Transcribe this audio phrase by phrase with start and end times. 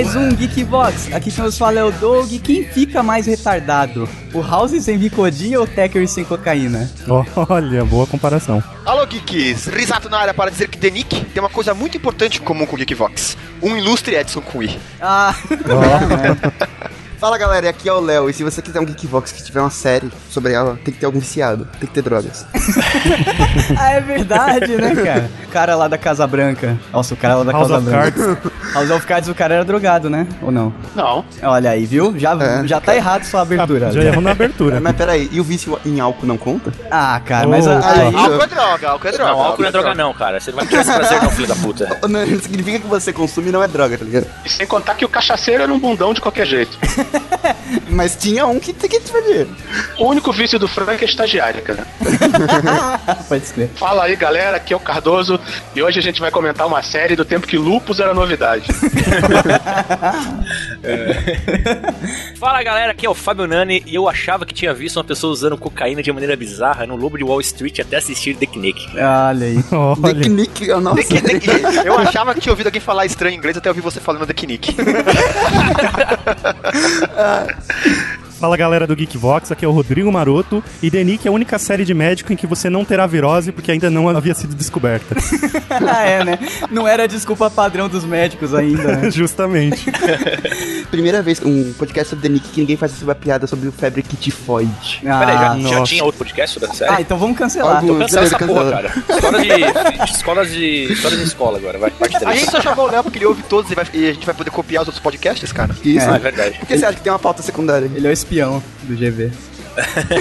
[0.00, 1.12] mais um Geekbox.
[1.12, 2.30] Aqui quem nos fala é o Doug.
[2.42, 4.08] Quem fica mais retardado?
[4.32, 6.90] O House sem bicodinha ou o Tecker sem cocaína?
[7.50, 8.64] Olha, boa comparação.
[8.86, 9.66] Alô, Geeks!
[9.66, 12.64] Risato na área para dizer que The Nick tem uma coisa muito importante em comum
[12.64, 13.36] com o Geekvox.
[13.60, 14.78] Um ilustre Edson Cui.
[15.02, 15.34] Ah,
[17.20, 18.30] Fala galera, aqui é o Léo.
[18.30, 21.04] E se você quiser um Geekvox que tiver uma série sobre ela, tem que ter
[21.04, 22.46] algum viciado, tem que ter drogas.
[23.78, 25.30] ah, é verdade, né, cara?
[25.46, 26.78] O cara lá da Casa Branca.
[26.90, 28.10] Nossa, o cara lá da House Casa of Branca.
[28.36, 28.72] Cards.
[28.72, 30.26] House of Cards, o cara era drogado, né?
[30.40, 30.72] Ou não?
[30.94, 31.22] Não.
[31.42, 32.18] Olha aí, viu?
[32.18, 32.66] Já, É.
[32.66, 33.92] já tá errado sua abertura.
[33.92, 34.80] Já errou na abertura.
[34.80, 36.72] Mas peraí, e o vício em álcool não conta?
[36.90, 38.14] Ah, cara, mas Oh, a- aí...
[38.14, 39.30] Álcool é droga, álcool é droga.
[39.32, 40.40] Não, álcool não é droga não, cara.
[40.40, 41.98] Você não vai tirar esse prazer não, filho da puta.
[42.08, 44.26] Não, não significa que você consome e não é droga, tá ligado?
[44.42, 46.78] E sem contar que o cachaceiro era um bundão de qualquer jeito.
[47.88, 49.50] Mas tinha um que, que tinha dinheiro.
[49.98, 51.86] O único vício do Frank é estagiário, cara.
[53.28, 53.70] Pode escrever.
[53.76, 55.38] Fala aí, galera, aqui é o Cardoso
[55.74, 58.66] e hoje a gente vai comentar uma série do tempo que lupus era novidade.
[62.38, 65.32] Fala galera, aqui é o Fábio Nani e eu achava que tinha visto uma pessoa
[65.32, 68.86] usando cocaína de maneira bizarra no Lobo de Wall Street até assistir The Knick.
[68.94, 69.64] Olha aí.
[69.72, 70.14] Olha.
[70.14, 70.66] The Knick.
[71.84, 74.32] Eu achava que tinha ouvido alguém falar estranho em inglês até ouvir você falando The
[74.34, 74.74] Knick.
[77.16, 77.46] ah.
[78.40, 80.64] Fala galera do Geekvox, aqui é o Rodrigo Maroto.
[80.82, 83.52] E The Nick é a única série de médico em que você não terá virose
[83.52, 85.14] porque ainda não havia sido descoberta.
[85.68, 86.38] ah, é, né?
[86.70, 89.10] Não era a desculpa padrão dos médicos ainda, né?
[89.12, 89.84] Justamente.
[90.90, 94.02] Primeira vez um podcast sobre The Nick que ninguém faz uma piada sobre o febre
[94.02, 95.02] tifoide.
[95.06, 96.92] Ah, Peraí, já, já tinha outro podcast sobre essa série?
[96.96, 97.76] ah, então vamos cancelar.
[97.76, 98.94] Algum- Cancela essa Beleza, porra, cara.
[99.10, 99.40] História
[100.06, 100.10] de.
[100.12, 100.92] Escolas de.
[100.94, 101.90] História de escola agora, vai.
[101.90, 102.40] Parte A 3.
[102.40, 104.34] gente só chamou o Léo porque ele ouve todos e, vai- e a gente vai
[104.34, 105.76] poder copiar os outros podcasts, cara.
[105.84, 106.08] Isso.
[106.08, 106.58] Ah, é verdade.
[106.58, 107.90] Por que você acha que tem uma pauta secundária?
[107.94, 109.32] Ele é o espião do GV.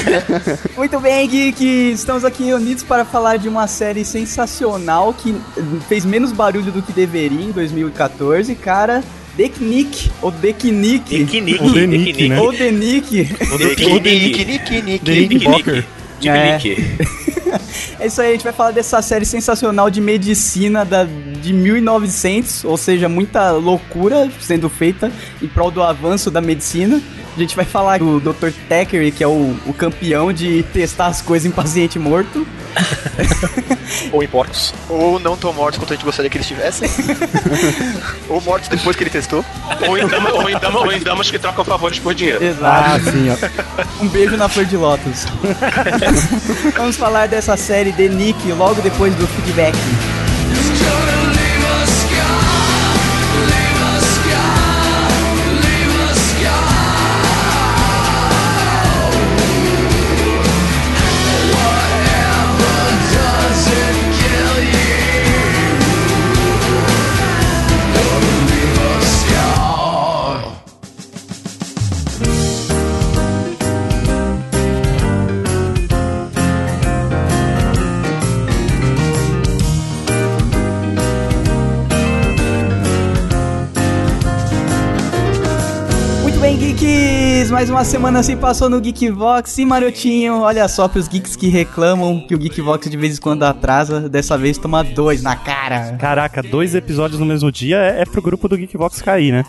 [0.75, 1.91] Muito bem, Geek!
[1.91, 5.35] Estamos aqui reunidos para falar de uma série sensacional que
[5.87, 9.03] fez menos barulho do que deveria em 2014, cara.
[9.37, 11.63] The Knick, ou The Knick, The Knick.
[11.63, 12.39] O The Nick, né?
[12.39, 13.25] ou The Nick.
[13.25, 15.85] The Nick, Nick, Nick Bocker.
[17.99, 22.63] É isso aí, a gente vai falar dessa série sensacional de medicina da, de 1900,
[22.65, 27.01] ou seja, muita loucura sendo feita em prol do avanço da medicina.
[27.39, 28.49] A gente vai falar do Dr.
[28.67, 32.45] Thackeray, que é o, o campeão de testar as coisas em paciente morto.
[34.11, 34.73] Ou em porcos.
[34.89, 36.89] Ou não tão mortos quanto a gente gostaria que eles estivessem.
[38.27, 39.43] Ou mortos depois que ele testou.
[39.87, 42.43] ou, em dama- ou em dama- ou em damas que trocam favores por dinheiro.
[42.43, 42.67] Exato.
[42.67, 44.03] Ah, sim, ó.
[44.03, 45.25] Um beijo na flor de lótus.
[46.75, 49.77] Vamos falar dessa série The Nick logo depois do feedback.
[87.59, 89.57] Mais uma semana se passou no Geekvox.
[89.57, 93.43] E Marotinho, olha só pros geeks que reclamam que o Geekvox de vez em quando
[93.43, 95.91] atrasa, dessa vez toma dois na cara.
[95.99, 99.43] Caraca, dois episódios no mesmo dia é, é pro grupo do Geekvox cair, né?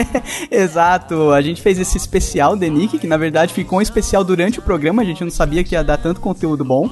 [0.50, 4.58] Exato, a gente fez esse especial The Nick, que na verdade ficou um especial durante
[4.58, 6.88] o programa, a gente não sabia que ia dar tanto conteúdo bom.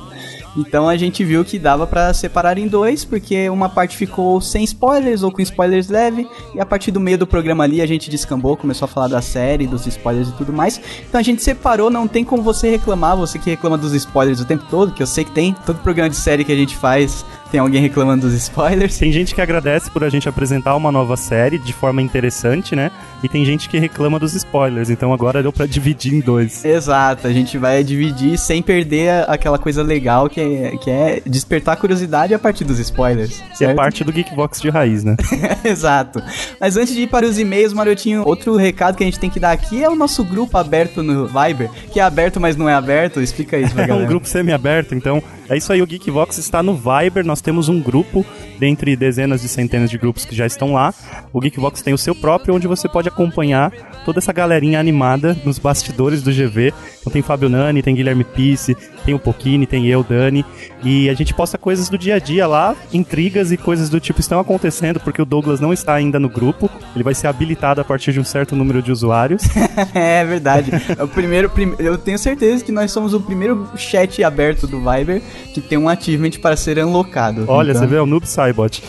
[0.59, 4.65] Então a gente viu que dava pra separar em dois, porque uma parte ficou sem
[4.65, 8.11] spoilers ou com spoilers leve, e a partir do meio do programa ali a gente
[8.11, 10.81] descambou, começou a falar da série, dos spoilers e tudo mais.
[11.09, 14.44] Então a gente separou, não tem como você reclamar, você que reclama dos spoilers o
[14.44, 17.25] tempo todo, que eu sei que tem, todo programa de série que a gente faz
[17.50, 18.99] tem alguém reclamando dos spoilers.
[18.99, 22.91] Tem gente que agradece por a gente apresentar uma nova série de forma interessante, né?
[23.23, 26.65] E tem gente que reclama dos spoilers, então agora deu pra dividir em dois.
[26.65, 31.77] Exato, a gente vai dividir sem perder aquela coisa legal que é, que é despertar
[31.77, 33.43] curiosidade a partir dos spoilers.
[33.56, 35.17] Que é parte do Geekbox de raiz, né?
[35.65, 36.23] Exato.
[36.61, 39.41] Mas antes de ir para os e-mails, Marotinho, outro recado que a gente tem que
[39.41, 42.75] dar aqui é o nosso grupo aberto no Viber, que é aberto, mas não é
[42.75, 43.21] aberto.
[43.21, 44.05] Explica isso pra É galera.
[44.05, 45.81] um grupo semi-aberto, então é isso aí.
[45.83, 47.25] O Geekvox está no Viber.
[47.25, 48.25] Nós temos um grupo,
[48.58, 50.94] dentre dezenas de centenas de grupos que já estão lá.
[51.32, 53.70] O Geekvox tem o seu próprio, onde você pode acompanhar
[54.05, 56.73] toda essa galerinha animada nos bastidores do GV.
[57.00, 58.76] Então tem Fábio Nani, tem Guilherme Pisse,
[59.08, 60.44] tem o Pochini, tem eu, Dani.
[60.84, 64.20] E a gente posta coisas do dia a dia lá, intrigas e coisas do tipo
[64.20, 66.69] estão acontecendo, porque o Douglas não está ainda no grupo.
[66.94, 69.43] Ele vai ser habilitado a partir de um certo número de usuários.
[69.94, 70.70] é verdade.
[70.99, 74.78] É o primeiro, prim- eu tenho certeza que nós somos o primeiro chat aberto do
[74.78, 75.22] Viber
[75.55, 77.40] que tem um achievement para ser unlockado.
[77.40, 77.50] errado.
[77.50, 78.82] Olha, Então- você vê, é o Noob Cybot.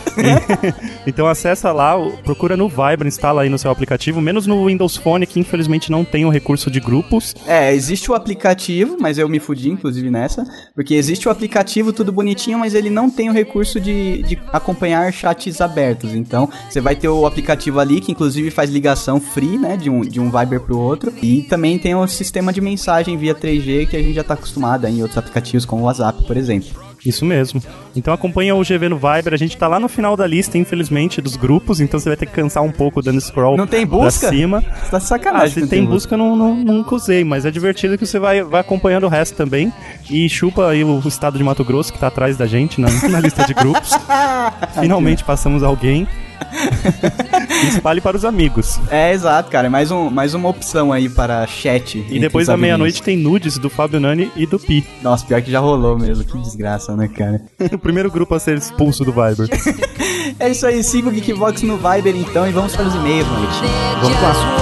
[1.08, 1.96] então acessa lá,
[2.26, 6.04] procura no Viber, instala aí no seu aplicativo, menos no Windows Phone, que infelizmente não
[6.04, 7.34] tem o recurso de grupos.
[7.48, 10.46] É, existe o aplicativo, mas eu me fudi, inclusive, nessa.
[10.76, 15.12] Porque existe o aplicativo, tudo bonitinho, mas ele não tem o recurso de, de acompanhar
[15.12, 16.14] chats abertos.
[16.14, 19.78] Então, você vai ter o aplicativo ali, que inclusive faz ligação free, né?
[19.78, 21.14] De um, de um Viber pro outro.
[21.22, 24.86] E também tem o sistema de mensagem via 3G, que a gente já tá acostumado
[24.88, 26.89] em outros aplicativos, como o WhatsApp, por exemplo.
[27.06, 27.62] Isso mesmo.
[27.96, 31.22] Então acompanha o GV no Viber, a gente tá lá no final da lista, infelizmente,
[31.22, 33.98] dos grupos, então você vai ter que cansar um pouco dando scroll Não tem pra
[33.98, 34.30] busca?
[34.30, 34.62] cima.
[34.62, 35.64] Você tá de Ah, sacanagem.
[35.64, 39.06] se tem busca, não, não, nunca usei, mas é divertido que você vai, vai acompanhando
[39.06, 39.72] o resto também.
[40.10, 43.20] E chupa aí o estado de Mato Grosso, que tá atrás da gente na, na
[43.20, 43.92] lista de grupos.
[44.80, 46.08] Finalmente passamos alguém.
[47.70, 48.80] espalhe para os amigos.
[48.90, 49.68] É, exato, cara.
[49.68, 52.06] É mais, um, mais uma opção aí para chat.
[52.10, 54.86] E depois da meia-noite tem nudes do Fábio Nani e do Pi.
[55.02, 56.24] Nossa, pior que já rolou mesmo.
[56.24, 57.42] Que desgraça, né, cara?
[57.72, 59.48] o primeiro grupo a ser expulso do Viber.
[60.40, 63.62] É isso aí, siga o Geekbox no Viber então e vamos para os e-mails, noite.
[64.02, 64.60] Vamos lá.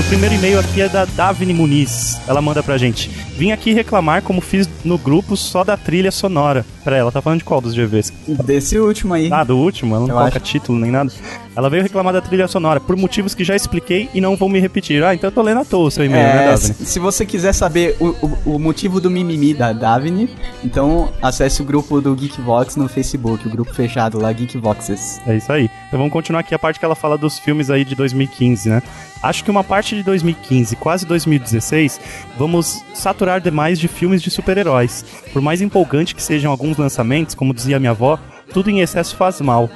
[0.00, 2.18] E o primeiro e-mail aqui é da Davine Muniz.
[2.26, 3.10] Ela manda pra gente.
[3.36, 6.64] Vim aqui reclamar como fiz no grupo só da trilha sonora.
[6.82, 8.10] Pera aí, ela tá falando de qual dos GVs?
[8.26, 9.30] Desse último aí.
[9.30, 9.94] Ah, do último?
[9.94, 10.46] Ela não Eu coloca acho.
[10.46, 11.12] título nem nada.
[11.56, 14.60] Ela veio reclamar da trilha sonora por motivos que já expliquei e não vou me
[14.60, 15.02] repetir.
[15.02, 16.74] Ah, então eu tô lendo à toa o seu e-mail, né, É, Davine?
[16.74, 20.30] se, se você quiser saber o, o- o motivo do mimimi da Davine,
[20.64, 25.20] então acesse o grupo do Geekvox no Facebook, o grupo fechado lá, Geekvoxes.
[25.26, 25.64] É isso aí.
[25.88, 28.82] Então vamos continuar aqui a parte que ela fala dos filmes aí de 2015, né?
[29.22, 32.00] Acho que uma parte de 2015, quase 2016,
[32.38, 35.04] vamos saturar demais de filmes de super-heróis.
[35.32, 38.18] Por mais empolgante que sejam alguns lançamentos, como dizia minha avó,
[38.52, 39.68] tudo em excesso faz mal.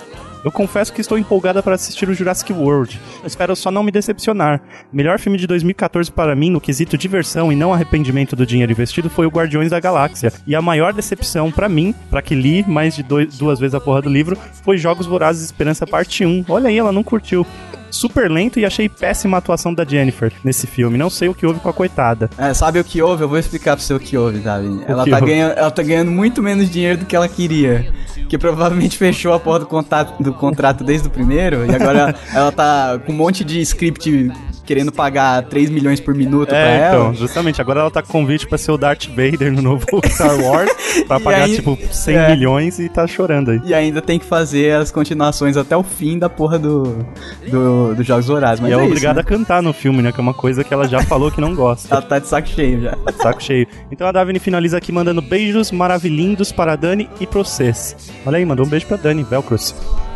[0.45, 3.01] Eu confesso que estou empolgada para assistir o Jurassic World.
[3.25, 4.61] Espero só não me decepcionar.
[4.93, 9.09] Melhor filme de 2014 para mim, no quesito diversão e não arrependimento do dinheiro investido,
[9.09, 10.33] foi o Guardiões da Galáxia.
[10.47, 13.81] E a maior decepção para mim, para que li mais de dois- duas vezes a
[13.81, 16.45] porra do livro, foi Jogos Vorazes Esperança Parte 1.
[16.49, 17.47] Olha aí, ela não curtiu.
[17.95, 20.99] Super lento e achei péssima a atuação da Jennifer nesse filme.
[20.99, 22.29] Não sei o que houve com a coitada.
[22.37, 23.23] É, sabe o que houve?
[23.23, 24.83] Eu vou explicar pra você o que houve, Davine.
[24.87, 27.93] Ela que tá, ganhando, ela tá ganhando muito menos dinheiro do que ela queria.
[28.29, 31.65] Que provavelmente fechou a porra do, contato, do contrato desde o primeiro.
[31.65, 34.33] E agora ela, ela tá com um monte de script
[34.65, 36.89] querendo pagar 3 milhões por minuto pra É, ela.
[36.89, 37.61] então, justamente.
[37.61, 40.71] Agora ela tá com convite pra ser o Darth Vader no novo Star Wars.
[41.07, 42.31] Pra pagar, tipo, 100 é.
[42.31, 43.61] milhões e tá chorando aí.
[43.65, 47.05] E ainda tem que fazer as continuações até o fim da porra do,
[47.51, 48.61] do, dos Jogos Horários.
[48.61, 50.13] Mas e é, é, obrigada isso, a cantar no filme, né?
[50.13, 51.93] Que é uma coisa que ela já falou que não gosta.
[51.93, 52.93] Ela tá de saco cheio já.
[52.93, 53.67] Tá de saco cheio.
[53.91, 57.97] Então a Davine finaliza aqui mandando beijos maravilhindos para a Dani e pra vocês.
[58.25, 59.75] Olha aí, mandou um beijo pra Dani, Velcros.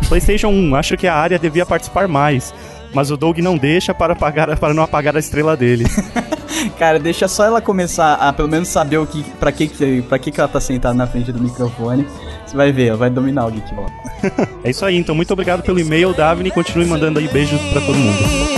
[0.09, 2.55] PlayStation 1, acho que a área devia participar mais.
[2.94, 5.85] Mas o Doug não deixa para, apagar, para não apagar a estrela dele.
[6.79, 10.19] Cara, deixa só ela começar a pelo menos saber o que, pra, que, que- pra
[10.19, 12.06] que, que ela tá sentada na frente do microfone.
[12.46, 13.93] Você vai ver, ela vai dominar o Geekbox.
[14.64, 16.50] É isso aí, então muito obrigado pelo e-mail, Davine.
[16.50, 18.58] Continue mandando aí beijos pra todo mundo.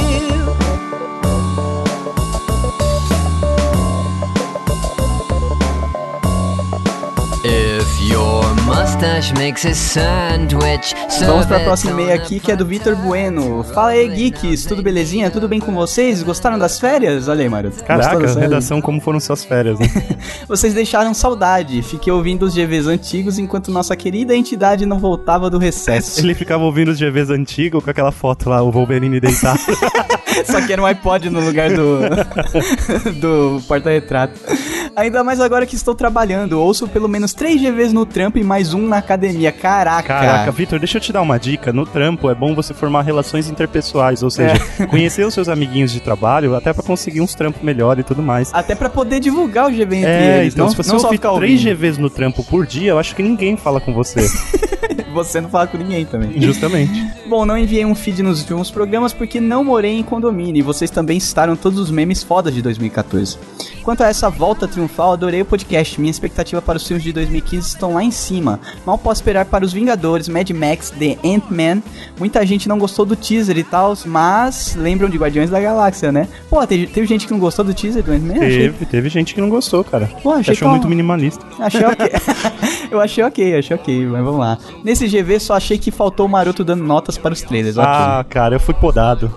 [9.00, 9.20] A
[11.24, 13.64] Vamos pra serve próxima e-mail aqui a que é do Vitor Bueno.
[13.72, 15.30] Fala aí, geeks, tudo belezinha?
[15.30, 16.22] Tudo bem com vocês?
[16.22, 17.26] Gostaram das férias?
[17.26, 17.48] Olha aí.
[17.70, 19.86] Gostou Caraca, das redação, como foram suas férias, né?
[20.46, 21.80] Vocês deixaram saudade.
[21.80, 26.20] Fiquei ouvindo os GVs antigos enquanto nossa querida entidade não voltava do recesso.
[26.20, 29.60] Ele ficava ouvindo os GVs antigos com aquela foto lá, o Wolverine deitado.
[30.44, 32.00] Só que era um iPod no lugar do,
[33.18, 34.38] do porta-retrato.
[35.00, 36.60] Ainda mais agora que estou trabalhando.
[36.60, 39.50] Ouço pelo menos três GVs no trampo e mais um na academia.
[39.50, 40.06] Caraca.
[40.08, 41.72] Caraca, Vitor, deixa eu te dar uma dica.
[41.72, 44.84] No trampo é bom você formar relações interpessoais, ou seja, É.
[44.86, 48.50] conhecer os seus amiguinhos de trabalho até pra conseguir uns trampos melhor e tudo mais.
[48.52, 50.52] Até pra poder divulgar o GV entre É, eles.
[50.52, 51.76] então não, se você ouvir três ouvindo.
[51.76, 54.20] GVs no trampo por dia, eu acho que ninguém fala com você.
[55.12, 56.40] Você não fala com ninguém também.
[56.40, 56.92] Justamente.
[57.28, 60.88] Bom, não enviei um feed nos últimos programas porque não morei em condomínio e vocês
[60.88, 63.36] também citaram todos os memes fodas de 2014.
[63.82, 66.00] Quanto a essa volta triunfal, adorei o podcast.
[66.00, 68.60] Minha expectativa para os filmes de 2015 estão lá em cima.
[68.84, 71.82] Mal posso esperar para os Vingadores, Mad Max, The Ant-Man.
[72.18, 76.28] Muita gente não gostou do teaser e tal, mas lembram de Guardiões da Galáxia, né?
[76.48, 78.34] Pô, teve, teve gente que não gostou do teaser do Ant-Man?
[78.34, 80.10] Achei, Teve, teve gente que não gostou, cara.
[80.22, 81.44] Pô, achei Achou muito minimalista.
[81.58, 82.10] achei ok.
[82.90, 84.58] Eu achei ok, achei ok, mas vamos lá.
[84.82, 87.76] Nesse GV só achei que faltou o Maroto dando notas para os trailers.
[87.76, 87.88] ok.
[87.88, 89.32] Ah, cara, eu fui podado.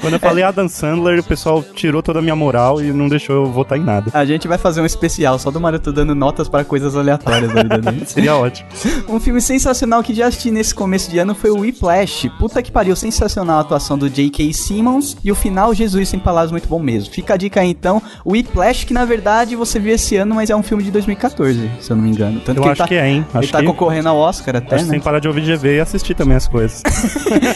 [0.00, 3.34] Quando eu falei Adam Sandler, o pessoal tirou toda a minha moral e não deixou
[3.34, 4.10] eu votar em nada.
[4.14, 7.62] A gente vai fazer um especial só do Maroto dando notas para coisas aleatórias da
[7.62, 8.04] vida dele.
[8.06, 8.68] Seria ótimo.
[9.08, 12.30] Um filme sensacional que já assisti nesse começo de ano foi o Whiplash.
[12.38, 14.52] Puta que pariu, sensacional a atuação do J.K.
[14.52, 17.12] Simmons e o final, Jesus sem palavras, muito bom mesmo.
[17.12, 20.50] Fica a dica aí então, o Whiplash, que na verdade você viu esse ano, mas
[20.50, 22.40] é um filme de 2014, se eu não me engano.
[22.40, 23.26] Tanto Eu que ele acho tá, que é, hein?
[23.30, 24.90] ele Acho tá que- concorrendo ao Oscar até, Acho né?
[24.90, 26.82] sem parar de ouvir GV e assistir também as coisas.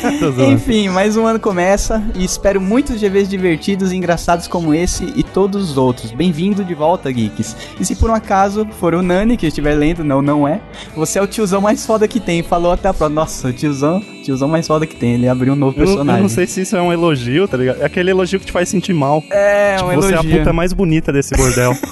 [0.48, 5.22] Enfim, mais um ano começa e espero muitos GVs divertidos e engraçados como esse e
[5.22, 6.12] todos os outros.
[6.12, 7.56] Bem-vindo de volta, Geeks.
[7.80, 10.60] E se por um acaso for o Nani que estiver lendo, não, não é,
[10.94, 12.42] você é o tiozão mais foda que tem.
[12.42, 13.20] Falou até a próxima.
[13.20, 15.14] Nossa, o tiozão, tiozão mais foda que tem.
[15.14, 16.22] Ele abriu um novo Eu, não- eu personagem.
[16.22, 17.80] não sei se isso é um elogio, tá ligado?
[17.80, 19.22] É aquele elogio que te faz sentir mal.
[19.30, 20.38] É, Tipo, um você é a elogio.
[20.38, 21.72] puta mais bonita desse bordel.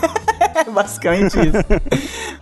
[0.66, 1.58] É basicamente isso.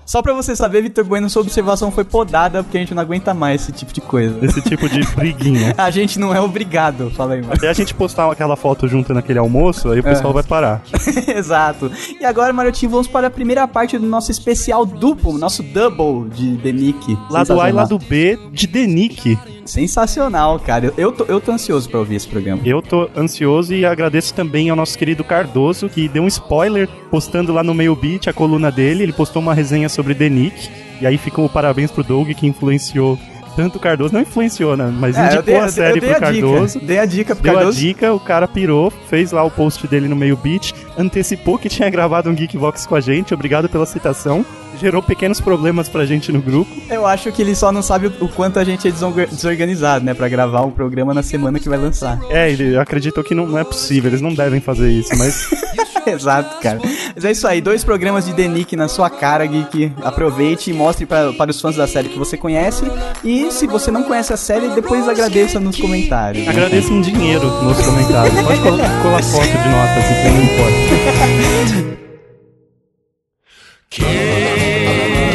[0.04, 3.32] Só pra você saber, Vitor Bueno, sua observação foi podada porque a gente não aguenta
[3.32, 4.36] mais esse tipo de coisa.
[4.44, 5.74] Esse tipo de briguinha.
[5.78, 7.52] A gente não é obrigado, fala aí, mano.
[7.54, 10.34] Até a gente postar aquela foto junto naquele almoço, aí o pessoal É.
[10.34, 10.82] vai parar.
[11.34, 11.90] Exato.
[12.20, 16.56] E agora, Marotinho, vamos para a primeira parte do nosso especial duplo, nosso double de
[16.58, 17.18] The Nick.
[17.30, 19.38] Lado A e lado B de Denick.
[19.64, 20.86] Sensacional, cara.
[20.86, 22.60] Eu, eu, tô, eu tô ansioso pra ouvir esse programa.
[22.64, 27.52] Eu tô ansioso e agradeço também ao nosso querido Cardoso, que deu um spoiler postando
[27.52, 29.04] lá no meio beat a coluna dele.
[29.04, 30.68] Ele postou uma resenha sobre Denick.
[31.00, 33.18] E aí ficou o parabéns pro Doug, que influenciou
[33.56, 34.12] tanto o Cardoso.
[34.14, 34.92] Não influenciou, né?
[34.98, 36.74] Mas É, indicou a série pro a Cardoso.
[36.80, 36.86] dica.
[36.86, 37.76] Dei a dica pro Deu Cardoso.
[37.78, 41.68] a dica, o cara pirou, fez lá o post dele no meio beat, antecipou que
[41.68, 44.44] tinha gravado um Geekvox com a gente, obrigado pela citação.
[44.80, 46.70] Gerou pequenos problemas pra gente no grupo.
[46.88, 50.14] Eu acho que ele só não sabe o, quanto a gente é desorga- desorganizado, né?
[50.14, 52.18] Pra gravar um programa na semana que vai lançar.
[52.30, 55.46] É, ele acreditou que não, não é possível, eles não devem fazer isso, mas
[56.12, 56.80] Exato, cara.
[57.14, 59.92] Mas é isso aí, dois programas de The Nick na sua cara, Geek.
[60.02, 62.84] Aproveite e mostre pra, para os fãs da série que você conhece.
[63.24, 66.46] E se você não conhece a série, depois agradeça nos comentários.
[66.48, 68.34] agradeço em dinheiro nos comentários.
[68.42, 72.02] Pode colar, colar foto de notas, então não importa.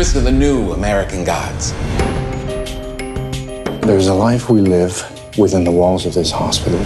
[0.00, 1.74] Doctors are the new American gods.
[3.86, 4.96] There's a life we live
[5.36, 6.78] within the walls of this hospital,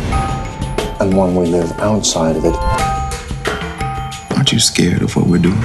[1.01, 2.57] and one we live outside of it.
[4.37, 5.61] Aren't you scared of what we're doing?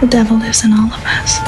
[0.00, 1.38] The devil lives in all of us.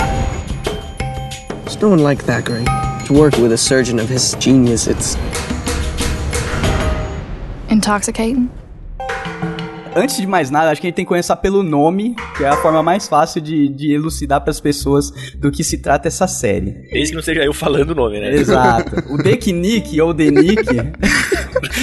[1.64, 2.66] There's no one like Thackeray.
[3.06, 5.16] To work with a surgeon of his genius, it's
[7.70, 8.50] Intoxicating?
[9.94, 12.48] Antes de mais nada, acho que a gente tem que começar pelo nome, que é
[12.48, 16.70] a forma mais fácil de, de elucidar pras pessoas do que se trata essa série.
[16.92, 18.32] Desde que não seja eu falando o nome, né?
[18.32, 18.96] Exato.
[19.12, 20.64] O The Nick ou The Nick.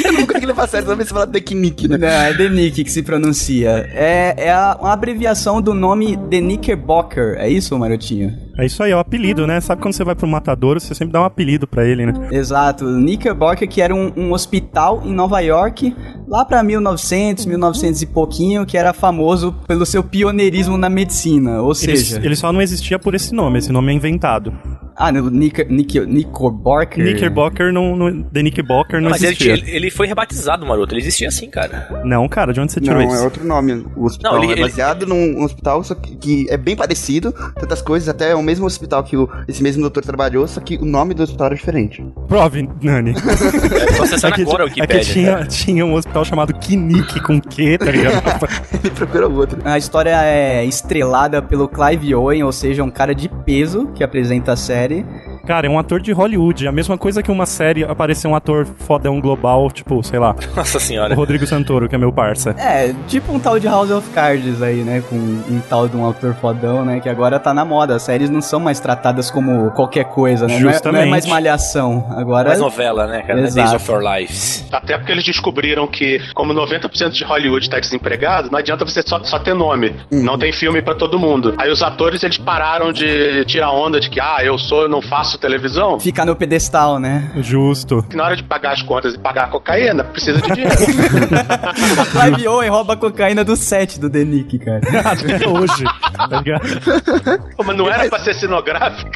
[0.06, 1.98] Eu nunca consegui levar a sério, toda vez que você fala Technique, né?
[1.98, 3.70] Não, é The Nick que se pronuncia.
[3.94, 7.36] É, é a- uma abreviação do nome The Knickerbocker.
[7.38, 8.47] É isso, Marotinho?
[8.58, 9.62] É isso aí, é o apelido, né?
[9.62, 12.14] Sabe quando você vai pro matadouro, você sempre dá um apelido pra ele, né?
[12.32, 12.86] Exato.
[12.86, 15.96] Knickerbocker, que era um, um hospital em Nova York,
[16.28, 21.62] lá pra 1900, 1900 e pouquinho, que era famoso pelo seu pioneirismo na medicina.
[21.62, 22.20] Ou Ele, seja...
[22.24, 24.52] ele só não existia por esse nome, esse nome é inventado.
[25.00, 27.04] Ah, no Knicker, Knicker, Knickerbocker.
[27.04, 29.54] Knickerbocker não, não, The Knickerbocker não Mas ele, existia.
[29.54, 30.94] ele, ele foi rebatizado, maroto.
[30.96, 32.01] Ele existia assim, cara.
[32.04, 33.16] Não, cara, de onde você tirou Não, isso?
[33.16, 33.86] é outro nome.
[33.96, 37.32] O hospital Não, ele- é ele- baseado num hospital só que, que é bem parecido,
[37.60, 40.77] tantas coisas, até é o mesmo hospital que o- esse mesmo doutor trabalhou, só que
[40.77, 42.04] o nome do hospital era diferente.
[42.27, 43.12] Prove, Nani.
[43.12, 47.39] É só acessar que, agora o é que tinha, tinha um hospital chamado Knick com
[47.39, 48.16] Q, tá ligado?
[48.84, 49.60] Ele procurou outro.
[49.63, 54.54] A história é estrelada pelo Clive Owen, ou seja, um cara de peso que apresenta
[54.54, 54.87] a série.
[54.88, 55.26] série.
[55.48, 56.68] Cara, é um ator de Hollywood.
[56.68, 60.77] A mesma coisa que uma série aparecer um ator fodão global, tipo, sei lá, Nossa
[60.77, 61.16] o senhora.
[61.16, 62.51] Rodrigo Santoro, que é meu parça.
[62.60, 65.01] É, tipo um tal de House of Cards aí, né?
[65.10, 67.00] Com um tal de um autor fodão, né?
[67.00, 67.96] Que agora tá na moda.
[67.96, 70.56] As séries não são mais tratadas como qualquer coisa, né?
[70.56, 71.10] Não é, não é Justamente.
[71.10, 72.06] mais malhação.
[72.10, 72.50] Agora.
[72.50, 73.39] Mais novela, né, cara?
[73.39, 73.56] Exato.
[73.56, 74.66] Days of Our Lives.
[74.70, 79.24] Até porque eles descobriram que, como 90% de Hollywood tá desempregado, não adianta você só,
[79.24, 79.96] só ter nome.
[80.12, 81.54] Não tem filme pra todo mundo.
[81.58, 85.01] Aí os atores, eles pararam de tirar onda de que, ah, eu sou, eu não
[85.01, 86.00] faço nossa televisão?
[86.00, 87.32] Ficar no pedestal, né?
[87.38, 88.03] Justo.
[88.10, 90.75] Que na hora de pagar as contas e pagar a cocaína, precisa de dinheiro.
[92.12, 94.82] Clive Owen rouba a cocaína do set do The Nick, cara.
[95.06, 95.84] Até hoje.
[96.17, 97.56] Tá ligado?
[97.56, 99.12] Pô, Mas não era pra ser cenográfica?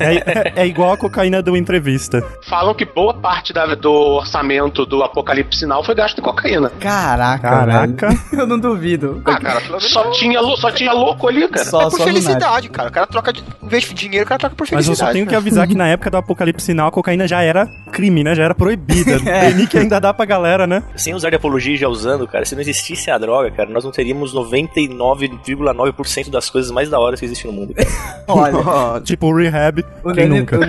[0.00, 2.24] É, é- é igual a cocaína do entrevista.
[2.48, 6.70] Falam que boa parte da- do orçamento do Apocalipse Sinal foi gasto em cocaína.
[6.80, 8.08] Caraca, Caraca.
[8.08, 8.20] velho.
[8.32, 9.22] Eu não duvido.
[9.24, 11.64] Ah, cara, Só tinha, só tinha louco ali, cara.
[11.66, 12.22] Só, é por só lunático.
[12.24, 12.88] felicidade, cara.
[12.88, 13.42] O cara troca de.
[13.62, 15.74] Em vez de dinheiro, o cara troca por Mas eu só tenho que avisar que
[15.74, 18.34] na época do Apocalipse Sinal a cocaína já era crime, né?
[18.34, 19.18] Já era proibida.
[19.28, 19.52] É.
[19.52, 20.82] Nick ainda dá pra galera, né?
[20.96, 23.84] Sem usar de apologia e já usando, cara, se não existisse a droga, cara, nós
[23.84, 27.74] não teríamos 99,9% das coisas mais da hora que existem no mundo.
[27.74, 27.88] cara.
[28.28, 30.58] Olha, Tipo o Rehab, o quem nunca?
[30.58, 30.62] o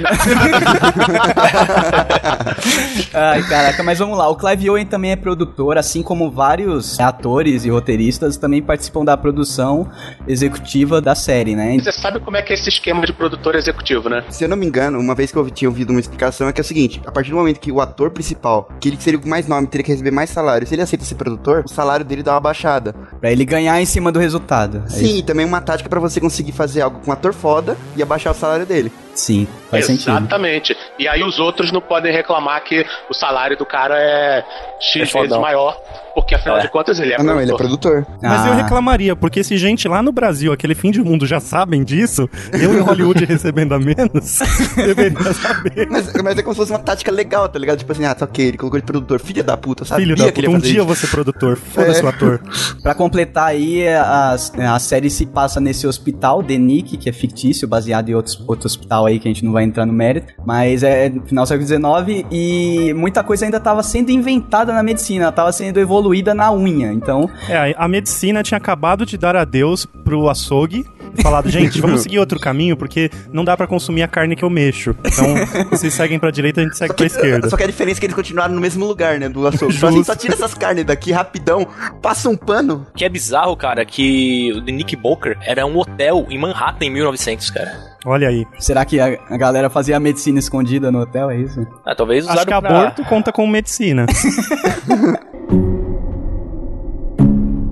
[3.14, 4.28] Ai, caraca, mas vamos lá.
[4.30, 9.16] O Clive Owen também é produtor, assim como vários atores e roteiristas também participam da
[9.18, 9.90] produção
[10.28, 11.78] executiva da série, né?
[11.80, 14.24] Você sabe como é que é esse esquema de produtor executivo, né?
[14.30, 16.62] Se eu não me engano, uma vez que eu tinha ouvido uma explicação é que
[16.62, 19.28] é o seguinte: a partir do momento que o ator principal, que ele seria o
[19.28, 22.22] mais nome, teria que receber mais salário, se ele aceita ser produtor, o salário dele
[22.22, 22.94] dá uma baixada.
[23.20, 24.84] Pra ele ganhar em cima do resultado.
[24.86, 27.76] É Sim, e também uma tática pra você conseguir fazer algo com um ator foda
[27.96, 28.92] e abaixar o salário dele.
[29.20, 30.12] Sim, faz sentido.
[30.12, 30.78] Exatamente.
[30.98, 34.44] E aí os outros não podem reclamar que o salário do cara é
[34.80, 35.42] X É vezes fodão.
[35.42, 35.78] maior,
[36.16, 36.62] porque afinal É.
[36.62, 38.06] de contas ele é Ah, não, ele é produtor.
[38.22, 38.48] Mas Ah.
[38.50, 42.30] eu reclamaria, porque se gente lá no Brasil, aquele fim de mundo, já sabem disso,
[42.54, 44.40] eu em Hollywood recebendo a menos,
[44.76, 45.88] deveria saber.
[45.90, 47.78] Mas, mas é como se fosse uma tática legal, tá ligado?
[47.80, 50.32] Tipo assim, ah, tá ok, ele colocou de produtor, filho da puta, sabia Filho da
[50.32, 51.58] que ele puta, um dia vou ser produtor.
[51.58, 52.04] Foda-se É.
[52.04, 52.40] o ator.
[52.82, 54.36] Pra completar aí, a,
[54.74, 58.66] a série se passa nesse hospital, The Nick, que é fictício, baseado em outros, outro
[58.68, 61.48] hospital aí que a gente não vai entrar no mérito, mas é no final do
[61.48, 66.52] século XIX e muita coisa ainda estava sendo inventada na medicina, estava sendo evoluída na
[66.52, 67.30] unha, então...
[67.48, 70.86] É, a medicina tinha acabado de dar adeus pro açougue
[71.18, 74.44] e falado, gente, vamos seguir outro caminho, porque não dá pra consumir a carne que
[74.44, 74.96] eu mexo.
[75.04, 75.36] Então,
[75.70, 77.50] vocês seguem pra direita, a gente segue pra esquerda.
[77.50, 79.74] Só que a diferença é que eles continuaram no mesmo lugar, né, do açougue.
[79.78, 80.12] Só, assim, Justo.
[80.12, 81.68] só tira essas carnes daqui rapidão,
[82.02, 82.86] passa um pano.
[82.96, 86.92] Que é bizarro, cara, que o The Nick Boker era um hotel em Manhattan em
[86.92, 87.89] 1900, cara.
[88.06, 88.46] Olha aí.
[88.58, 91.68] Será que a, a galera fazia a medicina escondida no hotel, é isso?
[91.86, 92.80] Ah, talvez Acho que usaram pra...
[92.80, 94.06] aborto conta com medicina.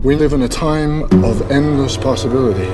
[0.04, 2.68] We live in a time of endless possibility.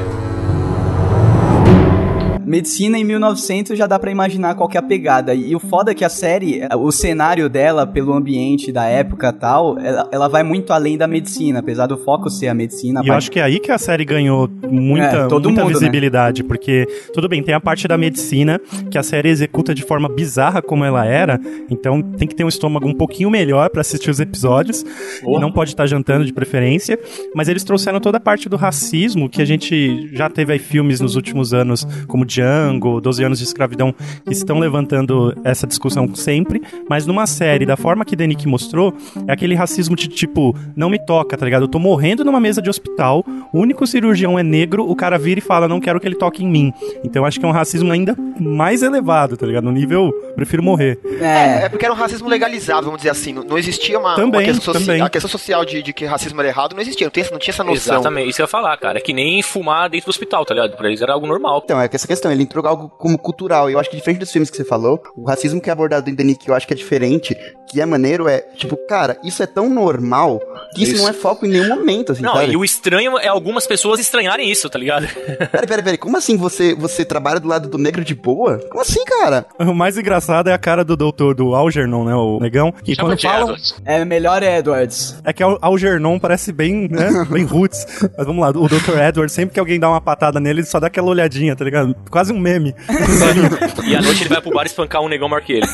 [2.46, 5.34] Medicina em 1900 já dá pra imaginar qual que é a pegada.
[5.34, 9.40] E o foda é que a série, o cenário dela, pelo ambiente da época e
[9.40, 13.02] tal, ela, ela vai muito além da medicina, apesar do foco ser a medicina.
[13.04, 15.74] E eu acho que é aí que a série ganhou muita, É, todo muita mundo,
[15.74, 15.80] né?
[15.80, 20.10] visibilidade, porque, tudo bem, tem a parte da medicina que a série executa de forma
[20.10, 24.10] bizarra como ela era, então tem que ter um estômago um pouquinho melhor pra assistir
[24.10, 24.84] os episódios,
[25.22, 26.98] e não pode estar jantando de preferência,
[27.36, 31.00] mas eles trouxeram toda a parte do racismo, que a gente já teve aí filmes
[31.00, 33.94] nos últimos anos, como Django, 12 anos de escravidão,
[34.26, 38.94] que estão levantando essa discussão sempre, mas numa série, da forma que Denick mostrou,
[39.28, 41.64] é aquele racismo de tipo, não me toca, tá ligado?
[41.64, 45.40] Eu tô morrendo numa mesa de hospital, o único cirurgião é negro, o cara vira
[45.40, 46.74] e fala, não quero que ele toque em mim.
[47.04, 49.64] Então eu acho que é um racismo ainda mais elevado, tá ligado?
[49.64, 51.00] No nível, prefiro morrer.
[51.20, 53.34] É, é porque era um racismo legalizado, vamos dizer assim.
[53.34, 55.02] Não, não existia uma, Também, uma questão, também.
[55.02, 57.08] A questão social de, de que racismo era errado não existia.
[57.08, 57.96] Não, tem, não tinha essa noção.
[57.96, 58.98] Exatamente, isso eu ia falar, cara.
[58.98, 60.76] É que nem fumar dentro do hospital, tá ligado?
[60.76, 61.62] Pra eles era algo normal.
[61.64, 63.70] Então, é que essa questão, ele entrou algo como cultural.
[63.70, 66.10] E eu acho que diferente dos filmes que você falou, o racismo que é abordado
[66.10, 67.36] em The Nick, eu acho que é diferente,
[67.74, 70.40] que é maneiro, é, tipo, cara, isso é tão normal
[70.76, 71.02] que isso, Isso.
[71.04, 72.52] não é foco em nenhum momento, assim, Não, sabe?
[72.52, 75.08] e o estranho é algumas pessoas estranharem isso, tá ligado?
[75.08, 78.60] Peraí, peraí, peraí, como assim você, você trabalha do lado do negro de boa?
[78.70, 79.46] Como assim, cara?
[79.74, 83.16] O mais engraçado é a cara do doutor do Algernon, né, o negão, que Chama
[83.18, 83.42] quando.
[83.42, 83.76] Edwards.
[83.86, 85.16] É melhor Edwards.
[85.24, 87.86] É que o Algernon parece bem, né, bem roots.
[88.16, 89.00] Mas vamos lá, o Dr.
[89.00, 91.96] Edward, sempre que alguém dá uma patada nele, ele só dá aquela olhadinha, tá ligado?
[92.10, 92.76] Quase um meme.
[93.86, 95.68] E à noite ele vai pro bar espancar um negão maior que ele.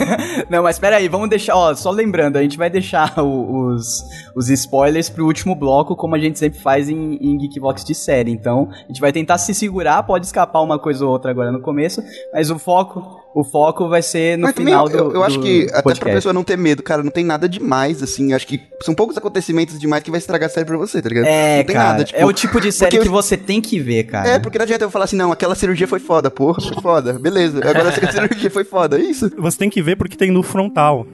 [0.50, 4.04] Não, mas pera aí, vamos deixar, ó, só lembrando, a gente vai deixar o- os,
[4.36, 8.32] os spoilers pro último bloco, como a gente sempre faz em, em Geekbox de série.
[8.32, 11.62] Então, a gente vai tentar se segurar, pode escapar uma coisa ou outra agora no
[11.62, 12.02] começo,
[12.34, 15.23] mas o foco, o foco vai ser no Mas também final eu, do eu, eu
[15.23, 16.15] acho do que, até pra podcast.
[16.15, 18.34] pessoa não ter medo, cara, não tem nada demais, assim.
[18.34, 21.25] Acho que são poucos acontecimentos demais que vai estragar a série pra você, tá ligado?
[21.25, 23.62] É, não tem cara, nada, tipo, é o tipo de série que eu- você tem
[23.62, 24.30] que ver, cara.
[24.30, 27.13] É, porque não adianta eu falar assim, não, aquela cirurgia foi foda, porra, foi foda,
[27.13, 27.60] beleza.
[27.60, 29.30] Agora essa cirurgia foi foda, é isso?
[29.38, 31.06] Você tem que ver porque tem no frontal.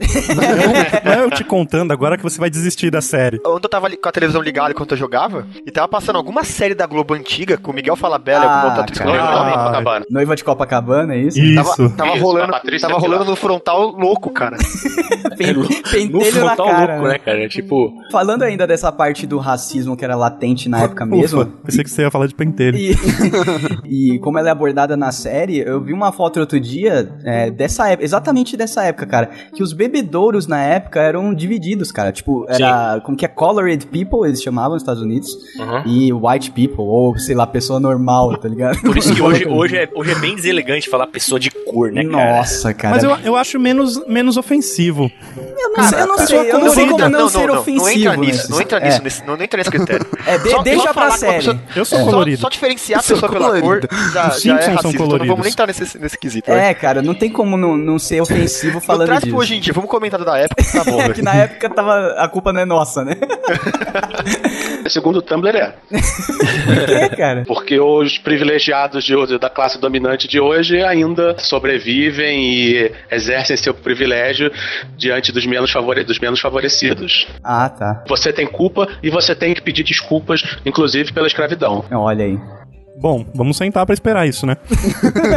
[0.66, 3.40] Não, não é eu te contando agora que você vai desistir da série.
[3.44, 6.74] Ô, eu tava com a televisão ligada enquanto eu jogava, e tava passando alguma série
[6.74, 9.04] da Globo antiga, com o Miguel Falabella e alguma outra.
[9.04, 10.06] Copacabana.
[10.10, 11.38] Noiva de Copacabana, é isso?
[11.54, 13.00] Tava, tava Isso, rolando, tava Pilar.
[13.00, 14.56] rolando no frontal louco, cara.
[15.36, 16.94] No Pentelho na frontal cara.
[16.94, 17.48] louco, né, cara?
[17.48, 21.42] Tipo, Falando ainda dessa parte do racismo que era latente na época mesmo.
[21.42, 22.76] Ufa, pensei que você ia falar de pentelho.
[22.76, 22.94] E,
[24.14, 27.88] e como ela é abordada na série, eu vi uma foto outro dia é, dessa
[27.88, 32.12] época, exatamente dessa época, cara, que os bebedouros na época eram divididos, cara.
[32.12, 35.82] Tipo, era como que é colored people, eles chamavam nos Estados Unidos, Uhum.
[35.86, 38.80] e white people, ou sei lá, pessoa normal, tá ligado?
[38.80, 42.04] por isso que hoje, hoje, é, hoje é bem deselegante falar pessoa de cor, né,
[42.04, 42.36] cara?
[42.38, 42.94] Nossa, cara.
[42.94, 45.10] Mas eu, eu acho menos, menos ofensivo.
[45.36, 47.84] eu não sei, eu não sei, eu não sei como não, ser ofensivo.
[47.84, 48.84] Não entra nisso, nesses- não entra é.
[48.84, 50.06] nisso, nesse- não, não entra nesse critério.
[50.26, 51.36] É, de- deixa pra falar com a série.
[51.36, 52.40] pessoa- Eu sou só- colorido.
[52.40, 54.88] Só, diferenciar a pessoa pela cor já, Os já é Simpsons são racista.
[54.88, 55.28] Então não coloridos.
[55.28, 56.50] vamos nem entrar nesse, nesse quesito.
[56.50, 56.70] né?
[56.70, 59.32] É, cara, não tem como não, não ser ofensivo Não falando traz disso.
[59.32, 60.98] pro hoje em dia, vamos comentar do época, tá bom.
[61.00, 61.14] É velho.
[61.14, 62.14] que na época tava.
[62.18, 63.14] A culpa não é nossa, né?
[64.88, 65.74] Segundo o Tumblr é.
[65.90, 67.44] Por quê, cara?
[67.46, 73.74] Porque os privilegiados de hoje, da classe dominante de hoje ainda sobrevivem e exercem seu
[73.74, 74.50] privilégio
[74.96, 77.26] diante dos menos, favore- dos menos favorecidos.
[77.42, 78.04] Ah, tá.
[78.08, 81.84] Você tem culpa e você tem que pedir desculpas, inclusive pela escravidão.
[81.92, 82.38] Olha aí.
[82.98, 84.56] Bom, vamos sentar pra esperar isso, né?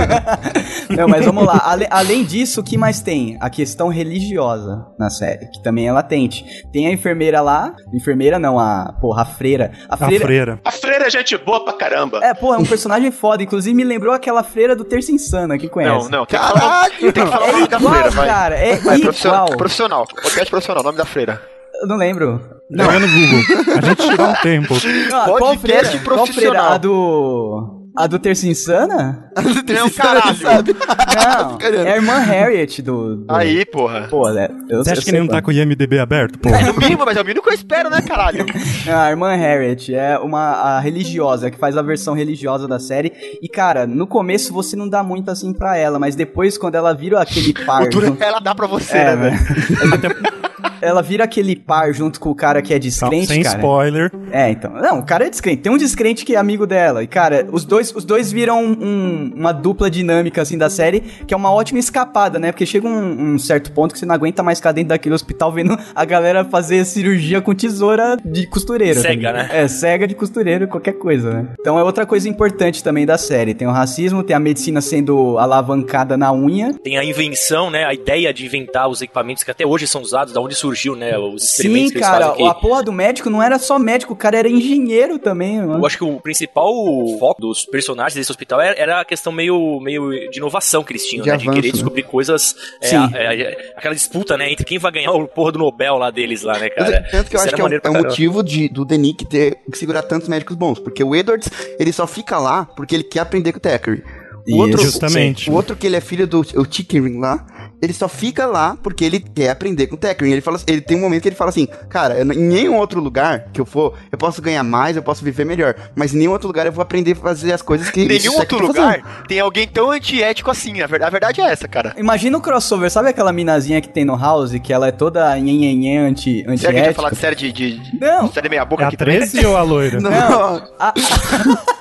[0.89, 1.61] Não, mas vamos lá.
[1.65, 3.37] Ale- além disso, o que mais tem?
[3.39, 6.43] A questão religiosa na série, que também é latente.
[6.71, 7.75] Tem a enfermeira lá.
[7.93, 8.93] Enfermeira não, a.
[8.99, 9.71] Porra, a freira.
[9.89, 10.25] A A freira.
[10.25, 10.59] freira.
[10.65, 12.19] A freira é gente boa pra caramba.
[12.23, 13.43] É, pô, é um personagem foda.
[13.43, 16.09] Inclusive me lembrou aquela freira do Terça Insana, que Não, conhece.
[16.09, 18.27] não, tem que falar, tem que falar o É nome da igual, freira, vai.
[18.27, 18.55] cara.
[18.55, 19.57] É Vai, profissional, igual.
[19.57, 20.07] profissional.
[20.07, 21.41] Podcast profissional, nome da freira.
[21.81, 22.41] Eu não lembro.
[22.71, 23.77] Joga no Google.
[23.77, 24.75] A gente tira um tempo.
[25.11, 25.97] Ah, qual Podcast?
[25.99, 26.51] Qual freira?
[26.53, 26.71] profissional.
[26.73, 27.75] A do.
[27.97, 29.31] A do Terça Insana?
[29.67, 30.37] Não, caralho.
[30.43, 31.57] Não.
[31.85, 33.17] É a irmã Harriet do.
[33.17, 33.25] do...
[33.33, 34.07] Aí, porra.
[34.09, 34.47] Pô, né?
[34.69, 35.43] Eu, Você acha eu que ele não tá qual.
[35.43, 36.49] com o IMDB aberto, pô?
[36.49, 38.45] É no mínimo, mas é o mínimo que eu espero, né, caralho?
[38.85, 43.11] Não, a irmã Harriet é uma a religiosa, que faz a versão religiosa da série.
[43.41, 46.93] E, cara, no começo você não dá muito assim pra ela, mas depois, quando ela
[46.93, 47.89] vira aquele par.
[47.89, 50.38] Duro é ela dá pra você, É, né, velho?
[50.81, 53.57] Ela vira aquele par junto com o cara que é descrente, Sem cara.
[53.57, 54.11] spoiler.
[54.31, 54.71] É, então.
[54.73, 55.61] Não, o cara é descrente.
[55.61, 57.03] Tem um descrente que é amigo dela.
[57.03, 61.33] E, cara, os dois, os dois viram um- uma dupla dinâmica, assim, da série, que
[61.33, 62.51] é uma ótima escapada, né?
[62.51, 65.51] Porque chega um, um certo ponto que você não aguenta mais ficar dentro daquele hospital
[65.51, 68.95] vendo a galera fazer cirurgia com tesoura de costureiro.
[68.95, 69.35] tá Cega, ligado?
[69.35, 69.49] né?
[69.51, 71.47] É, cega de costureiro, qualquer coisa, né?
[71.59, 73.53] Então é outra coisa importante também da série.
[73.53, 76.73] Tem o racismo, tem a medicina sendo alavancada na unha.
[76.83, 77.85] Tem a invenção, né?
[77.85, 81.17] A ideia de inventar os equipamentos que até hoje são usados, da onde surgiu, né?
[81.17, 84.37] Os Sim, que eles cara, a porra do médico não era só médico, o cara
[84.37, 85.79] era engenheiro também, mano.
[85.81, 86.71] Eu acho que o principal
[87.19, 91.05] foco dos personagens desse hospital era, era a questão meio, meio de inovação que eles
[91.05, 91.37] tinham, De né?
[91.37, 91.73] de avanço, querer né?
[91.73, 92.55] descobrir coisas.
[92.81, 94.51] é, é, é, aquela disputa, né?
[94.51, 97.01] Entre quem vai ganhar o porra do Nobel lá deles lá, né, cara?
[97.11, 99.57] Tanto que eu Isso acho que é, o- maneiro é motivo de, do Denick ter
[99.71, 100.79] que segurar tantos médicos bons.
[100.79, 104.03] Porque o Edwards, ele só fica lá porque ele quer aprender com o Thackeray.
[104.47, 105.49] O outro, Justamente.
[105.49, 107.45] O outro que ele é filho do o Chickering lá,
[107.81, 110.31] ele só fica lá porque ele quer aprender com o Thackeray.
[110.33, 112.99] Ele, fala, ele tem um momento que ele fala assim, cara, eu, em nenhum outro
[112.99, 115.75] lugar que eu for, eu posso ganhar mais, eu posso viver melhor.
[115.95, 118.57] Mas em nenhum outro lugar eu vou aprender a fazer as coisas que nenhum outro
[118.59, 118.67] tá fazendo.
[118.85, 120.81] lugar tem alguém tão antiético assim.
[120.81, 121.93] A ver- a verdade é essa, cara.
[121.97, 125.97] Imagina o crossover, sabe aquela minazinha que tem no House, que ela é toda nhenhenhen
[125.99, 128.31] anti, Será que a gente vai falar de série de, de, de Não.
[128.31, 129.17] série meia boca É a aqui também?
[129.19, 129.99] 13 ou a loira?
[129.99, 130.93] Não, A, a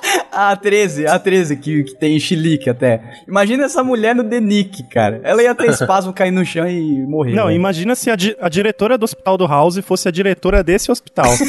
[0.61, 3.01] 13, a 13, que, que tem chilique até.
[3.27, 5.19] Imagina essa mulher no The Nick, cara.
[5.23, 7.33] Ela ia ter espasmo, cair no chão e morrer.
[7.33, 7.53] Não, né?
[7.53, 11.25] imagina se a, di- a diretora do hospital do House fosse a diretora desse hospital.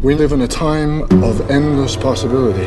[0.00, 2.66] We live in a time of endless possibility.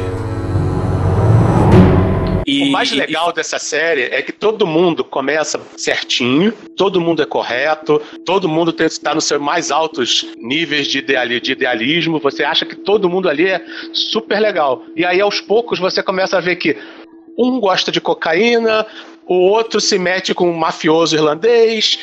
[2.52, 7.22] E, O mais e- legal dessa série é que todo mundo começa certinho, todo mundo
[7.22, 11.00] é correto, todo mundo está nos seus mais altos níveis de
[11.52, 12.20] idealismo.
[12.20, 14.84] Você acha que todo mundo ali é super legal.
[14.98, 16.76] E aí, aos poucos, você começa a ver que
[17.38, 18.86] um gosta de cocaína,
[19.26, 21.98] o outro se mete com um mafioso irlandês.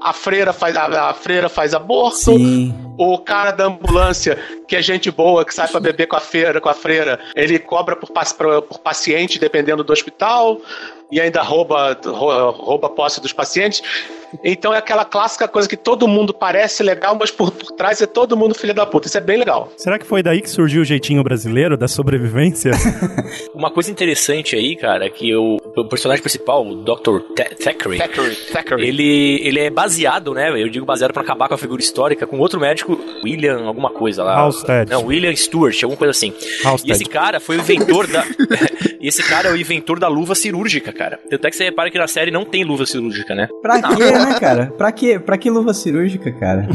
[0.00, 2.16] A freira faz, a, a freira faz aborto.
[2.18, 2.74] Sim.
[2.96, 6.60] O cara da ambulância, que é gente boa, que sai pra beber com a feira,
[6.60, 10.60] com a freira, ele cobra por, por- paciente, dependendo do hospital,
[11.10, 13.82] e ainda rouba, rou- rouba a posse dos pacientes.
[14.44, 18.06] Então é aquela clássica coisa que todo mundo parece legal, mas por, por trás é
[18.06, 19.06] todo mundo filho da puta.
[19.08, 19.70] Isso é bem legal.
[19.76, 22.72] Será que foi daí que surgiu o jeitinho brasileiro da sobrevivência?
[23.54, 27.20] Uma coisa interessante aí, cara, é que o, o personagem principal, o Dr.
[27.34, 28.88] Tha- Thackeray, Thackeray, Thackeray.
[28.88, 30.50] ele, ele é baseado, né?
[30.60, 34.22] Eu digo baseado pra acabar com a figura histórica, com outro médico, William, alguma coisa
[34.22, 34.36] lá.
[34.38, 34.90] Halstead.
[34.90, 36.32] Não, William Stewart, alguma coisa assim.
[36.64, 36.88] Halstead.
[36.90, 38.24] E esse cara foi o inventor da.
[39.00, 41.18] e esse cara é o inventor da luva cirúrgica, cara.
[41.30, 43.48] Tanto é que você repara que na série não tem luva cirúrgica, né?
[43.62, 44.72] Pra quê, né, cara?
[44.76, 46.68] Pra que, pra que luva cirúrgica, cara?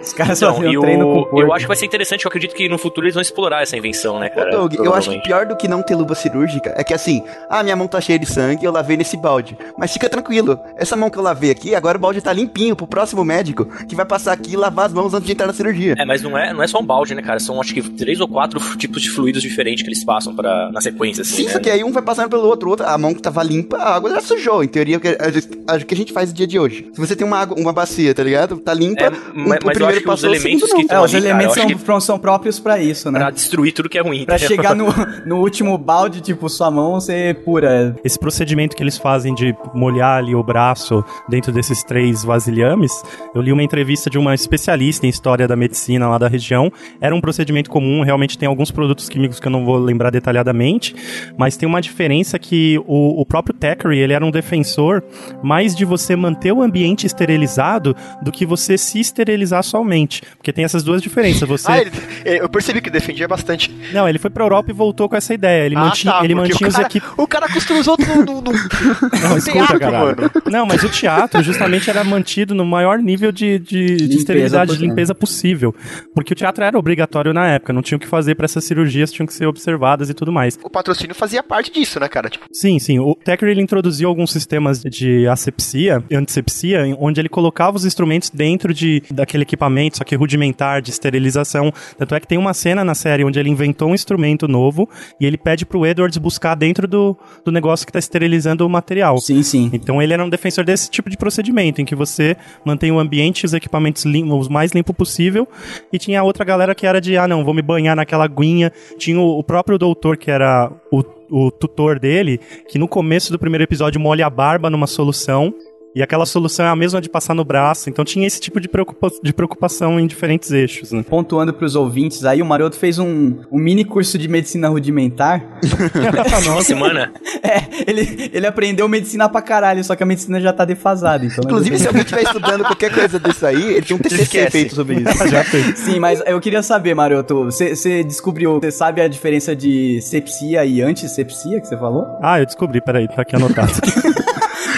[0.00, 1.40] Os caras Então, faziam e treino com o, porco.
[1.40, 3.76] eu acho que vai ser interessante, eu acredito que no futuro eles vão explorar essa
[3.76, 4.50] invenção, né, cara?
[4.50, 7.62] Doug, eu acho que pior do que não ter luva cirúrgica é que assim, ah,
[7.62, 9.56] minha mão tá cheia de sangue, eu lavei nesse balde.
[9.76, 12.86] Mas fica tranquilo, essa mão que eu lavei aqui, agora o balde tá limpinho pro
[12.86, 15.94] próximo médico que vai passar aqui e lavar as mãos antes de entrar na cirurgia.
[15.98, 17.38] É, mas não é, não é só um balde, né, cara?
[17.40, 20.80] São acho que três ou quatro tipos de fluidos diferentes que eles passam pra, na
[20.80, 21.36] sequência, assim.
[21.36, 21.52] Sim, né?
[21.52, 23.76] só que aí um vai passando pelo outro, o outro, a mão que tava limpa,
[23.76, 24.62] a água já sujou.
[24.62, 26.88] Em teoria, o que a, que a gente faz no dia de hoje.
[26.92, 28.58] Se você tem uma água, uma bacia, tá ligado?
[28.58, 30.72] Tá limpa, É, o- mas- o, mas eu primeiro acho que os passou, o elementos
[30.72, 30.86] que.
[30.92, 33.18] É, os ali, elementos são, que- são, são próprios pra isso, né?
[33.18, 34.24] Pra destruir tudo que é ruim.
[34.24, 34.86] Pra chegar no,
[35.26, 37.96] no último balde, tipo, sua mão ser pura.
[38.04, 42.92] Esse procedimento que eles fazem de molhar ali o braço dentro desses três vasilhames,
[43.34, 46.70] eu li uma entrevista de uma especialista em história da medicina lá da região.
[47.00, 50.94] Era um procedimento comum, realmente tem alguns produtos químicos que eu não vou lembrar detalhadamente,
[51.36, 55.02] mas tem uma diferença que o, o próprio Thackeray, ele era um defensor
[55.42, 60.22] mais de você manter o ambiente esterilizado do que você se esterilizar somente.
[60.36, 61.48] Porque tem essas duas diferenças.
[61.48, 61.70] Você...
[61.70, 61.90] Ah, ele,
[62.24, 63.70] eu percebi que defendia bastante.
[63.92, 65.66] Não, ele foi pra Europa e voltou com essa ideia.
[65.66, 67.18] Ele Ah, mantinha, tá, ele mantinha o os equipamentos.
[67.18, 68.52] O cara costura os outros no, no, no,
[69.22, 70.50] Não, escuta, teatro.
[70.50, 74.86] Não, mas o teatro justamente era mantido no maior nível de, de, de esterilidade, de
[74.86, 75.74] limpeza possível.
[76.14, 79.12] Porque o teatro era obrigatório na época, não tinha o que fazer para essas cirurgias,
[79.12, 80.58] tinham que ser observadas e tudo mais.
[80.62, 82.28] O patrocínio fazia parte disso, né, cara?
[82.28, 82.98] Tipo, Sim, sim.
[82.98, 86.47] O Thackeray ele introduziu alguns sistemas de asepsia, antisepsia,
[86.86, 91.72] em- onde ele colocava os instrumentos dentro de daquele equipamento, só que rudimentar, de esterilização.
[91.96, 94.88] Tanto é que tem uma cena na série onde ele inventou um instrumento novo
[95.20, 99.18] e ele pede pro Edwards buscar dentro do, do negócio que tá esterilizando o material.
[99.18, 99.70] Sim, sim.
[99.72, 103.42] Então ele era um defensor desse tipo de procedimento, em que você mantém o ambiente
[103.42, 105.46] e os equipamentos lim- os mais limpo possível.
[105.92, 108.72] E tinha a outra galera que era de, ah não, vou me banhar naquela aguinha.
[108.98, 113.38] Tinha o, o próprio doutor, que era o, o tutor dele, que no começo do
[113.38, 115.52] primeiro episódio molha a barba numa solução.
[115.94, 117.88] E aquela solução é a mesma de passar no braço.
[117.88, 120.92] Então tinha esse tipo de, preocupa de preocupação em diferentes eixos.
[120.92, 121.02] Né?
[121.02, 125.58] Pontuando pros ouvintes aí, o Maroto fez um, um mini curso de medicina rudimentar.
[126.48, 127.12] Uma semana.
[127.42, 131.24] É, ele, ele aprendeu medicina pra caralho, só que a medicina já tá defasada.
[131.24, 134.74] Então Inclusive, se alguém estiver estudando qualquer coisa disso aí, ele tem um TCC feito
[134.74, 135.28] sobre isso.
[135.28, 135.78] Já fez.
[135.78, 140.80] Sim, mas eu queria saber, Maroto, você descobriu, você sabe a diferença de sepsia e
[140.80, 142.06] antisepsia que você falou?
[142.22, 143.72] Ah, eu descobri, peraí, tá aqui anotado.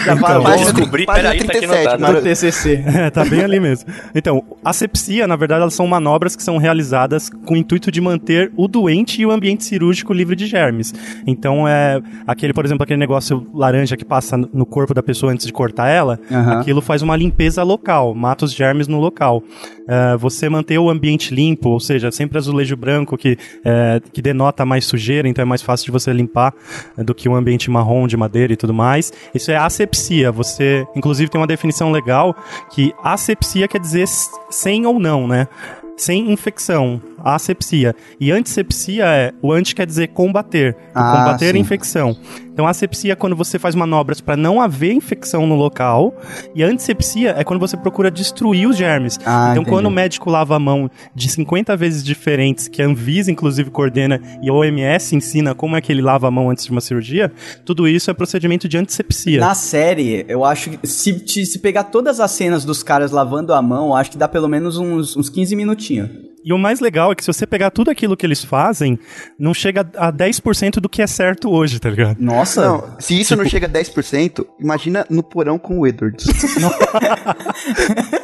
[0.05, 2.03] Já Então, vai, descobrir, página peraí, tá aqui 37, anotado.
[2.03, 2.21] Maroto.
[2.21, 2.85] do TCC.
[2.87, 3.91] É, tá bem ali mesmo.
[4.15, 8.01] Então, a sepsia, na verdade, elas são manobras que são realizadas com o intuito de
[8.01, 10.93] manter o doente e o ambiente cirúrgico livre de germes.
[11.27, 15.47] Então, é aquele, por exemplo, aquele negócio laranja que passa no corpo da pessoa antes
[15.47, 16.61] de cortar ela, Aham.
[16.61, 19.43] aquilo faz uma limpeza local, mata os germes no local.
[19.89, 24.65] É, você manter o ambiente limpo, ou seja, sempre azulejo branco que, é, que denota
[24.65, 26.55] mais sujeira, então é mais fácil de você limpar
[26.97, 29.13] do que um ambiente marrom de madeira e tudo mais.
[29.35, 29.90] Isso é asepsia.
[30.33, 32.35] Você, inclusive, tem uma definição legal
[32.71, 34.07] que asepsia quer dizer
[34.51, 35.49] sem ou não, né?
[35.97, 37.95] Sem infecção, asepsia.
[38.19, 41.59] E antisepsia é, o anti quer dizer combater, Ah, combater a sim.
[41.59, 42.17] infecção.
[42.61, 46.15] Então, a asepsia é quando você faz manobras para não haver infecção no local,
[46.55, 49.19] e a antisepsia é quando você procura destruir os germes.
[49.25, 49.71] Ah, então, entendi.
[49.71, 54.21] quando o médico lava a mão de 50 vezes diferentes, que a Anvisa, inclusive, coordena,
[54.43, 57.33] e a OMS ensina como é que ele lava a mão antes de uma cirurgia,
[57.65, 59.41] tudo isso é procedimento de antisepsia.
[59.41, 63.63] Na série, eu acho que se, se pegar todas as cenas dos caras lavando a
[63.63, 66.30] mão, eu acho que dá pelo menos uns, uns 15 minutinhos.
[66.45, 68.99] E o mais legal é que se você pegar tudo aquilo que eles fazem,
[69.39, 72.17] não chega a 10% do que é certo hoje, tá ligado?
[72.19, 76.27] Nossa, Não, se isso não chega a 10%, imagina no porão com o Edwards.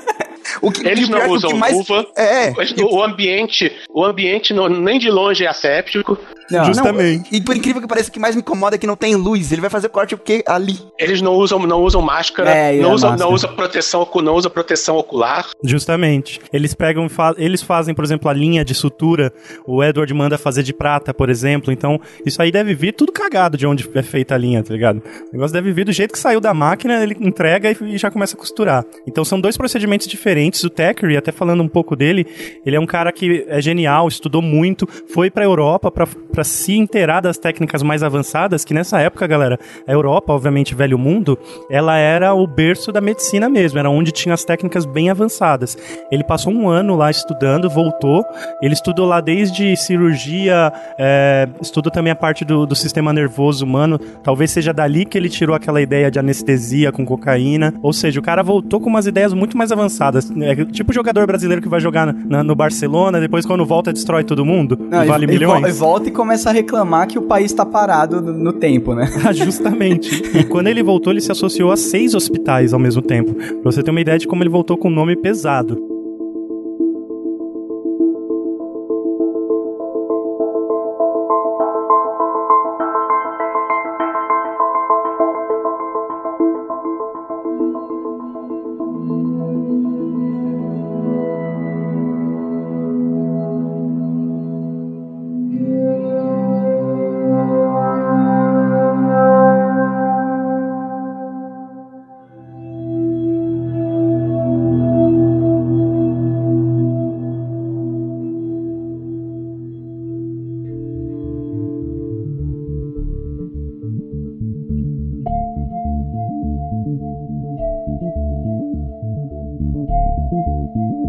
[0.63, 2.07] o que, Eles é não o usam que mais- luva.
[2.17, 2.53] É,
[2.91, 6.19] O ambiente, o ambiente não- nem de longe é asséptico.
[6.51, 7.29] não, Justamente.
[7.35, 9.51] E por incrível que pareça, o que mais me incomoda é que não tem luz.
[9.53, 10.43] Ele vai fazer corte o quê?
[10.47, 10.79] Ali.
[10.99, 13.29] Eles não usam, não usam máscara, É, não, usam, máscara?
[13.29, 15.47] não usa proteção, não usa proteção ocular.
[15.63, 16.41] Justamente.
[16.53, 19.33] Eles pegam, fa- eles fazem, por exemplo, a linha de sutura.
[19.67, 21.73] O Edward manda fazer de prata, por exemplo.
[21.73, 25.03] Então, isso aí deve vir tudo cagado de onde é feita a linha, tá ligado?
[25.29, 28.11] O negócio deve vir do jeito que saiu da máquina, ele entrega e, e já
[28.11, 28.85] começa a costurar.
[29.07, 30.46] Então, são dois procedimentos diferentes.
[30.49, 32.27] O Thackeray, até falando um pouco dele,
[32.65, 36.77] ele é um cara que é genial, estudou muito, foi pra Europa pra, pra se
[36.77, 41.39] inteirar das técnicas mais avançadas, que nessa época, galera, a Europa, obviamente, velho mundo,
[41.71, 45.77] ela era o berço da medicina mesmo, era onde tinha as técnicas bem avançadas.
[46.11, 48.25] Ele passou um ano lá estudando, voltou,
[48.63, 53.99] ele estudou lá desde cirurgia, é, estudou também a parte do, do sistema nervoso humano,
[54.23, 58.23] talvez seja dali que ele tirou aquela ideia de anestesia com cocaína, ou seja, o
[58.23, 60.31] cara voltou com umas ideias muito mais avançadas.
[60.45, 64.25] É tipo o jogador brasileiro que vai jogar na- no Barcelona, depois quando volta destrói
[64.25, 64.79] todo mundo.
[64.91, 65.67] Não, e vale e, milhões.
[65.69, 69.09] e volta e começa a reclamar que o país tá parado no, no tempo, né?
[69.27, 70.23] Ah, Justamente.
[70.39, 73.33] E quando ele voltou, ele se associou a seis hospitais ao mesmo tempo.
[73.35, 75.96] Pra você ter uma ideia de como ele voltou com um nome pesado.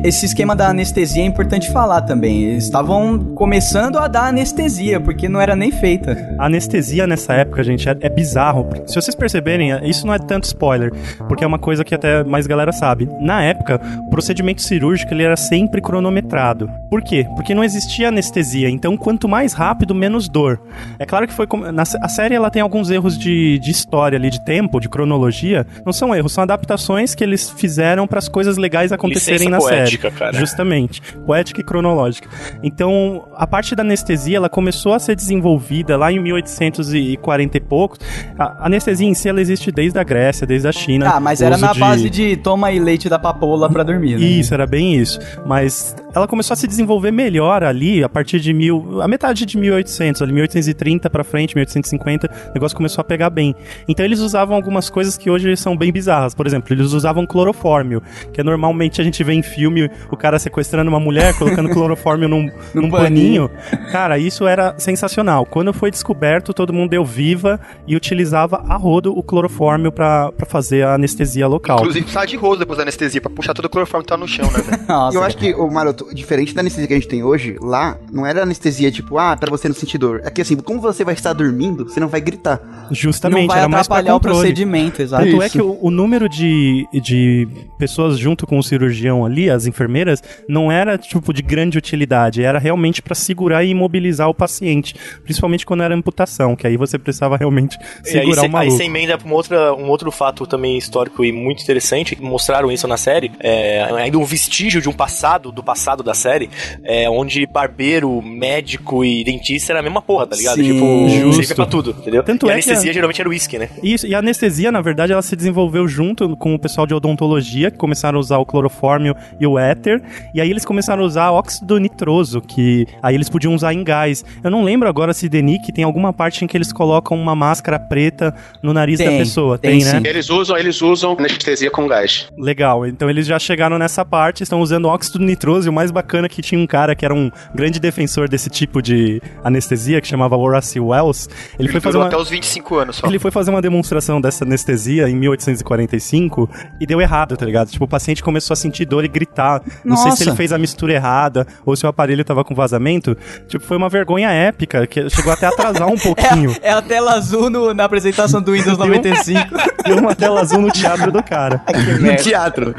[0.07, 2.45] Esse esquema da anestesia é importante falar também.
[2.45, 6.33] Eles estavam começando a dar anestesia, porque não era nem feita.
[6.39, 8.69] A anestesia nessa época, gente, é, é bizarro.
[8.85, 10.93] Se vocês perceberem, isso não é tanto spoiler,
[11.27, 13.09] porque é uma coisa que até mais galera sabe.
[13.19, 13.81] Na época,
[14.17, 16.67] procedimento cirúrgico ele era sempre cronometrado.
[16.89, 17.27] Por quê?
[17.35, 18.67] Porque não existia anestesia.
[18.67, 20.59] Então, quanto mais rápido, menos dor.
[20.97, 21.71] É claro que foi como.
[21.71, 25.67] Na, a série ela tem alguns erros de, de história ali, de tempo, de cronologia.
[25.85, 29.59] Não são erros, são adaptações que eles fizeram para as coisas legais acontecerem Licença na
[29.59, 30.19] poética, série.
[30.19, 30.33] cara.
[30.39, 31.01] Justamente.
[31.25, 32.27] Poética e cronológica.
[32.63, 37.99] Então, a parte da anestesia, ela começou a ser desenvolvida lá em 1840 e poucos.
[38.37, 41.11] A anestesia em si, ela existe desde a Grécia, desde a China.
[41.13, 44.25] Ah, mas era na base de toma aí leite da papoula pra dormir, né?
[44.25, 45.19] Isso, era bem isso.
[45.45, 49.57] Mas ela começou a se desenvolver melhor ali a partir de mil, a metade de
[49.57, 53.55] 1800, ali 1830 pra frente, 1850, o negócio começou a pegar bem.
[53.87, 56.33] Então eles usavam algumas coisas que hoje são bem bizarras.
[56.33, 58.01] Por exemplo, eles usavam clorofórmio,
[58.33, 62.27] que é normalmente a gente vê em filme o cara sequestrando uma mulher, colocando clorofórmio
[62.27, 63.49] num, num paninho.
[63.91, 65.45] Cara, isso era sensacional.
[65.45, 70.45] Quando foi descoberto, todo mundo deu viva e utilizava a rodo o clorofórmio pra pra
[70.45, 71.77] fazer a anestesia local.
[71.79, 74.27] Inclusive precisava de rosto depois da anestesia, pra puxar todo o clorofórmio que tá no
[74.27, 74.85] chão, né?
[74.87, 77.97] Nossa, eu acho que, o Maroto, diferente da anestesia que a gente tem hoje, lá
[78.11, 80.21] não era anestesia tipo, ah, pra você não sentir dor.
[80.23, 82.87] É que assim, como você vai estar dormindo, você não vai gritar.
[82.91, 85.25] Justamente, Não vai era mais pra atrapalhar o procedimento, exato.
[85.25, 89.65] Tanto é que o, o número de, de pessoas junto com o cirurgião ali, as
[89.65, 94.95] enfermeiras, não era tipo de grande utilidade, era realmente pra segurar e imobilizar o paciente,
[95.23, 98.77] principalmente quando era amputação, que aí você precisava realmente aí segurar o aí maluco.
[98.77, 102.87] você emenda pra uma outra, um outro fato também histórico e muito interessante, mostraram isso
[102.87, 106.49] na série, é, ainda um vestígio de um passado, do passado da série,
[106.83, 110.55] é, onde barbeiro, médico e dentista era a mesma porra, tá ligado?
[110.55, 111.33] Sim, tipo, justo.
[111.43, 112.23] servia pra tudo, entendeu?
[112.23, 113.69] Tanto e é anestesia a- geralmente era uísque, né?
[113.83, 117.69] Isso, e a anestesia, na verdade, ela se desenvolveu junto com o pessoal de odontologia,
[117.71, 120.01] que começaram a usar o clorofórmio e o éter,
[120.33, 124.23] e aí eles começaram a usar óxido nitroso, que aí eles podiam usar em gás.
[124.43, 127.79] Eu não lembro agora se Denick tem alguma parte em que eles colocam uma máscara
[127.79, 129.57] preta no nariz da Tem, pessoa.
[129.57, 130.09] tem Tem, né?
[130.09, 132.27] Eles usam, eles usam anestesia com gás.
[132.37, 136.27] Legal, então eles já chegaram nessa parte, estão usando óxido nitroso, e o mais bacana
[136.27, 140.07] é que tinha um cara que era um grande defensor desse tipo de anestesia, que
[140.07, 141.27] chamava Horace Wells.
[141.57, 142.05] Ele, foi fazer uma...
[142.05, 143.07] até os 25 anos só.
[143.07, 146.47] Ele foi fazer uma demonstração dessa anestesia em 1845
[146.79, 147.69] e deu errado, tá ligado?
[147.71, 149.61] Tipo, o paciente começou a sentir dor e gritar.
[149.83, 150.23] Não sei se Nossa.
[150.25, 153.17] ele fez a mistura errada ou se o aparelho tava com vazamento.
[153.47, 156.55] Tipo, foi uma vergonha épica, que chegou até a atrasar um pouquinho.
[156.61, 159.47] É a tela azul no- na apresentação do Windows 95.
[159.87, 161.61] Deu uma tela azul no teatro do cara.
[162.01, 162.21] merda.
[162.23, 162.75] teatro.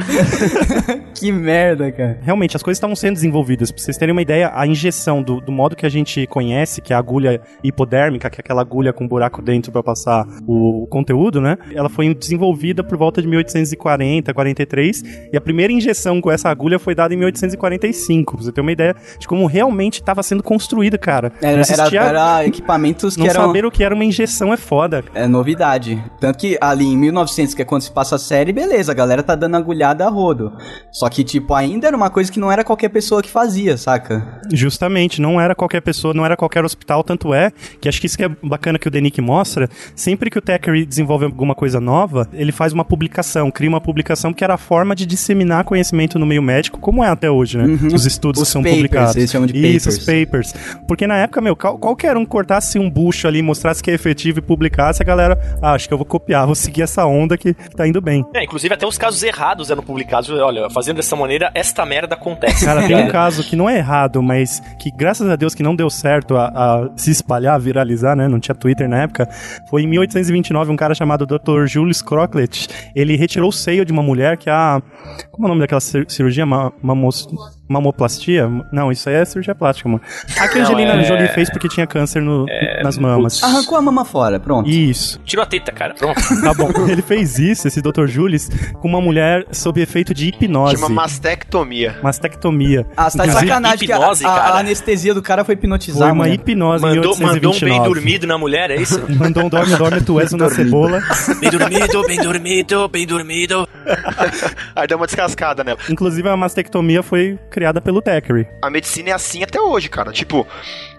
[1.15, 2.19] que merda, cara.
[2.23, 3.71] Realmente, as coisas estavam sendo desenvolvidas.
[3.71, 6.93] Pra vocês terem uma ideia, a injeção do, do modo que a gente conhece, que
[6.93, 11.41] é a agulha hipodérmica, que é aquela agulha com buraco dentro pra passar o, conteúdo,
[11.41, 11.57] né?
[11.75, 16.79] Ela foi desenvolvida por volta de 1840, 43, e a primeira injeção com essa agulha
[16.79, 18.37] foi dada em 1845.
[18.37, 21.33] Pra você ter uma ideia de como realmente estava sendo construída, cara.
[21.43, 23.47] Era, existia- era, era equipamentos que não eram.
[23.47, 25.05] saber o que era uma injeção é foda.
[25.15, 26.03] É novidade.
[26.21, 29.23] Tanto que ali em 1900, que é quando se passa a série, beleza, a galera
[29.23, 30.53] tá dando agulhada a rodo.
[30.93, 34.41] Só que, tipo, ainda era uma coisa que não era qualquer pessoa que fazia, saca?
[34.53, 38.17] Justamente, não era qualquer pessoa, não era qualquer hospital, tanto é que acho que isso
[38.17, 42.29] que é bacana que o Denick mostra, sempre que o Thackeray desenvolve alguma coisa nova,
[42.33, 46.27] ele faz uma publicação, cria uma publicação que era a forma de disseminar conhecimento no
[46.27, 47.65] meio médico, como é até hoje, né?
[47.95, 48.43] Os estudos Uhum.
[48.43, 49.17] Os que são papers, publicados.
[49.17, 50.55] eles chamam de Isso, os papers.
[50.87, 54.39] Porque na época, meu, qual- qualquer um cortasse um bucho ali, mostrasse que é efetivo
[54.39, 57.55] e publicasse, a galera, ah, acho que eu vou copiar, vou seguir essa onda que
[57.55, 58.25] tá indo bem.
[58.35, 60.29] É, inclusive até os casos errados eram publicados.
[60.31, 62.65] Olha, fazendo dessa maneira, esta merda acontece.
[62.65, 65.75] Cara, tem um caso que não é errado, mas que graças a Deus que não
[65.77, 68.29] deu certo a, a se espalhar, viralizar, né?
[68.29, 69.29] Não tinha Twitter na época.
[69.69, 71.67] Foi em 1829 um cara chamado Dr.
[71.67, 72.69] Julius Crockett.
[72.95, 74.83] Ele retirou o seio de uma mulher que a.
[75.31, 76.45] Como é o nome daquela cir- cirurgia?
[76.47, 77.27] Ma, mamos-
[77.69, 78.49] mamoplastia?
[78.73, 80.01] Não, isso aí é cirurgia plástica, mano.
[80.39, 82.47] A que a Angelina é- Jolie fez porque tinha câncer no-
[82.83, 83.43] nas mamas.
[83.43, 84.69] Arrancou a mama fora, pronto.
[84.69, 85.21] Isso.
[85.25, 85.95] Tirou a teta, cara.
[85.95, 86.19] Pronto.
[86.43, 86.71] Tá bom.
[86.89, 88.07] Ele fez isso, esse Dr.
[88.07, 88.49] Julius,
[88.81, 90.77] com uma mulher sob efeito de hipnose.
[90.77, 91.97] Chama mastectomia.
[92.03, 92.87] Mastectomia.
[92.97, 95.99] Ah, você tá de sacanagem que a, hipnose, a- a anestesia do cara foi hipnotizar.
[96.09, 96.35] Foi uma mulher.
[96.35, 97.89] hipnose em Mandou, mandou um bem 1829.
[97.95, 98.99] dormido na mulher, é isso?
[99.19, 101.01] Mandou um dorme, dorme, tu és uma cebola.
[101.41, 103.69] bem dormido, bem dormido, bem dormido.
[104.75, 105.79] Aí dá uma descascada nela.
[105.91, 108.47] Inclusive, a mastectomia foi criada pelo Thackeray.
[108.63, 110.13] A medicina é assim até hoje, cara.
[110.13, 110.47] Tipo,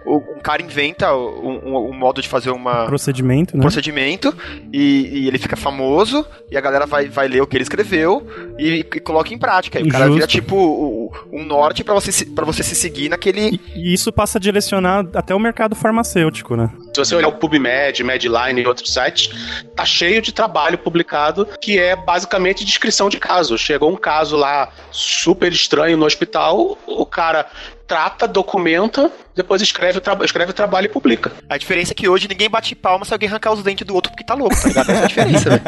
[0.06, 3.62] o- um cara inventa um, um- um modo de fazer uma, Procedimento, um né?
[3.62, 4.34] procedimento
[4.74, 8.26] e, e ele fica famoso e a galera vai, vai ler o que ele escreveu
[8.58, 9.80] e, e coloca em prática.
[9.80, 10.16] E o cara Justo.
[10.16, 13.60] vira tipo o- um norte pra você, se- pra você se seguir naquele.
[13.76, 16.70] E isso passa a direcionar até o mercado farmacêutico, né?
[16.94, 19.30] Se você olhar o PubMed, Medline e outros sites,
[19.76, 23.62] tá cheio de trabalho publicado que é basicamente descrição de casos.
[23.62, 27.46] Chegou um caso lá super estranho no hospital, o cara
[27.88, 31.32] trata, documenta, depois escreve o, escreve o trabalho e publica.
[31.50, 34.12] A diferença é que hoje ninguém bate palma se alguém arrancar os dentes do outro
[34.12, 34.90] porque tá louco, tá ligado?
[34.92, 35.62] Essa é a diferença, velho.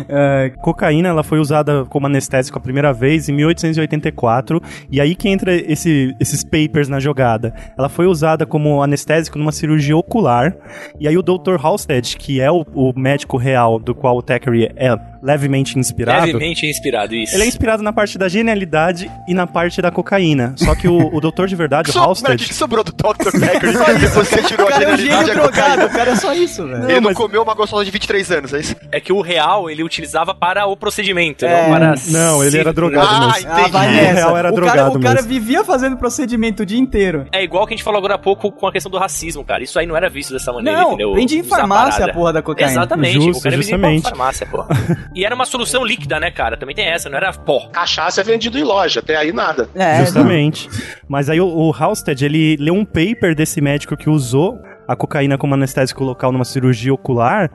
[0.07, 5.27] É, cocaína ela foi usada como anestésico a primeira vez em 1884 e aí que
[5.27, 7.53] entra esse- esses papers na jogada.
[7.77, 10.55] Ela foi usada como anestésico numa cirurgia ocular
[10.99, 11.55] e aí o Dr.
[11.61, 16.65] Halstead, que é o, o médico real do qual o Thackeray é levemente inspirado, Levemente
[16.65, 17.35] inspirado, isso.
[17.35, 20.53] ele é inspirado na parte da genialidade e na parte da cocaína.
[20.57, 23.31] Só que o, o doutor de verdade, o velho, o Halstead, que sobrou do Dr.
[23.39, 24.07] Thackeray?
[24.11, 26.89] Você tirou a cara é um genialidade drogado, o cara é só isso, velho.
[26.89, 28.75] Ele não comeu uma gostosa de 23 anos, é isso?
[28.91, 31.63] É que o real ele utilizava para o procedimento, É.
[31.63, 31.95] não para.
[32.07, 33.49] Não, ele era drogado Ah, mesmo.
[33.51, 33.61] entendi.
[33.65, 34.13] Ah, vai O nessa.
[34.13, 37.25] real era o cara, drogado o cara vivia fazendo procedimento o dia inteiro.
[37.31, 39.63] É igual que a gente falou agora há pouco com a questão do racismo, cara.
[39.63, 41.13] Isso aí não era visto dessa maneira, Não, entendeu?
[41.13, 42.71] vendia em farmácia a porra da cocaína.
[42.71, 44.03] Exatamente, Justo, o cara vendia em justamente.
[44.03, 44.65] farmácia, pô.
[45.15, 46.57] e era uma solução líquida, né, cara?
[46.57, 47.67] Também tem essa, não era pó.
[47.71, 49.69] Cachaça é vendido em loja, até aí nada.
[49.75, 50.69] É, Justamente.
[51.11, 55.37] Mas aí o, o Halstead, ele leu um paper desse médico que usou a cocaína
[55.37, 57.49] como anestésico local numa cirurgia ocular,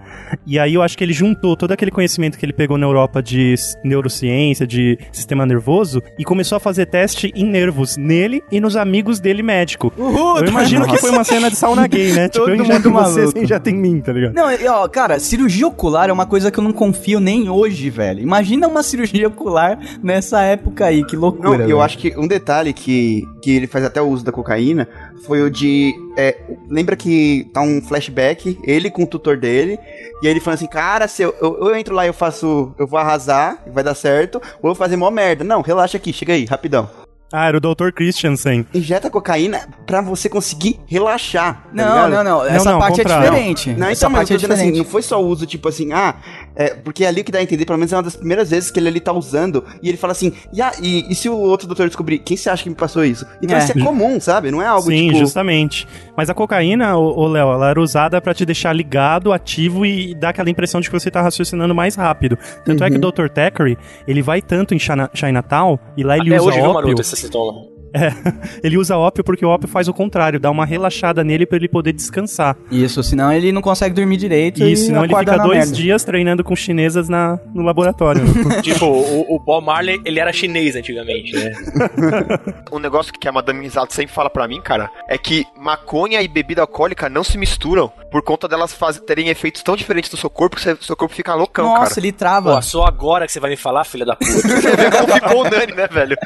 [0.46, 3.22] e aí eu acho que ele juntou todo aquele conhecimento que ele pegou na Europa
[3.22, 3.54] de
[3.84, 9.20] neurociência, de sistema nervoso, e começou a fazer teste em nervos nele e nos amigos
[9.20, 9.92] dele médico.
[9.96, 12.28] Uhul, eu imagino que foi uma cena de sauna gay, né?
[12.30, 14.34] tipo, Todo eu injeto você, você injeta em mim, tá ligado?
[14.34, 18.20] Não, ó, cara, cirurgia ocular é uma coisa que eu não confio nem hoje, velho.
[18.20, 21.48] Imagina uma cirurgia ocular nessa época aí, que loucura.
[21.48, 21.80] Não, eu velho.
[21.80, 24.88] acho que um detalhe que, que ele faz até o uso da cocaína
[25.24, 25.94] foi o de.
[26.16, 26.36] é,
[26.68, 27.15] lembra que
[27.52, 29.78] tá um flashback, ele com o tutor dele,
[30.22, 32.74] e aí ele falando assim: Cara, se eu, eu, eu entro lá e eu faço.
[32.78, 35.44] Eu vou arrasar, vai dar certo, ou eu vou fazer mó merda.
[35.44, 36.88] Não, relaxa aqui, chega aí, rapidão.
[37.32, 37.90] Ah, era o Dr.
[37.92, 38.64] Christiansen.
[38.72, 41.64] Injeta cocaína pra você conseguir relaxar.
[41.64, 42.46] tá Não, não, não.
[42.46, 43.30] Essa não, parte é contrário.
[43.30, 43.70] diferente.
[43.72, 44.84] Não, Essa então, mas parte é eu tô dizendo assim, diferente.
[44.84, 46.14] não foi só o uso, tipo assim, ah,
[46.56, 48.70] é, porque é ali que dá a entender, pelo menos é uma das primeiras vezes
[48.70, 51.66] que ele ali tá usando, e ele fala assim, e, e, e se o outro
[51.66, 53.26] doutor descobrir, quem você acha que me passou isso?
[53.42, 53.60] Então É.
[53.60, 54.50] isso é comum, sabe?
[54.50, 55.18] Não é algo Sim, tipo...
[55.18, 55.86] justamente.
[56.16, 60.30] Mas a cocaína, ô Léo, ela era usada pra te deixar ligado, ativo e dar
[60.30, 62.38] aquela impressão de que você tá raciocinando mais rápido.
[62.64, 62.86] Tanto Uhum.
[62.86, 63.28] é que o Dr.
[63.28, 63.76] Thackeray,
[64.08, 66.82] ele vai tanto em China- Chinatown e lá ele Até usa hoje, viu, ópio.
[66.82, 67.75] Maroto, esse sintoma.
[67.96, 68.12] É,
[68.62, 71.68] ele usa ópio porque o ópio faz o contrário, dá uma relaxada nele pra ele
[71.68, 72.56] poder descansar.
[72.70, 75.72] Isso, senão ele não consegue dormir direito E e senão ele fica dois merda.
[75.72, 78.22] dias treinando com chinesas na, no laboratório.
[78.62, 81.52] tipo, o, o Bob Marley, ele era chinês antigamente, né?
[82.72, 86.28] Um negócio que a Madame Misato sempre fala pra mim, cara, é que maconha e
[86.28, 90.30] bebida alcoólica não se misturam por conta delas faz, terem efeitos tão diferentes no seu
[90.30, 92.00] corpo que você- seu corpo fica loucão, Nossa, cara.
[92.00, 92.54] ele trava.
[92.54, 94.26] Pô, só agora que você vai me falar, filha da puta.
[94.32, 96.16] Você vê como ficou o Nani, né, velho?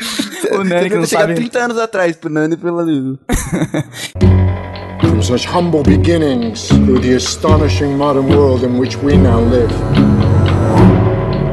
[0.53, 1.35] o Nani que não sabe...
[1.35, 3.19] 30 anos atrás pro Nani e pelo livro.
[5.03, 9.73] From such humble beginnings through the astonishing modern world in which we now live.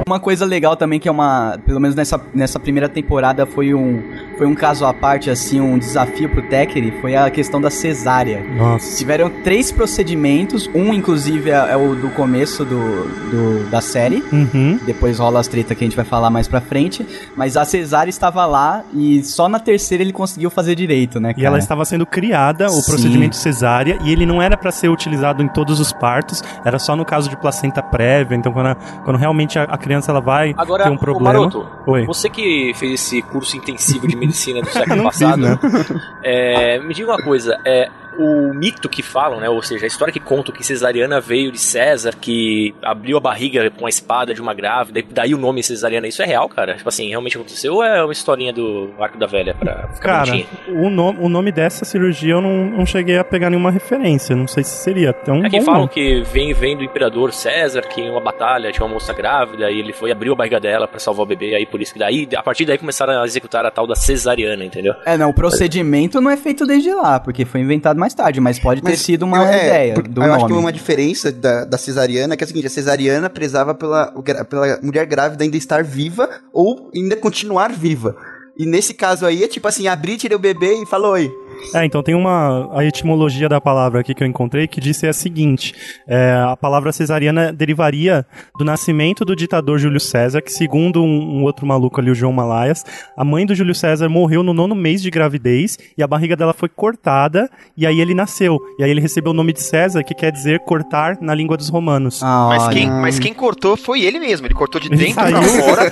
[0.07, 4.03] Uma coisa legal também que é uma, pelo menos nessa, nessa primeira temporada foi um,
[4.38, 8.43] foi um caso à parte assim, um desafio pro Thackeray, foi a questão da cesárea.
[8.55, 8.95] Nossa.
[8.97, 14.79] Tiveram três procedimentos, um inclusive é, é o do começo do, do- da série, Uhum.
[14.85, 18.09] depois rola as tretas que a gente vai falar mais pra frente, mas a cesárea
[18.09, 21.47] estava lá e só na terceira ele conseguiu fazer direito, né, E cara?
[21.47, 22.91] ela estava sendo criada, o Sim.
[22.91, 26.95] procedimento cesárea, e ele não era pra ser utilizado em todos os partos, era só
[26.95, 30.53] no caso de placenta prévia, então quando, a- quando realmente a, a criança ela vai
[30.57, 31.33] Agora, ter um problema.
[31.33, 32.05] Maroto, Oi.
[32.05, 36.01] você que fez esse curso intensivo de medicina do século passado, fiz, né?
[36.23, 37.89] é, me diga uma coisa, é,
[38.20, 39.49] o mito que falam, né?
[39.49, 43.70] Ou seja, a história que conta que cesariana veio de César, que abriu a barriga
[43.72, 46.76] com a espada de uma grávida, e daí o nome cesariana, isso é real, cara?
[46.76, 50.26] Tipo assim, realmente aconteceu ou é uma historinha do Arco da Velha pra ficar Cara,
[50.32, 50.47] bonitinho?
[50.86, 54.36] o, nome, o nome dessa cirurgia eu não, não cheguei a pegar nenhuma referência.
[54.36, 55.66] Não sei se seria tão É que bom.
[55.66, 55.88] falam não.
[55.88, 59.80] que vem, vem do imperador César, que em uma batalha tinha uma moça grávida e
[59.80, 62.28] ele foi abriu a barriga dela pra salvar o bebê, aí por isso que daí,
[62.36, 64.93] a partir daí começaram a executar a tal da cesariana, entendeu?
[65.05, 68.60] É, não, o procedimento não é feito desde lá, porque foi inventado mais tarde, mas
[68.60, 70.32] pode ter Mas sido uma eu- é, ideia do eu nome.
[70.38, 73.74] acho que uma diferença da, da cesariana é que é a seguinte, a cesariana prezava
[73.74, 74.08] pela,
[74.49, 78.16] pela mulher grávida ainda estar viva ou ainda continuar viva.
[78.58, 81.32] E nesse caso aí é tipo assim, abrir, tirei o bebê e falou oi.
[81.74, 82.70] É, então tem uma.
[82.78, 85.74] A etimologia da palavra aqui que eu encontrei que disse a seguinte:
[86.08, 88.26] é, a palavra cesariana derivaria
[88.58, 92.34] do nascimento do ditador Júlio César, que, segundo um, um outro maluco ali, o João
[92.34, 92.84] Malaias,
[93.16, 96.53] a mãe do Júlio César morreu no nono mês de gravidez e a barriga dela
[96.53, 98.60] foi cortada e aí ele nasceu.
[98.80, 101.70] E aí ele recebeu o nome de César, que quer dizer cortar na língua dos
[101.70, 102.22] romanos.
[102.22, 104.47] Mas quem, mas quem cortou foi ele mesmo.
[104.47, 105.64] Ele cortou de dentro pra saiu.
[105.64, 105.91] fora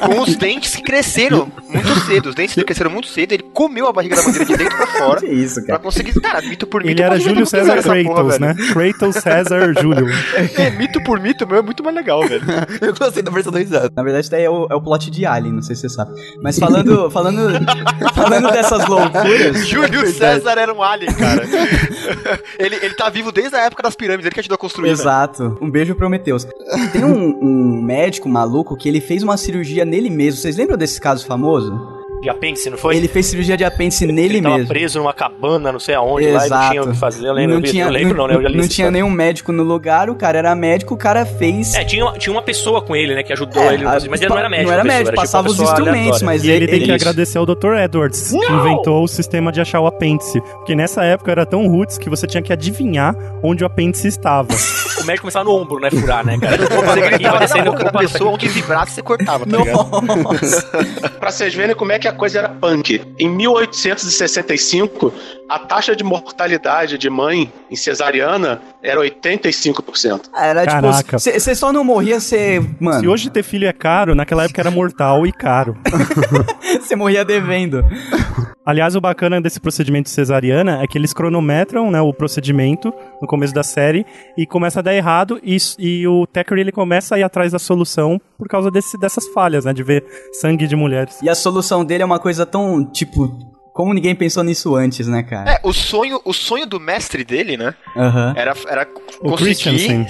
[0.00, 2.28] com os dentes que cresceram muito cedo.
[2.30, 3.32] Os dentes cresceram muito cedo.
[3.32, 4.99] Ele comeu a barriga da bandeira de dentro pra fora.
[5.20, 6.18] Que isso, Pra conseguir.
[6.20, 6.92] Cara, mito por mito.
[6.92, 8.40] Ele era Júlio César porra, Kratos, velho.
[8.40, 8.54] né?
[8.72, 10.06] Kratos César Júlio.
[10.56, 12.42] É, mito por mito, meu, é muito mais legal, velho.
[12.80, 13.92] Eu gostei da versão do risado.
[13.94, 15.88] Na verdade, isso daí é o, é o plot de Alien, não sei se você
[15.88, 16.12] sabe.
[16.42, 17.50] Mas falando, falando,
[18.14, 19.66] falando dessas loucuras.
[19.68, 21.42] Júlio César era um alien, cara.
[22.58, 24.90] ele, ele tá vivo desde a época das pirâmides, ele que ajudou a construir.
[24.90, 25.58] Exato.
[25.60, 26.46] Um beijo Prometeus.
[26.92, 30.40] Tem um, um médico maluco que ele fez uma cirurgia nele mesmo.
[30.40, 31.99] Vocês lembram desse caso famoso?
[32.22, 32.96] De apêndice, não foi?
[32.96, 34.68] Ele fez cirurgia de apêndice nele Ele tava mesmo.
[34.68, 37.26] preso numa cabana, não sei aonde, lá e não tinha o que fazer.
[37.26, 38.34] Eu lembro, não eu tinha, não lembro não, né?
[38.34, 38.90] Eu já li não tinha história.
[38.90, 41.72] nenhum médico no lugar, o cara era médico, o cara fez.
[41.74, 44.10] É, tinha, tinha uma pessoa com ele, né, que ajudou É, ele, no a- processo,
[44.10, 44.66] mas ele não era médico.
[44.68, 46.26] não era pessoa, médico, tipo uma passava os pessoa instrumentos, aleatória.
[46.26, 46.94] mas E ele tem que Isso.
[46.94, 47.74] agradecer ao Dr.
[47.84, 50.40] Edwards, que inventou o sistema de achar o apêndice.
[50.42, 54.48] Porque nessa época era tão roots que você tinha que adivinhar onde o apêndice estava.
[55.00, 56.58] O médico começava no ombro, né, furar, né, cara?
[56.58, 59.02] Vou fazer que ele Aqui, vai tava na descendo, boca da pessoa onde vibrasse você
[59.02, 59.88] cortava, tá ligado?
[61.18, 63.00] Pra vocês verem como é que a coisa era punk.
[63.18, 65.12] Em 1865,
[65.48, 70.30] a taxa de mortalidade de mãe em cesariana era 85%.
[70.36, 71.16] Era Caraca.
[71.16, 72.60] tipo, você só não morria, você.
[72.60, 75.76] Se Mano, hoje ter filho é caro, naquela época era mortal e caro.
[76.80, 77.84] você morria devendo.
[78.64, 83.52] Aliás, o bacana desse procedimento cesariana é que eles cronometram né, o procedimento no começo
[83.52, 84.06] da série
[84.36, 87.58] e começa a dar errado e, e o Thackeray ele começa a ir atrás da
[87.58, 89.72] solução por causa desse, dessas falhas, né?
[89.72, 91.18] De ver sangue de mulheres.
[91.22, 93.28] E a solução dele é uma coisa tão, tipo,
[93.72, 95.52] como ninguém pensou nisso antes, né, cara?
[95.52, 97.74] É, o sonho, o sonho do mestre dele, né?
[98.36, 98.88] Era, era
[99.20, 100.06] O conseguir.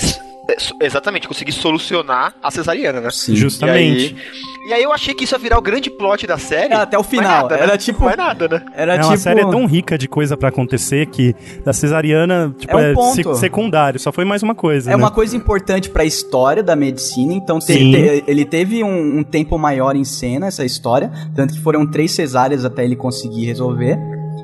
[0.49, 3.11] É, Exatamente, conseguir solucionar a cesariana, né?
[3.13, 3.37] Sim.
[3.37, 4.15] Justamente.
[4.15, 6.73] E aí, e aí eu achei que isso ia virar o grande plot da série.
[6.75, 7.43] É, até o final.
[7.43, 7.63] nada, né?
[7.63, 8.63] Era tipo- Não vai nada, né?
[8.75, 9.09] Era É, tipo.
[9.09, 11.35] uma série é tão rica de coisa pra acontecer que
[11.65, 13.35] da cesariana tipo, É um é, ponto.
[13.35, 14.91] se- secundário, só foi mais uma coisa.
[14.91, 14.97] É né?
[14.97, 19.57] uma coisa importante pra história da medicina, então te- te- ele teve um, um tempo
[19.59, 23.99] maior em cena, essa história, tanto que foram três cesáreas até ele conseguir resolver.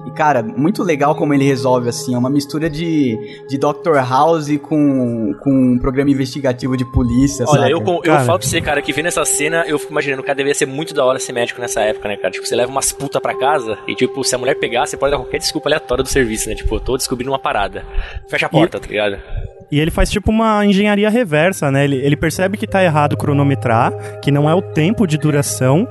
[0.07, 3.97] E, cara, muito legal como ele resolve, assim, é uma mistura de, de Dr.
[4.09, 7.71] House com, com um programa investigativo de polícia, Olha, saca?
[7.71, 8.25] eu, eu Cara.
[8.25, 10.95] falo pra você, cara, que vendo essa cena, eu fico imaginando, cara, devia ser muito
[10.95, 12.31] da hora ser médico nessa época, né, cara?
[12.31, 15.11] Tipo, você leva umas putas pra casa e, tipo, se a mulher pegar, você pode
[15.11, 16.55] dar qualquer desculpa aleatória do serviço, né?
[16.55, 17.85] Tipo, eu tô descobrindo uma parada.
[18.29, 19.19] Fecha a porta, tá ligado?
[19.71, 21.85] E ele faz tipo uma engenharia reversa, né?
[21.85, 23.93] Ele, ele percebe que tá errado cronometrar,
[24.23, 25.89] que não é o tempo de duração,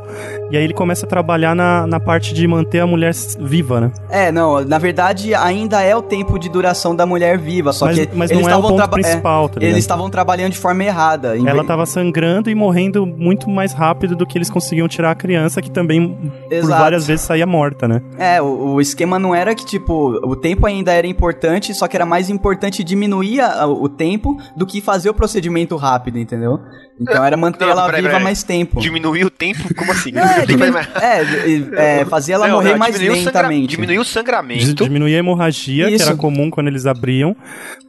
[0.49, 3.91] e aí ele começa a trabalhar na, na parte de manter a mulher viva, né?
[4.09, 7.99] É, não, na verdade ainda é o tempo de duração da mulher viva, só Mas-
[7.99, 9.71] que mas eles não é o estavam ponto traba- principal, tá ligado?
[9.73, 11.35] Eles estavam trabalhando de forma errada.
[11.37, 15.15] Ela vez- tava sangrando e morrendo muito mais rápido do que eles conseguiam tirar a
[15.15, 16.15] criança, que também
[16.47, 16.81] por Exato.
[16.81, 18.01] várias vezes saía morta, né?
[18.17, 21.97] É, o, o esquema não era que, tipo, o tempo ainda era importante, só que
[21.97, 26.59] era mais importante diminuir a- o tempo do que fazer o procedimento rápido, entendeu?
[26.99, 28.23] Então era manter Não, ela peraí, viva peraí.
[28.23, 28.79] mais tempo.
[28.79, 29.73] Diminuir o tempo?
[29.75, 30.09] Como assim?
[30.09, 33.25] É, Diminuir o tempo diminu- mais- é, é, fazer ela Não, morrer não, mais diminuir
[33.25, 33.67] lentamente.
[33.67, 34.83] Diminuir o sangramento.
[34.83, 36.05] Diminuir a hemorragia, que Isso.
[36.07, 37.35] era comum quando eles abriam,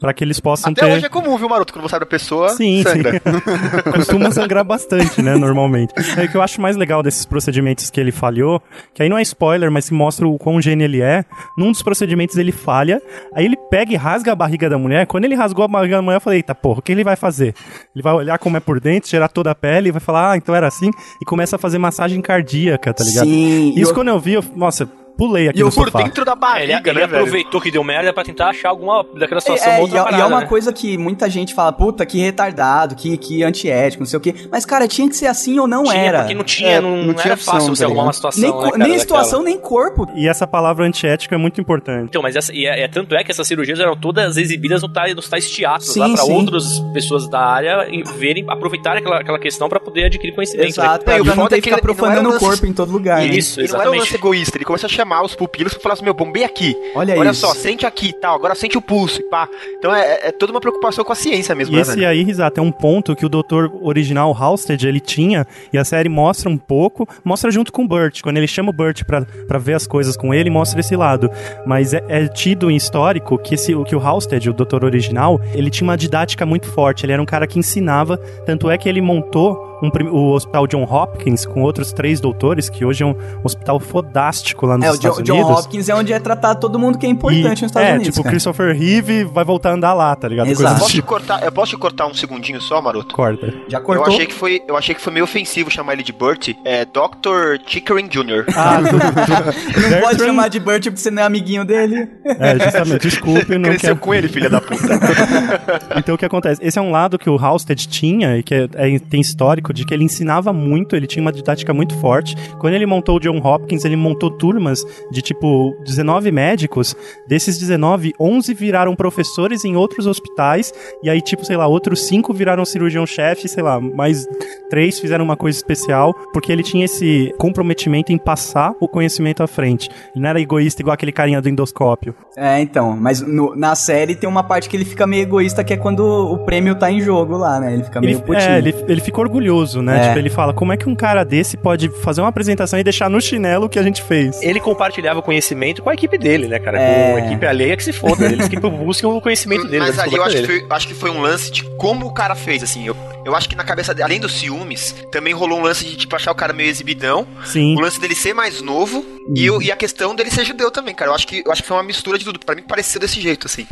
[0.01, 0.93] pra que eles possam Até ter.
[0.93, 1.73] hoje é comum, viu, Maroto?
[1.73, 3.13] Quando você abre a pessoa, Sim, sangra.
[3.13, 3.21] sim.
[3.95, 5.93] Costuma sangrar bastante, né, normalmente.
[6.17, 8.61] É o que eu acho mais legal desses procedimentos que ele falhou,
[8.95, 11.25] que aí não é spoiler, mas se mostra o quão gênio ele é.
[11.57, 13.01] Num dos procedimentos ele falha,
[13.35, 15.07] aí ele pega e rasga a barriga da mulher.
[15.07, 17.17] Quando ele rasgou a barriga da mulher, eu falei, eita porra, o que ele vai
[17.17, 17.55] fazer?
[17.95, 20.37] Ele vai olhar como é por dentro, tirar toda a pele e vai falar, ah,
[20.37, 20.91] então era assim,
[21.21, 23.27] e começa a fazer massagem cardíaca, tá ligado?
[23.27, 26.03] Sim, Isso eu- quando eu vi, eu, nossa, pulei aqui E no eu por sofá.
[26.03, 27.17] dentro da É, barriga, ele, ele né, velho?
[27.23, 30.01] aproveitou que deu merda pra tentar achar alguma daquela situação, É, é, outra e, é-
[30.01, 30.47] e parada, é uma né?
[30.47, 34.35] coisa que muita gente fala, puta, que retardado, que, que antiético, não sei o quê.
[34.51, 36.19] Mas, cara, tinha que ser assim ou não Tinha, era.
[36.21, 38.13] porque não tinha, É, não, não não tinha era opção, fácil você tá arrumar uma
[38.13, 38.99] situação, nem né, cara, nem daquela.
[39.01, 40.09] situação, nem corpo.
[40.15, 42.05] E essa palavra antiético é muito importante.
[42.09, 44.89] Então, mas essa, e é, é- tanto é que essas cirurgias eram todas exibidas no
[44.89, 46.33] tais, nos tais teatros, Sim, lá pra sim.
[46.33, 47.87] outras pessoas da área
[48.17, 50.69] verem, aproveitarem aquela, aquela questão pra poder adquirir conhecimento.
[50.69, 51.05] Exato, né?
[51.05, 52.73] pra, E o pra não foda ter é que ficar ele profanando o corpo em
[52.73, 53.19] todo lugar.
[53.21, 53.27] né?
[53.27, 54.15] Isso, E não era um lance exatamente.
[54.17, 56.77] egoísta, ele começa a chamar os pupilos pra falar assim, meu, bombei aqui.
[56.95, 57.41] Olha Olha isso.
[57.41, 59.49] só, sente aqui e tal, agora sente o pulso e pá.
[59.79, 62.09] Então é, é toda uma preocupação com a ciência mesmo, E né, esse velho?
[62.09, 66.09] aí, Risato, é um ponto que o doutor original Halstead, ele tinha, e a série
[66.09, 68.21] mostra um pouco, mostra junto com o Burt.
[68.21, 71.31] Quando ele chama o Burt pra, pra ver as coisas com ele, mostra esse lado.
[71.65, 75.71] Mas é, é tido em histórico que, esse, que o Halstead, o doutor original, ele
[75.71, 77.07] tinha uma didática muito forte.
[77.07, 80.85] Ele era um cara que ensinava, tanto é que ele montou um o Hospital John
[80.85, 83.15] Hopkins com outros três doutores, que hoje é um
[83.45, 85.59] hospital fodástico lá nos É, o Estados John, John Unidos.
[85.65, 88.07] Hopkins é onde é tratado todo mundo que é importante E- nos Estados é, Unidos.
[88.09, 88.31] tipo, cara.
[88.31, 90.49] Christopher Reeve vai voltar a andar lá, tá ligado?
[90.49, 90.79] Exato.
[90.79, 91.09] Posso te tipo.
[91.09, 93.15] cortar, eu posso te cortar um segundinho só, maroto?
[93.15, 93.53] Corta.
[93.69, 94.07] Já Eu cortou?
[94.07, 96.51] achei, que foi, eu achei que foi meio ofensivo chamar ele de Burt.
[96.65, 97.61] É Dr.
[97.67, 98.45] Chickering Jr.
[98.57, 102.09] Ah, do, do, Não pode chamar de Burt porque você não é amiguinho dele.
[102.25, 103.97] É, justamente, desculpe, não Cresceu quero...
[104.01, 104.87] com ele, filha da puta.
[105.97, 106.61] Então o que acontece?
[106.65, 109.85] Esse é um lado que o Halstead tinha e que é- é- tem histórico de
[109.85, 112.35] que ele ensinava muito, ele tinha uma didática muito forte.
[112.59, 116.95] Quando ele montou o John Hopkins, ele montou turmas de tipo 19 médicos.
[117.27, 122.33] Desses 19, 11 viraram professores em outros hospitais e aí tipo, sei lá, outros 5
[122.33, 124.27] viraram cirurgião-chefe, sei lá, mais
[124.71, 129.47] 3 fizeram uma coisa especial, porque ele tinha esse comprometimento em passar o conhecimento à
[129.47, 129.89] frente.
[130.15, 132.15] Ele não era egoísta igual aquele carinha do endoscópio.
[132.37, 132.97] É, então.
[132.97, 136.01] Mas no- na série tem uma parte que ele fica meio egoísta, que é quando
[136.05, 137.73] o prêmio tá em jogo lá, né?
[137.75, 138.41] Ele fica meio Ele, putinho.
[138.51, 139.99] é, ele, ele fica orgulhoso, né?
[139.99, 140.07] É.
[140.09, 143.09] Tipo, ele fala, como é que um cara desse pode fazer uma apresentação e deixar
[143.09, 144.41] no chinelo o que a gente fez?
[144.43, 146.81] Ele compartilhava o conhecimento com a equipe dele, né, cara?
[146.81, 147.11] É.
[147.13, 148.25] Com a equipe alheia que se foda.
[148.27, 149.79] Eles que buscam o conhecimento dele.
[149.81, 152.35] Mas ali eu acho que, foi, acho que foi um lance de como o cara
[152.35, 152.87] fez, assim.
[152.87, 155.97] Eu, eu acho que na cabeça dele, além dos ciúmes, também rolou um lance de,
[155.97, 157.27] tipo, achar o cara meio exibidão.
[157.45, 157.75] Sim.
[157.77, 159.05] O lance dele ser mais novo
[159.35, 161.11] e, o- e a questão dele ser judeu também, cara.
[161.11, 162.39] Eu acho que, eu acho que foi uma mistura de tudo.
[162.39, 163.67] Pra mim pareceu desse jeito, assim.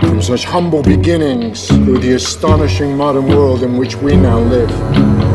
[0.00, 5.29] From such humble beginnings through the astonishing modern world in which we now live.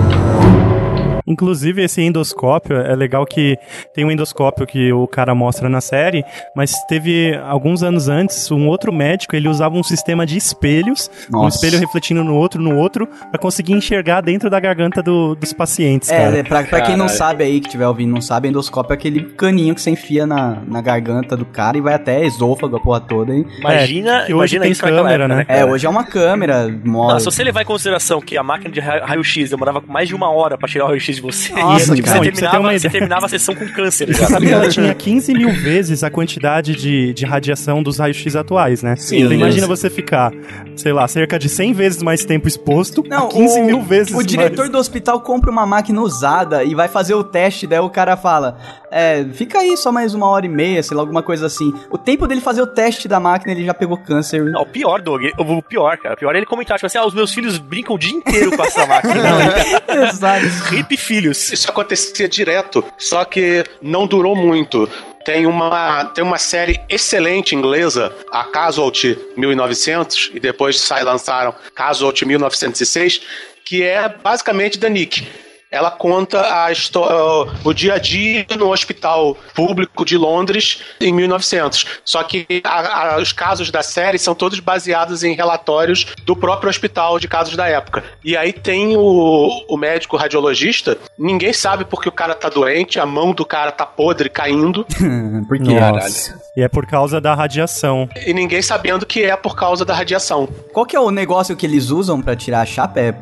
[1.28, 3.58] Inclusive, esse endoscópio, é legal que
[3.94, 6.24] tem um endoscópio que o cara mostra na série,
[6.56, 11.44] mas teve alguns anos antes, um outro médico, ele usava um sistema de espelhos, um
[11.44, 11.56] Nossa.
[11.58, 16.10] espelho refletindo no outro, no outro, pra conseguir enxergar dentro da garganta do- dos pacientes,
[16.10, 16.38] cara.
[16.38, 19.24] É, pra, pra quem não sabe aí, que estiver ouvindo, não sabe, endoscópio é aquele
[19.24, 23.00] caninho que você enfia na, na garganta do cara e vai até esôfago, a porra
[23.00, 23.34] toda.
[23.34, 23.46] Hein?
[23.60, 25.46] Imagina, É, que hoje imagina tem câmera, época, né?
[25.46, 25.60] cara?
[25.60, 27.14] É, hoje é uma câmera, mole.
[27.14, 30.16] Não, se você levar em consideração que a máquina de ra- raio-x demorava mais de
[30.16, 32.20] uma hora pra tirar o raio-x de você, Nossa, e, tipo, cara.
[32.20, 34.08] você, você terminava, você ideia- terminava a sessão com câncer.
[34.16, 37.98] Você já, sabe que ela tinha 15 mil vezes a quantidade de, de radiação dos
[38.00, 38.96] raios-x atuais, né?
[38.96, 39.20] Sim.
[39.22, 40.32] Então imagina você ficar,
[40.76, 44.14] sei lá, cerca de 100 vezes mais tempo exposto Não, a 15 o, mil vezes
[44.14, 44.72] O diretor mais.
[44.72, 48.58] do hospital compra uma máquina usada e vai fazer o teste, daí o cara fala:
[48.92, 51.74] É, fica aí só mais uma hora e meia, sei lá, alguma coisa assim.
[51.90, 54.44] O tempo dele fazer o teste da máquina, ele já pegou câncer.
[54.46, 57.06] Não, o pior, Doug, o pior, cara, o pior é ele comentar, tipo assim, ah,
[57.06, 59.14] os meus filhos brincam o dia inteiro com essa máquina.
[60.10, 60.46] Exato.
[60.76, 61.52] Hip filhos.
[61.52, 64.90] Isso acontecia direto, só que não durou muito.
[65.24, 72.26] Tem uma, tem uma série excelente inglesa, a Casualty 1900, e depois sai, lançaram Casualty
[72.26, 73.22] 1906,
[73.64, 75.28] que é basicamente da Nick.
[75.76, 81.86] Ela conta a histó- o dia a dia no hospital público de Londres em 1900.
[82.06, 86.70] Só que a- a- os casos da série são todos baseados em relatórios do próprio
[86.70, 88.04] hospital de casos da época.
[88.24, 93.06] E aí tem o, o médico radiologista, ninguém sabe porque o cara tá doente, a
[93.06, 94.86] mão do cara tá podre caindo,
[95.48, 95.80] Por quê?
[95.80, 96.40] Nossa.
[96.56, 98.08] E é por causa da radiação.
[98.26, 100.48] e ninguém sabendo que é por causa da radiação.
[100.74, 103.00] Qual que é o negócio que eles usam pra tirar a chapa?
[103.00, 103.14] É,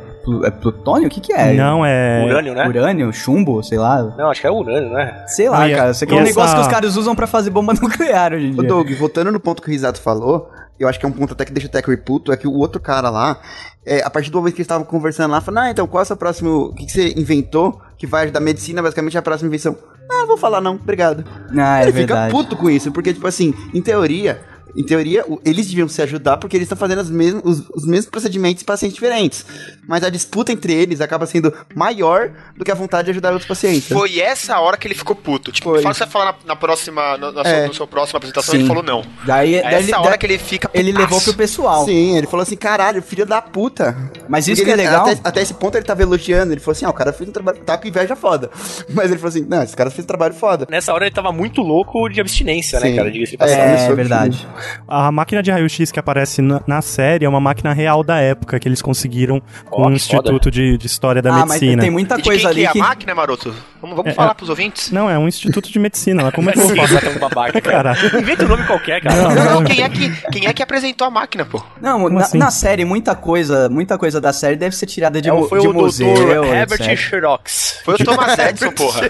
[0.46, 1.08] é plutônio?
[1.08, 1.54] O que que é?
[1.54, 2.24] Não, é.
[2.26, 2.68] Urânio, né?
[2.68, 3.14] Urânio?
[3.14, 3.62] Chumbo?
[3.64, 4.02] Sei lá.
[4.18, 5.24] Não, acho que é urânio, né?
[5.28, 5.92] Sei lá, Não, e a- cara.
[5.92, 8.48] Isso aqui é um essa- negócio que os caras usam pra fazer bomba nuclear hoje
[8.48, 8.68] em Ô, dia.
[8.70, 10.50] Doug, voltando no ponto que o Risato falou,
[10.80, 12.54] eu acho que é um ponto até que deixa o Tech puto, é que o
[12.54, 13.40] outro cara lá,
[13.86, 16.04] é, a partir do momento que eles estavam conversando lá, falando, ah, então qual é
[16.04, 19.20] o seu próximo, o que, que você inventou que vai ajudar a medicina, basicamente é
[19.20, 19.76] a próxima invenção?
[20.12, 21.24] Ah, vou falar não, obrigado.
[21.58, 22.32] Ah, é Ele fica verdade.
[22.34, 24.42] puto com isso, porque, tipo assim, em teoria,
[24.76, 28.10] em teoria, eles deviam se ajudar porque eles estão fazendo os mesmos, os, os mesmos
[28.10, 29.46] procedimentos em pacientes diferentes.
[29.88, 33.48] Mas a disputa entre eles acaba sendo maior do que a vontade de ajudar outros
[33.48, 33.90] pacientes.
[33.90, 33.96] né?
[33.98, 35.52] Foi essa hora que ele ficou puto.
[35.52, 35.82] Tipo, Foi.
[35.82, 37.68] fala você vai falar na, na próxima, na, na É.
[37.68, 38.60] sua, no seu apresentação, Sim.
[38.60, 39.04] ele falou não.
[39.26, 41.04] Daí, É daí essa ele, hora que ele fica ele putaço.
[41.06, 41.86] levou pro pessoal.
[41.86, 43.96] Sim, ele falou assim, caralho, filho da puta.
[44.28, 45.08] Mas isso Porque que é ele- legal.
[45.08, 46.54] Até, até esse ponto ele tava elogiando.
[46.54, 47.60] Ele falou assim: ah, o cara fez um trabalho.
[47.60, 48.50] Tá com inveja foda.
[48.94, 50.66] Mas ele falou assim: não, esse cara fez um trabalho foda.
[50.70, 52.96] Nessa hora ele tava muito louco de abstinência, né, Sim.
[52.96, 53.12] cara?
[53.12, 54.48] Diga-se de É, É verdade.
[54.88, 58.60] A máquina de raio-x que aparece na, na série é uma máquina real da época
[58.60, 61.82] que eles conseguiram com Ó, o Instituto de, de História da ah, mas Medicina.
[61.82, 62.80] tem muita E coisa quem ali que é que.
[62.80, 63.54] a máquina, Maroto?
[63.82, 64.92] Vamos, vamos É, falar é- pros ouvintes?
[64.92, 66.32] Não, é um Instituto de Medicina.
[66.32, 67.20] Como é que eu vou falar?
[67.20, 67.94] babaca, cara.
[67.96, 68.20] Caralho.
[68.20, 69.16] Inventa um nome qualquer, cara.
[69.16, 69.64] Não, Não, não, não.
[69.64, 71.62] quem é, que, quem é que apresentou a máquina, pô?
[71.82, 72.38] Não, na, assim?
[72.38, 75.60] na série, muita coisa, muita coisa da série deve ser tirada de, É, mu- foi
[75.60, 76.14] de o museu.
[76.14, 76.98] doutor Herbert etc.
[76.98, 77.82] Xerox.
[77.84, 79.02] Foi o Thomas Edison, porra.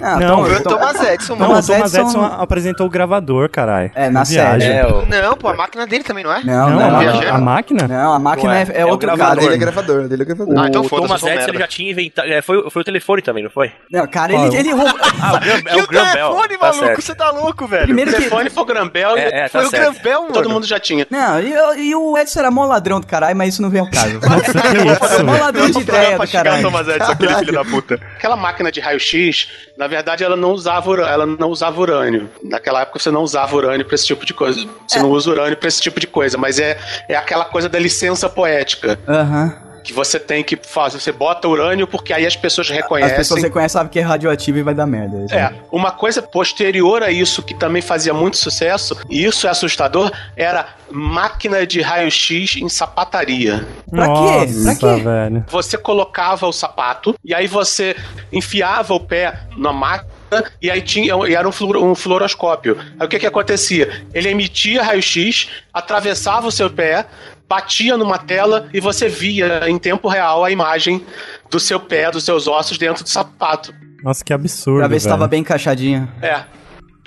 [0.00, 1.50] Ah, Não, Tom- Foi o Thomas Edison, Não, mano.
[1.50, 3.90] Thomas o Thomas Edison- apresentou o gravador, caralho.
[3.94, 4.64] É, na série.
[4.64, 5.01] É, o...
[5.08, 6.42] Não, pô, a máquina dele também, não é?
[6.42, 7.88] Não, Não, não, a, a máquina?
[7.88, 9.28] Não, a máquina é, é, é o outro gravador.
[9.36, 9.40] cara.
[9.40, 10.58] Dele é gravador, dele é gravador.
[10.58, 12.28] Ah, então foda-se, eu Thomas Edison já tinha inventado.
[12.28, 13.72] é, foi, foi o telefone também, não foi?
[13.90, 14.92] Não, cara, ele, ele roubou.
[15.22, 17.02] Ah, é o telefone, Tá maluco?
[17.02, 17.84] Você tá louco, velho?
[17.84, 18.18] Primeiro O que.
[18.20, 19.70] telefone foi o Grambel É, é, tá Foi o.
[19.70, 20.32] Grambel, mano.
[20.32, 21.06] todo mundo já tinha.
[21.10, 23.90] Não, e, e o Edson era mó ladrão do caralho, mas isso não vem ao
[23.90, 24.18] caso.
[25.24, 26.62] Mó ladrão de ideia do caralho.
[26.62, 28.00] Thomas Edison, aquele filho da puta.
[28.16, 32.28] Aquela máquina de raio-x, na verdade, ela não usava ela não usava urânio.
[32.42, 34.66] Naquela época você não usava urânio pra esse tipo de coisa.
[34.92, 36.76] Você não usa urânio pra esse tipo de coisa, mas é,
[37.08, 38.98] é aquela coisa da licença poética.
[39.08, 39.56] Aham.
[39.82, 41.00] Que você tem que fazer.
[41.00, 43.16] Você bota urânio porque aí as pessoas As reconhecem.
[43.16, 45.26] pessoas reconhecem, sabem que é radioativo e vai dar merda.
[45.34, 50.12] É, uma coisa posterior a isso que também fazia muito sucesso, e isso é assustador,
[50.36, 53.66] era máquina de raio-x em sapataria.
[53.90, 54.52] Pra quê?
[54.62, 55.02] Pra quê?
[55.02, 55.44] velho.
[55.48, 57.96] Você colocava o sapato e aí você
[58.32, 60.11] enfiava o pé na máquina
[60.60, 62.76] e aí tinha e era um, fluoro- um fluoroscópio.
[62.98, 64.04] Aí o que que acontecia?
[64.14, 67.06] Ele emitia raio-x, atravessava o seu pé,
[67.48, 71.04] batia numa tela e você via em tempo real a imagem
[71.50, 73.74] do seu pé, dos seus ossos dentro do sapato.
[74.02, 74.78] Nossa, que absurdo.
[74.80, 75.16] Pra ver se velho.
[75.16, 76.08] tava bem encaixadinho.
[76.22, 76.42] É.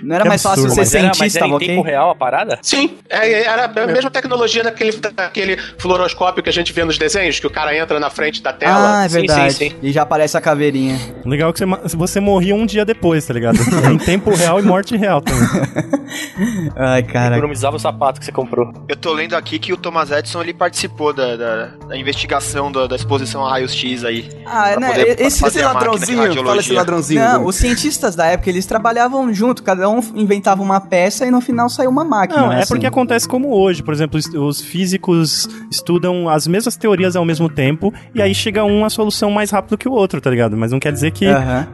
[0.03, 0.85] Não era Que mais fácil absurdo.
[0.85, 1.67] ser cientista, era em ok?
[1.67, 2.59] tempo real a parada?
[2.61, 7.39] Sim, é, era a mesma tecnologia daquele, daquele fluoroscópio que a gente vê nos desenhos,
[7.39, 8.99] que o cara entra na frente da tela.
[9.01, 9.53] Ah, é Sim, verdade.
[9.53, 9.75] sim, sim.
[9.81, 10.99] E já aparece a caveirinha.
[11.25, 13.57] Legal que você, você morria um dia depois, tá ligado?
[13.91, 15.47] em tempo real e morte real também.
[16.75, 17.35] Ai, cara.
[17.35, 18.71] Economizava o sapato que você comprou.
[18.87, 22.87] Eu tô lendo aqui que o Thomas Edison ele participou da, da, da investigação da,
[22.87, 24.29] da exposição a raios X aí.
[24.45, 24.91] Ah, né?
[25.19, 27.21] Esse, Esse ladrãozinho, fala esse ladrãozinho.
[27.21, 31.41] Não, os cientistas da época, eles trabalhavam junto, cada um inventava uma peça e no
[31.41, 32.41] final saiu uma máquina.
[32.41, 32.69] Não, né, é assim.
[32.69, 33.83] porque acontece como hoje.
[33.83, 38.63] Por exemplo, os- os físicos estudam as mesmas teorias ao mesmo tempo e aí chega
[38.63, 40.55] um a solução mais rápido que o outro, tá ligado?
[40.57, 41.25] Mas não quer dizer que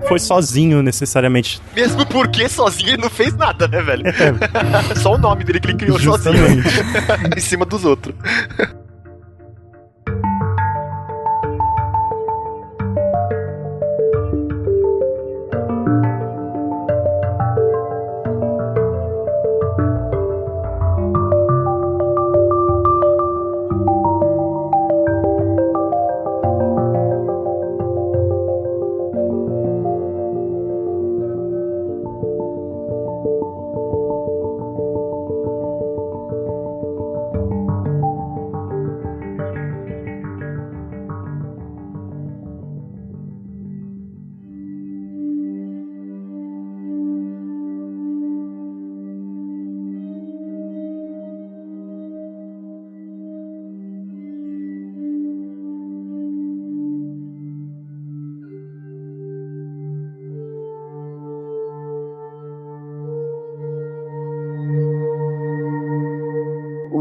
[0.07, 1.61] foi sozinho necessariamente.
[1.75, 4.03] Mesmo porque sozinho ele não fez nada, né, velho?
[5.01, 6.61] Só o nome dele que ele criou sozinho.
[6.61, 7.37] Justamente.
[7.37, 8.15] em cima dos outros.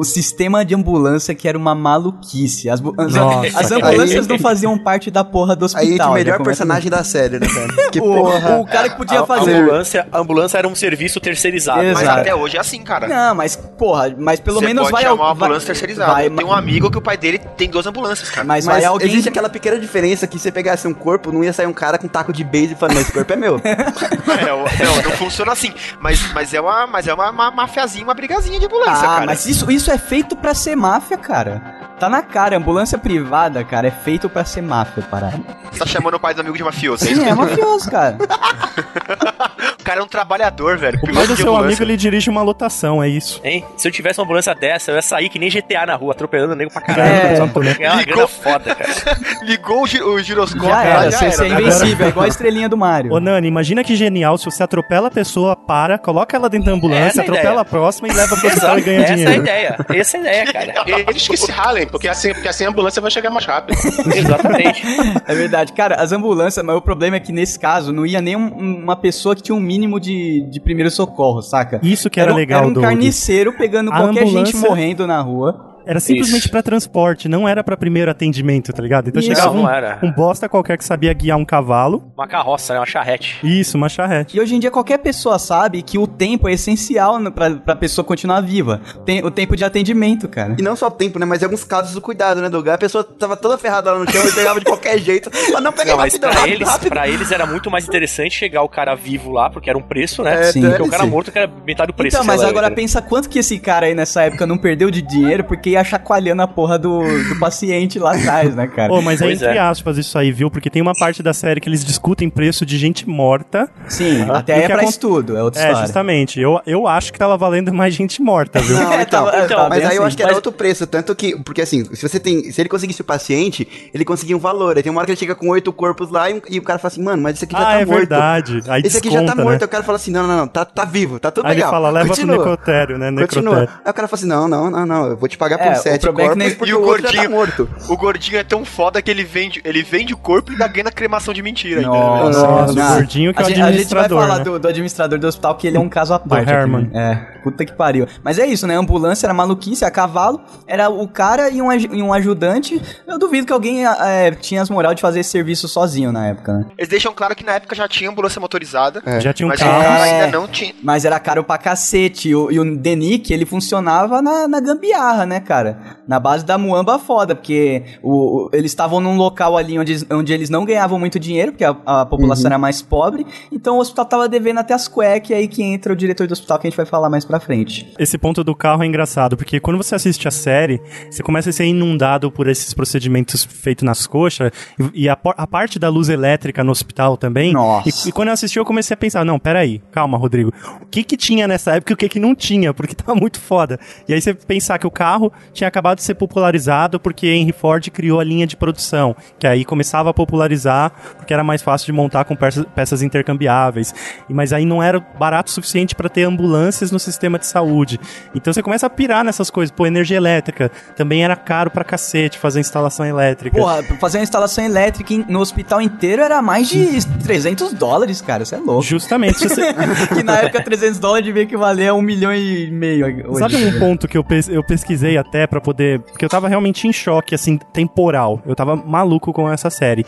[0.01, 2.71] O sistema de ambulância que era uma maluquice.
[2.71, 5.87] As, Nossa, as ambulâncias não faziam parte da porra do hospital.
[5.87, 7.71] Aí entra o já melhor personagem da série, né, cara?
[7.93, 8.59] Que o, porra.
[8.61, 9.57] o cara que podia A, a fazer.
[9.57, 11.83] ambulância, a ambulância era um serviço terceirizado.
[11.83, 12.07] Exato.
[12.07, 13.09] Mas né, até hoje é assim, cara.
[13.09, 16.13] Não, mas, porra, mas pelo Você menos pode vai chamar uma vai- ambulância terceirizada.
[16.13, 18.47] vai- Eu tenho um amigo que o pai dele tem duas ambulâncias, cara.
[18.47, 19.09] Mas, Mas vai alguém.
[19.09, 21.97] existe aquela pequena diferença que se você pegasse um corpo, não ia sair um cara
[21.97, 23.59] com taco de base e falar, não, esse corpo é meu.
[23.71, 25.73] É, não, não funciona assim.
[25.99, 29.27] Mas, mas é, uma, mas é uma, uma mafiazinha, uma brigazinha de ambulância, Ah, cara.
[29.27, 31.63] mas isso, isso é feito pra ser máfia, cara.
[31.99, 35.41] Tá na cara, ambulância privada, cara, é feito pra ser máfia, parada.
[35.73, 38.17] Você tá chamando o pai do amigo de mafioso, é Sim, é mafioso, cara.
[39.91, 41.01] O cara é um trabalhador, velho.
[41.03, 43.41] O pai do seu amigo, ele dirige uma lotação, é isso.
[43.43, 43.65] Hein?
[43.77, 46.53] Se eu tivesse uma ambulância dessa, eu ia sair que nem GTA na rua, atropelando
[46.53, 47.11] o nego pra caralho.
[47.13, 47.75] É.
[47.75, 48.91] Ganhar uma Ligou- foda, cara.
[49.43, 51.61] Ligou o, gi- o giroscópio Já lá, era, já você você é era.
[51.61, 53.13] invencível, é igual a estrelinha do Mario.
[53.13, 56.71] Ô, Nani, imagina que genial se você atropela a pessoa, para, coloca ela dentro da
[56.71, 57.61] Essa ambulância, é a atropela ideia.
[57.61, 59.43] a próxima e leva pro hospital e ganha essa é a dinheiro.
[59.43, 59.77] ideia.
[59.89, 60.75] Essa é a ideia, cara.
[61.11, 63.77] Eles que se ralem, porque assim, porque assim a ambulância vai chegar mais rápido.
[64.15, 64.83] Exatamente.
[65.27, 65.73] É verdade.
[65.73, 68.51] Cara, as ambulâncias, mas o problema é que nesse caso não ia nem um-
[68.83, 71.81] uma pessoa que tinha um mínimo de, de primeiro socorro, saca?
[71.83, 75.07] Isso que era, um- legal Era um do carniceiro pegando A qualquer gente ambulância- morrendo
[75.07, 75.70] na rua.
[75.87, 79.09] Era simplesmente pra transporte, não era pra primeiro atendimento, tá ligado?
[79.09, 79.29] Então Isso.
[79.29, 79.67] chegava Não, um,
[80.03, 82.13] não um bosta qualquer que sabia guiar um cavalo.
[82.17, 82.81] Uma carroça, né?
[82.81, 83.39] Uma charrete.
[83.43, 84.37] Isso, uma charrete.
[84.37, 88.05] E hoje em dia qualquer pessoa sabe que o tempo é essencial pra, pra pessoa
[88.05, 88.81] continuar viva.
[89.05, 90.55] Tem, o tempo de atendimento, cara.
[90.59, 91.27] E não só o tempo, né?
[91.27, 92.69] Mas em alguns casos o cuidado, né, Doug?
[92.69, 95.31] A pessoa tava toda ferrada lá no chão e pegava de qualquer jeito.
[95.53, 96.89] Mas não, pega Não, mas rápido, pra rápido, eles, rápido.
[96.89, 100.23] pra eles era muito mais interessante chegar o cara vivo lá, porque era um preço,
[100.23, 100.41] né?
[100.41, 100.63] É, Sim.
[100.63, 102.17] Porque o cara morto que era metade do preço.
[102.17, 105.03] Então, mas lá, agora pensa quanto que esse cara aí nessa época não perdeu de
[105.03, 108.93] dinheiro porque ia chacoalhando a porra do, do paciente lá atrás, né, cara?
[108.93, 109.61] Ô, mas é Pois entre é.
[109.61, 110.51] aspas isso aí, viu?
[110.51, 113.69] Porque tem uma parte da série que eles discutem preço de gente morta.
[113.89, 115.87] Sim, até o aí é pra acon- estudo, é outra É, história.
[115.87, 116.41] justamente.
[116.41, 118.77] Eu, eu acho que tava valendo mais gente morta, viu?
[118.77, 120.07] Não, É, então, então, tava mas aí eu assim.
[120.09, 122.69] acho que era Mas- outro preço, tanto que, porque assim, se você tem, se ele
[122.69, 125.49] conseguisse o paciente, ele conseguia um valor, aí tem uma hora que ele chega com
[125.49, 127.65] oito corpos lá e, e o cara fala assim, mano, mas esse aqui já ah,
[127.65, 127.99] tá é morto.
[127.99, 128.61] verdade.
[128.69, 129.59] Aí Esse aqui já tá desconta, morto, né?
[129.63, 131.57] aí o cara fala assim, não, não, não, tá, tá vivo, tá tudo Aí ele
[131.57, 131.71] legal.
[131.71, 132.37] fala, leva Continua.
[132.37, 133.11] pro necrotério, né?
[133.13, 133.55] Continua.
[133.61, 133.81] Necrotério.
[133.85, 135.73] Aí o cara fala assim, não, não, não, não, eu vou te pagar por É,
[135.73, 137.69] o sete problema é corpos nem- porque E o o já gordinho, tá morto.
[137.89, 140.91] o gordinho é tão foda que ele vende, ele vende o corpo e ainda ganha
[140.91, 141.81] cremação de mentira.
[141.81, 141.99] ainda, né?
[141.99, 144.45] Nossa, Nossa, o gordinho que é a o gente, a gente vai administrador, falar né?
[144.45, 146.51] do, do administrador do hospital, que ele é um caso à parte.
[146.51, 146.89] Herman.
[146.93, 147.31] né?
[147.37, 148.07] É, puta que pariu.
[148.25, 148.77] Mas é isso, né?
[148.77, 152.81] A ambulância era maluquice, a cavalo, era o cara e um, e um ajudante.
[153.07, 156.53] Eu duvido que alguém é, tinha as moral de fazer esse serviço sozinho na época,
[156.53, 156.65] né?
[156.79, 159.03] Eles deixam claro que na época já tinha ambulância motorizada.
[159.21, 159.79] Já tinha um mas carro.
[159.81, 160.23] o É.
[160.25, 160.75] ainda não tinha.
[160.83, 162.29] Mas era caro pra cacete.
[162.31, 165.81] E o, e o Denick, ele funcionava na, na gambiarra, né, cara?
[166.07, 170.33] Na base da muamba foda, porque o, o- eles estavam num local ali onde, onde
[170.33, 173.27] eles não ganhavam muito dinheiro, porque a, a população era mais pobre.
[173.51, 176.33] Então o hospital tava devendo até as cuecas, e aí que entra o diretor do
[176.33, 177.93] hospital, que a gente vai falar mais pra frente.
[177.99, 180.81] Esse ponto do carro é engraçado, porque quando você assiste a série,
[181.11, 184.53] você começa a ser inundado por esses procedimentos feitos nas coxas,
[184.95, 187.53] e, e a, a parte da luz elétrica no hospital também.
[187.53, 187.89] Nossa.
[187.89, 190.53] E, e quando eu assisti, eu comecei a pensar, não, peraí, calma, Rodrigo.
[190.81, 192.73] O que que tinha nessa época e o que que não tinha?
[192.73, 193.81] Porque tava muito foda.
[194.09, 197.89] E aí você pensar que o carro tinha acabado de ser popularizado porque Henry Ford
[197.91, 201.93] criou a linha de produção, que aí começava a popularizar porque era mais fácil de
[201.93, 203.95] montar com peças, peças intercambiáveis.
[204.29, 207.99] Mas aí não era barato o suficiente para ter ambulâncias no sistema de saúde.
[208.35, 209.71] Então você começa a pirar nessas coisas.
[209.75, 213.57] Pô, energia elétrica também era caro pra cacete fazer instalação elétrica.
[213.57, 218.43] Porra, fazer uma instalação elétrica no hospital inteiro era mais de 300 dólares, cara.
[218.43, 218.83] Isso é louco.
[218.83, 219.39] Justamente.
[219.49, 219.73] você-
[220.15, 223.07] que na época 300 dólares devia equivaler a um milhão e meio.
[223.29, 223.39] hoje.
[223.39, 226.01] Sabe um ponto que eu, pes- eu pesquisei até pra poder.
[226.01, 228.41] Porque eu tava realmente em choque, assim, temporal.
[228.47, 230.05] Eu tava maluco com essa série.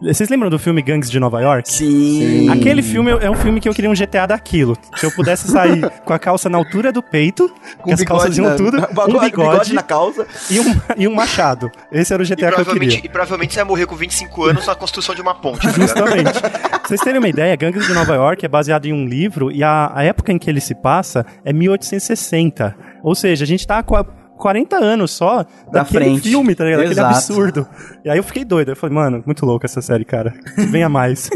[0.00, 1.70] Vocês lembram do filme Gangs de Nova York?
[1.70, 2.48] Sim.
[2.50, 4.76] Aquele filme é um filme que eu queria um GTA daquilo.
[4.96, 7.52] Se eu pudesse sair com a calça na altura do peito,
[7.84, 10.26] que as calças iam tudo, um bigode na calça.
[10.50, 11.70] e um, e um machado.
[11.90, 13.00] Esse era o GTA que eu queria.
[13.04, 15.62] e provavelmente você vai morrer com 25 anos na construção de uma ponte.
[15.66, 15.72] tá?
[15.72, 16.40] Justamente.
[16.40, 19.62] Pra vocês terem uma ideia, Gangues de Nova York é baseado em um livro e
[19.64, 22.76] a, a época em que ele se passa é 1860.
[23.02, 24.06] Ou seja, a gente tá com a-
[24.36, 26.28] 40 anos só Da daquele frente.
[26.28, 26.80] filme, tá ligado?
[26.80, 27.14] Aquele Exato.
[27.14, 27.66] absurdo.
[28.04, 28.70] E aí eu fiquei doido.
[28.70, 30.32] Eu falei, mano, muito louco essa série, cara.
[30.56, 31.28] Venha mais.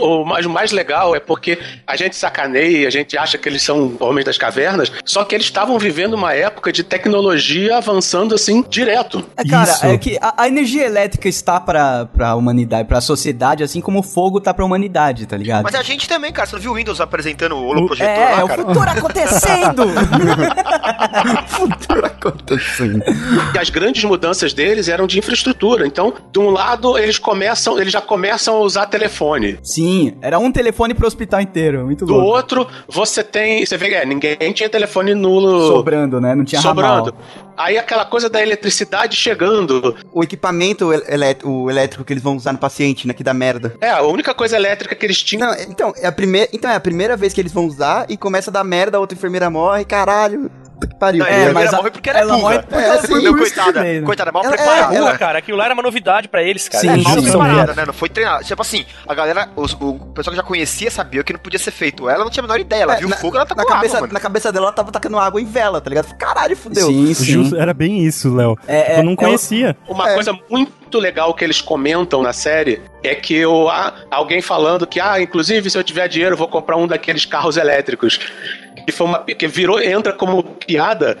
[0.00, 3.48] O, o mais, o mais legal é porque a gente sacaneia, a gente acha que
[3.48, 8.34] eles são homens das cavernas, só que eles estavam vivendo uma época de tecnologia avançando
[8.34, 9.24] assim direto.
[9.36, 9.86] É, cara, Isso.
[9.86, 14.02] é que a, a energia elétrica está pra, pra humanidade, pra sociedade, assim como o
[14.02, 15.62] fogo tá pra humanidade, tá ligado?
[15.62, 16.48] Mas a gente também, cara.
[16.48, 19.82] Você não viu o Windows apresentando o holoprojetor é, lá, é o futuro acontecendo!
[21.92, 23.02] acontecendo.
[23.54, 25.86] E as grandes mudanças deles eram de infraestrutura.
[25.86, 29.58] Então, de um lado, eles começam, eles já começam a usar telefone.
[29.62, 32.28] Sim, era um telefone pro hospital inteiro, muito Do louco.
[32.28, 33.64] outro, você tem.
[33.64, 35.68] Você vê, é, ninguém tinha telefone nulo.
[35.68, 36.34] Sobrando, né?
[36.34, 37.10] Não tinha sobrando.
[37.10, 37.49] ramal.
[37.60, 39.96] Aí aquela coisa da eletricidade chegando.
[40.12, 40.88] O equipamento
[41.44, 43.12] o elétrico que eles vão usar no paciente, né?
[43.14, 43.74] Que dá merda.
[43.80, 45.46] É, a única coisa elétrica que eles tinham.
[45.48, 48.16] Não, então, é a primeira, então, é a primeira vez que eles vão usar e
[48.16, 50.50] começa a dar merda, a outra enfermeira morre, caralho.
[50.80, 51.22] Que pariu.
[51.22, 53.34] É, a enfermeira mas a- morre porque era ela morre porque é, ela foi não,
[53.34, 53.82] por isso coitada.
[53.82, 54.00] né?
[54.00, 55.12] Coitada, mal Ela- preparada.
[55.12, 56.80] Pô, cara, aquilo lá era uma novidade pra eles, cara.
[56.80, 57.22] Sim, É, mal sim.
[57.24, 57.84] preparada, né?
[57.84, 58.42] Não foi treinada.
[58.44, 61.70] Tipo assim, a galera, os- o pessoal que já conhecia sabia que não podia ser
[61.70, 62.08] feito.
[62.08, 62.84] Ela não tinha a menor ideia.
[62.84, 64.12] Ela É, viu na, fogo ela tá na com cabeça, água, mano.
[64.14, 66.14] na cabeça dela, ela tava tacando água em vela, tá ligado?
[66.16, 66.86] Caralho, fudeu.
[66.86, 67.49] Sim, sim.
[67.56, 68.56] Era bem isso, Léo.
[68.66, 69.76] É, é, eu não é conhecia.
[69.88, 70.14] Uma É.
[70.14, 74.98] coisa muito, legal que eles comentam na série é que o, ah, alguém falando que,
[74.98, 78.18] ah, inclusive, se eu tiver dinheiro, eu vou comprar um daqueles carros elétricos.
[78.84, 81.16] Que, foi uma, que virou, entra como piada,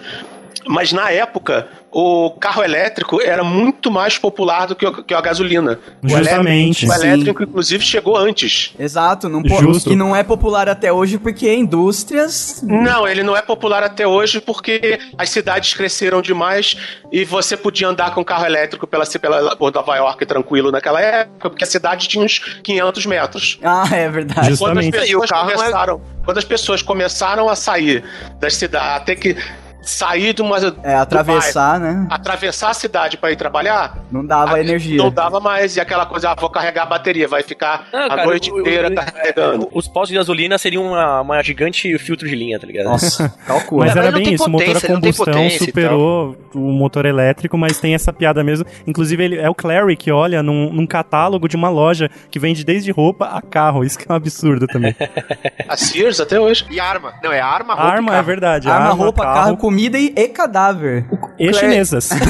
[0.70, 5.20] mas na época o carro elétrico era muito mais popular do que, o- que a
[5.20, 5.78] gasolina.
[6.02, 6.84] O Justamente.
[6.86, 7.06] elétrico, o Sim.
[7.08, 8.72] elétrico, inclusive, chegou antes.
[8.78, 9.90] Exato, não po- Justo.
[9.92, 12.62] e não é popular até hoje porque indústrias.
[12.62, 16.76] Não, ele não é popular até hoje porque as cidades cresceram demais
[17.10, 21.50] e você podia andar com carro elétrico pela, pela por Nova York tranquilo naquela época,
[21.50, 23.58] porque a cidade tinha uns 500 metros.
[23.64, 24.50] Ah, é verdade.
[24.50, 24.64] Justo.
[24.64, 25.10] Quando as Justamente.
[25.10, 28.04] E o pessoas é- começaram, quando as pessoas começaram a sair
[28.38, 29.36] das cidades, a ter que
[29.82, 32.06] sair de uma É, atravessar, né?
[32.10, 34.96] atravessar a cidade para ir trabalhar, Não dava a- energia.
[34.98, 35.76] Não dava mais.
[35.76, 38.60] E aquela coisa, ah, vou carregar a bateria, vai ficar Não, a cara, noite o-
[38.60, 39.68] inteira o- carregando.
[39.72, 42.86] Os postos de gasolina seriam uma, uma gigante filtro de linha, tá ligado?
[42.86, 43.86] Nossa, calcula.
[43.86, 47.56] Mas É, era mas não bem isso, o motor a combustão superou o motor elétrico,
[47.56, 48.66] mas tem essa piada mesmo.
[48.86, 52.64] Inclusive, ele, é o Clary que olha num, num catálogo de uma loja que vende
[52.64, 53.84] desde roupa a carro.
[53.84, 54.94] Isso que é um absurdo também.
[55.68, 56.64] A Sears até hoje.
[56.70, 57.12] E arma.
[57.22, 58.26] Não, é arma, roupa e arma é carro.
[58.26, 58.68] verdade.
[58.68, 61.06] Arma, roupa, carro, comida e, e cadáver.
[61.38, 62.10] e Clary- chinesas.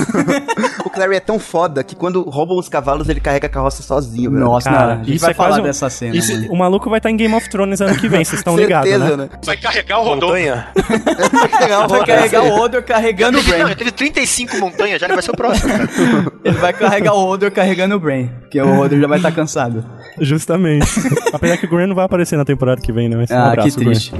[0.84, 4.28] O Clary é tão foda que quando roubam os cavalos, ele carrega a carroça sozinho,
[4.30, 4.44] velho.
[4.44, 6.16] Nossa, Cara, não, a gente isso vai é falar quase um- dessa cena.
[6.16, 6.48] Isso- mano.
[6.52, 9.16] o maluco vai estar em Game of Thrones ano que vem, vocês estão ligados, Certeza,
[9.16, 9.24] né?
[9.32, 9.38] né?
[9.44, 10.26] Vai carregar o Rodolfo.
[10.34, 10.66] Montanha.
[11.88, 13.68] Vai carregar o Odor carregando o Não, Brain.
[13.68, 15.68] já teve 35 montanhas, já ele vai ser o próximo.
[15.72, 15.88] cara.
[16.44, 18.28] Ele vai carregar o Odor carregando o Brain.
[18.40, 19.84] Porque o Odor já vai estar cansado.
[20.18, 20.86] Justamente.
[21.32, 23.16] Apesar que o Grant não vai aparecer na temporada que vem, né?
[23.16, 23.86] Mas um Ah, que abraço, Grant.
[23.92, 24.12] triste.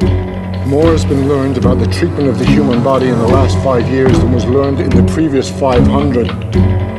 [0.70, 3.88] More has been learned about the treatment of the human body in the last five
[3.88, 6.89] years than was learned in the previous 500.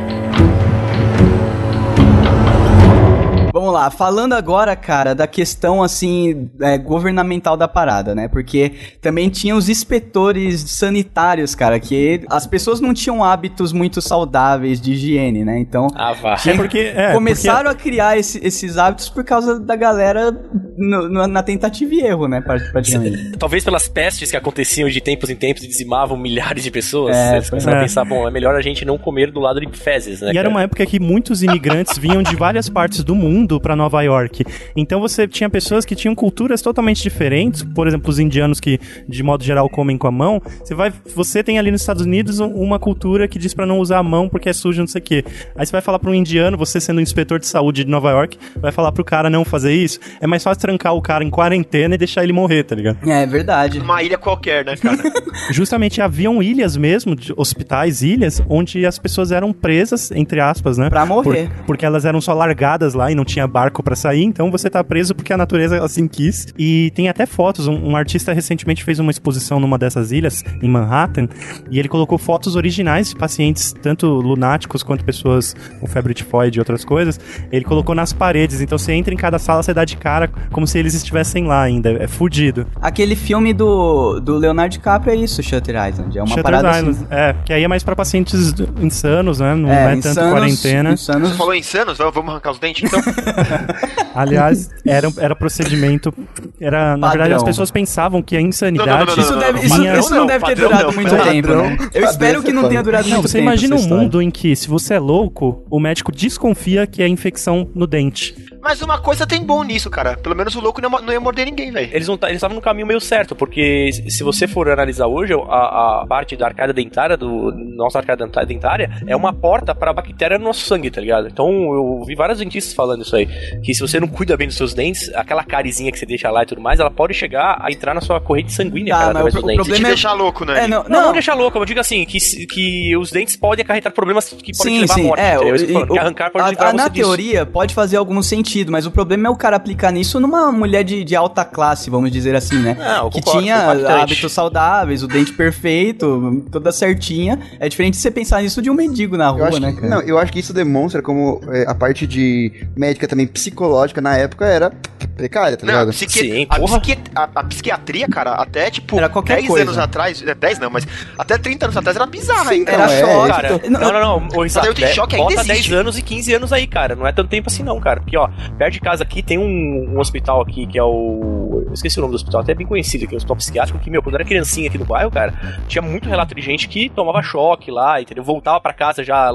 [3.62, 8.26] Vamos lá, falando agora, cara, da questão, assim, é, governamental da parada, né?
[8.26, 14.80] Porque também tinha os inspetores sanitários, cara, que as pessoas não tinham hábitos muito saudáveis
[14.80, 15.60] de higiene, né?
[15.60, 16.36] Então, Ah, vá.
[16.44, 16.78] É porque.
[16.92, 20.32] É, começaram a criar esse- esses hábitos por causa da galera
[20.76, 22.40] no- no- na tentativa e erro, né?
[22.40, 23.36] Praticamente.
[23.38, 27.16] Talvez pelas pestes que aconteciam de tempos em tempos e dizimavam milhares de pessoas.
[27.16, 27.80] É, eles começaram é.
[27.80, 30.28] a pensar, bom, é melhor a gente não comer do lado de fezes, né?
[30.28, 30.50] E era cara?
[30.50, 34.44] uma época que muitos imigrantes vinham de várias partes do mundo pra Nova York.
[34.76, 37.62] Então você tinha pessoas que tinham culturas totalmente diferentes.
[37.62, 38.78] Por exemplo, os indianos que,
[39.08, 40.40] de modo geral, comem com a mão.
[40.64, 43.78] Você vai, você tem ali nos Estados Unidos um- uma cultura que diz pra não
[43.78, 45.24] usar a mão porque é sujo, não sei o quê.
[45.56, 48.10] Aí você vai falar pra um indiano, você sendo um inspetor de saúde de Nova
[48.10, 49.98] York, vai falar pro cara não fazer isso.
[50.20, 52.98] É mais fácil trancar o cara em quarentena e deixar ele morrer, tá ligado?
[53.08, 53.78] É verdade.
[53.80, 54.98] Uma ilha qualquer, né, cara?
[55.50, 60.88] Justamente haviam ilhas mesmo, de hospitais, ilhas, onde as pessoas eram presas, entre aspas, né?
[60.88, 61.48] Pra morrer.
[61.48, 64.68] Por- porque elas eram só largadas lá e não tinha barco pra sair, então você
[64.70, 66.46] tá preso porque a natureza assim quis.
[66.58, 70.68] E tem até fotos, um, um artista recentemente fez uma exposição numa dessas ilhas, em
[70.68, 71.28] Manhattan,
[71.70, 76.60] e ele colocou fotos originais de pacientes, tanto lunáticos quanto pessoas com febre tifoide e
[76.60, 77.18] outras coisas.
[77.50, 80.66] Ele colocou nas paredes, então você entra em cada sala, você dá de cara como
[80.66, 81.90] se eles estivessem lá ainda.
[81.92, 82.66] É fudido.
[82.80, 86.16] Aquele filme do, do Leonardo DiCaprio é isso, Shutter Island.
[86.18, 86.90] É uma Shutter parada Island.
[86.90, 87.06] assim.
[87.10, 89.54] É, que aí é mais pra pacientes insanos, né?
[89.54, 90.96] Não É, é, tanto insanos, quarentena.
[90.96, 91.36] Você insanos.
[91.36, 91.98] falou insanos?
[91.98, 93.00] Vamos vamos arrancar os dentes, então?
[94.14, 96.12] Aliás, era, era procedimento.
[96.60, 97.36] Era, na verdade, Padrão.
[97.36, 98.90] as pessoas pensavam que a insanidade.
[98.90, 100.68] Não, não, não, não, Isso, não, deve, não, isso, isso não não, deve ter padrão
[100.68, 101.90] durado não, muito padrão tempo, né?
[101.94, 103.48] Eu espero que não tenha durado Não, muito você tempo.
[103.48, 107.08] imagina essa um mundo em que, se você é louco, o médico desconfia que é
[107.08, 108.34] infecção no dente.
[108.62, 110.16] Mas uma coisa tem bom nisso, cara.
[110.16, 111.90] Pelo menos o louco não não ia morder ninguém, velho.
[111.92, 116.36] Eles estavam no caminho meio certo, porque se você for analisar hoje, a, a parte
[116.36, 120.64] da arcada dentária, do nossa arcada dentária, é uma porta para a bactéria no nosso
[120.64, 121.28] sangue, tá ligado?
[121.28, 123.21] Então eu vi vários dentistas falando isso aí,
[123.62, 126.42] que se você não cuida bem dos seus dentes, aquela carizinha que você deixa lá
[126.42, 129.34] e tudo mais, ela pode chegar a entrar na sua corrente sanguínea, Tá, cara, através
[129.34, 129.56] o dos o dentes.
[129.66, 130.64] Problema é- deixar louco, né?
[130.64, 133.62] É, não, Não, não, não, deixa louco, eu digo assim, que, que os dentes podem
[133.64, 135.20] acarretar problemas que podem te Sim, levar sim, à morte.
[135.20, 137.06] é, tô o- falando, que arrancar pode a- a- você na disso.
[137.06, 140.82] teoria pode fazer algum sentido, mas o problema é o cara aplicar nisso numa mulher
[140.84, 142.76] de, de alta classe, vamos dizer assim, né?
[142.78, 143.56] Não, que concordo, tinha
[144.02, 147.38] hábitos saudáveis, o dente perfeito, toda certinha.
[147.60, 149.86] É diferente de você pensar nisso de um mendigo na rua, né, cara?
[149.88, 154.16] não, eu acho que isso demonstra como é, a parte de médica também psicológica na
[154.16, 154.72] época era
[155.16, 155.88] precária, tá Não, ligado?
[155.90, 156.80] a, psiqui- Sim, a, porra.
[156.80, 159.64] psiqui- a- a psiquiatria, cara, até tipo Era qualquer 10 coisa.
[159.64, 160.86] anos atrás, é, 10 não, mas
[161.18, 162.70] até 30 anos atrás era bizarra ainda.
[162.72, 163.28] Era é, choque.
[163.30, 164.16] Cara, então- não, não, não.
[164.16, 165.68] O Mas aí o Isaac, choque ainda bota existe.
[165.70, 166.96] 10 anos e 15 anos aí, cara.
[166.96, 168.00] Não é tanto tempo assim, não, cara.
[168.00, 171.72] Porque, ó, perto de casa aqui tem um, um hospital aqui que é o eu
[171.72, 174.14] esqueci o nome do hospital, até bem conhecido aqui, o hospital psiquiátrico, que, meu, quando
[174.14, 175.32] eu era criancinha aqui no bairro, cara,
[175.68, 178.24] tinha muito relato de gente que tomava choque lá, entendeu?
[178.24, 179.30] Voltava pra casa já.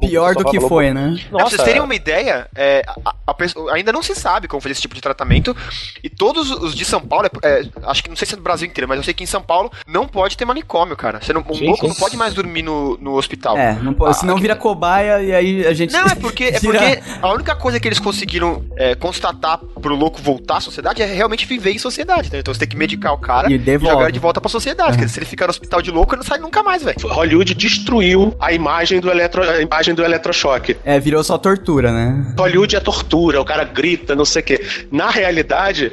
[0.00, 0.68] Pior do que louco.
[0.68, 1.16] foi, né?
[1.26, 4.60] É, pra vocês terem uma ideia, é, a- a pessoa- ainda não se sabe como
[4.60, 5.56] fazer esse tipo de tratamento.
[6.02, 8.42] E todos os de São Paulo, é- é, acho que não sei se é do
[8.42, 11.20] Brasil inteiro, mas eu sei que em São Paulo não pode ter manicômio, cara.
[11.20, 13.56] Você não, um louco não pode mais dormir no, no hospital.
[13.56, 15.92] É, não pode, senão vira cobaia e aí a gente.
[15.92, 20.20] Não, é porque, é porque a única coisa que eles conseguiram é, constatar pro louco
[20.20, 22.38] voltar à sociedade é realmente viver em sociedade, né?
[22.40, 23.92] Então você tem que medicar o cara E e, devolve.
[23.94, 24.92] jogar ele de volta pra sociedade.
[24.92, 26.96] Porque se ele ficar no hospital de louco, ele não sai nunca mais, velho.
[27.08, 30.76] Hollywood destruiu a imagem do, eletro, a imagem do eletrochoque.
[30.84, 32.34] É, virou só tortura, né?
[32.38, 34.66] Hollywood é tortura, o cara grita, não sei o quê.
[34.90, 35.92] Na realidade,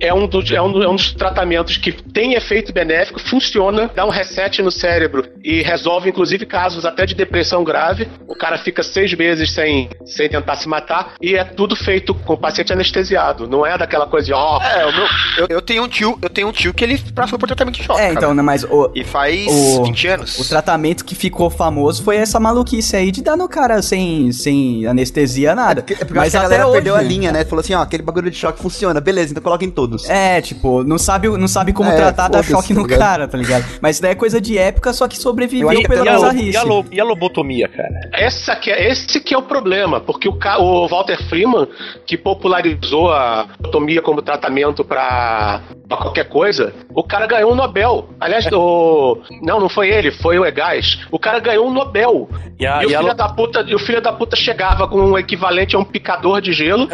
[0.00, 3.90] é um, dos, é, um, do- é um dos tratamentos que tem efeito benéfico, funciona,
[3.94, 8.08] dá um reset no cérebro e resolve, inclusive, casos até de depressão grave.
[8.26, 12.34] O cara fica seis meses sem, sem tentar se matar e é tudo feito com
[12.34, 13.46] o paciente anestesiado.
[13.48, 14.60] Não é daquela coisa de, ó.
[14.62, 15.06] É, o meu,
[15.38, 17.84] eu, eu tenho um tio, eu tenho um tio que ele passou por tratamento de
[17.84, 18.00] choque.
[18.00, 18.14] É, cara.
[18.14, 20.38] então, né, mas o, E faz o, 20 anos.
[20.38, 24.86] o tratamento que ficou famoso foi essa maluquice aí de dar no cara sem, sem
[24.86, 25.80] anestesia, nada.
[25.80, 27.44] É porque eu acho mas a galera hoje, perdeu a linha, né?
[27.44, 30.08] Falou assim, ó, aquele bagulho de choque funciona, beleza, então coloca em todos.
[30.08, 33.36] É, tipo, não sabe, não sabe como É, tratar, dá choque tá no cara, tá
[33.38, 33.64] ligado?
[33.80, 36.50] Mas isso daí é coisa de época, só que sobreviveu pela e, a, lo- bizarrice.
[36.50, 37.88] e, a lo- e a lobotomia, cara?
[38.12, 41.66] Essa que é, esse que é o problema, porque o, o Walter Freeman,
[42.06, 48.08] que popularizou a lobotomia como tratamento pra pra qualquer coisa, o cara ganhou um Nobel.
[48.18, 49.18] Aliás, o.
[49.42, 50.98] Não, não foi ele, foi o Egás.
[51.10, 52.28] O cara ganhou um Nobel.
[52.58, 54.98] E a- o e a filho da puta, e o filho da puta chegava com
[54.98, 56.88] um equivalente a um picador de gelo,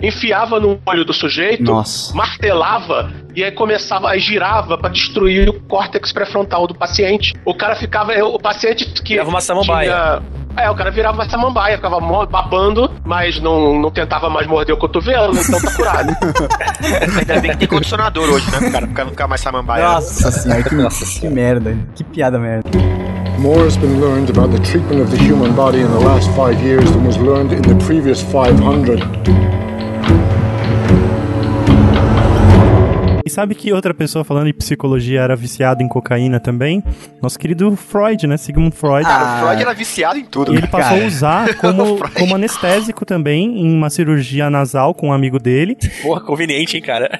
[0.00, 2.14] enfiava no olho do sujeito, Nossa.
[2.38, 7.34] Martelava e aí começava, aí girava pra destruir o córtex pré-frontal do paciente.
[7.44, 9.90] O cara ficava, o paciente que Virava uma samambaia.
[9.90, 10.22] tinha-
[10.56, 14.78] é, o cara virava uma samambaia, ficava babando, mas não, não tentava mais morder o
[14.78, 16.12] cotovelo, então tá curado.
[17.18, 18.70] Ainda bem que tem condicionador hoje, né?
[18.70, 19.84] Cara, pra não ficar mais samambaia.
[19.84, 21.76] Nossa senhora, que, que merda.
[21.96, 22.70] Que piada merda.
[23.40, 26.56] More has been learned about the treatment of the human body in the last five
[26.64, 29.02] years than was learned in the previous 500.
[33.34, 36.82] Sabe que outra pessoa falando de psicologia era viciada em cocaína também?
[37.20, 38.36] Nosso querido Freud, né?
[38.36, 39.04] Sigmund Freud.
[39.04, 40.54] Cara, o Freud era viciado em tudo.
[40.54, 40.84] E ele cara.
[40.84, 45.76] passou a usar como, como anestésico também em uma cirurgia nasal com um amigo dele.
[46.02, 47.18] Porra, conveniente, hein, cara?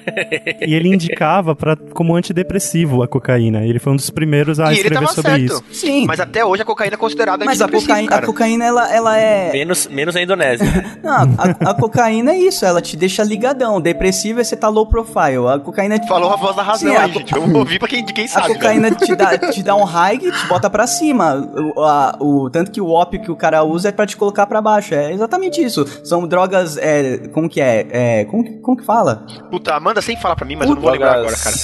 [0.65, 3.65] E ele indicava pra, como antidepressivo a cocaína.
[3.65, 5.43] Ele foi um dos primeiros a E escrever sobre certo.
[5.45, 5.63] isso.
[5.71, 6.05] Sim.
[6.07, 8.25] Mas até hoje a cocaína é considerada Mas a cocaína, a cara.
[8.25, 9.51] cocaína ela, ela é.
[9.51, 10.65] Menos, menos a Indonésia.
[11.03, 13.81] Não, a, a cocaína é isso, ela te deixa ligadão.
[13.81, 15.47] Depressivo é você tá low profile.
[15.53, 16.04] A cocaína.
[16.07, 17.33] Falou a voz da razão Sim, aí, a, gente.
[17.33, 18.53] Vamos ouvir pra quem, quem a sabe.
[18.53, 18.95] cocaína velho.
[18.97, 21.35] te dá, te dá um high e te bota pra cima.
[21.75, 24.45] O, a- o- tanto que o ópio que o cara usa é pra te colocar
[24.45, 24.93] pra baixo.
[24.93, 25.85] É exatamente isso.
[26.03, 26.77] São drogas.
[26.77, 27.87] É, como que é?
[28.21, 29.25] é como, que- como que fala?
[29.49, 31.55] Puta, Amanda sem falar pra mim, mas eu não vou lembrar agora, cara.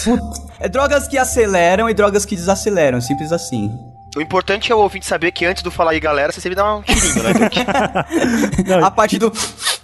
[0.60, 3.02] É drogas que aceleram e drogas que desaceleram.
[3.02, 3.72] Simples assim.
[4.16, 6.76] O importante é o ouvinte saber que antes do falar aí, galera, você sempre dá
[6.76, 7.34] um tirinho, né?
[7.34, 8.74] Duque?
[8.84, 9.32] A parte do.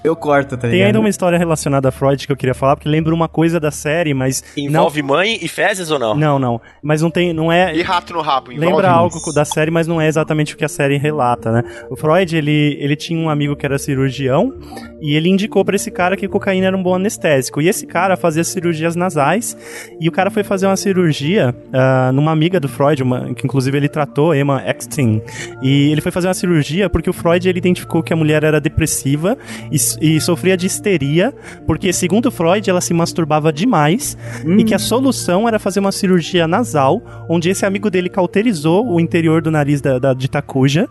[0.04, 0.88] Eu corto, tá Tem ligado?
[0.88, 3.72] ainda uma história relacionada a Freud que eu queria falar, porque lembra uma coisa da
[3.72, 4.44] série, mas.
[4.56, 6.14] Envolve mãe e fezes ou não?
[6.16, 6.62] Não, não.
[6.84, 7.34] Mas não tem.
[7.34, 7.74] Não é.
[7.76, 8.96] E rato no rabo, envolve Lembra isso.
[8.98, 11.64] algo da série, mas não é exatamente o que a série relata, né?
[11.90, 14.54] O Freud, ele, ele tinha um amigo que era cirurgião
[15.02, 17.62] e ele indicou pra esse cara que cocaína era um bom anestésico.
[17.62, 19.58] E esse cara fazia cirurgias nasais
[20.00, 23.76] e o cara foi fazer uma cirurgia ah, numa amiga do Freud, uma- que inclusive
[23.78, 25.22] ele tratou, Emma Eckstein.
[25.62, 28.60] E ele foi fazer uma cirurgia porque o Freud ele identificou que a mulher era
[28.60, 29.38] depressiva
[29.72, 29.78] e,
[30.16, 31.34] e sofria de histeria,
[31.66, 35.92] porque segundo o Freud ela se masturbava demais e que a solução era fazer uma
[35.92, 40.88] cirurgia nasal, onde esse amigo dele cauterizou o interior do nariz da, da de Takuja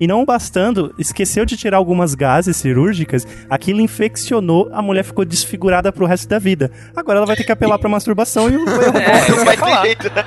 [0.00, 5.92] e não bastando, esqueceu de tirar algumas gases cirúrgicas, aquilo infeccionou, a mulher ficou desfigurada
[5.92, 6.70] pro resto da vida.
[6.94, 8.60] Agora ela vai ter que apelar pra masturbação e o
[9.00, 10.24] É, Não vai ter jeito, né?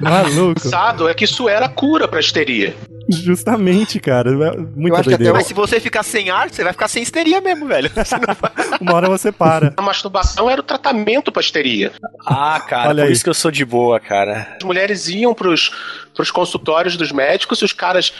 [0.00, 0.60] maluco.
[0.66, 2.74] Engraçado é que isso era cura pra histeria.
[3.08, 4.30] Justamente, cara.
[4.30, 5.34] é Muita acho que até doideira.
[5.34, 7.90] Mas se você ficar sem ar, você vai ficar sem histeria mesmo, velho.
[8.80, 9.74] Uma hora você para.
[9.76, 11.92] A masturbação era o tratamento pra histeria.
[12.26, 13.12] Ah, cara, Olha por aí.
[13.12, 14.56] isso que eu sou de boa, cara.
[14.56, 15.70] As mulheres iam pros,
[16.14, 18.12] pros consultórios dos médicos e os caras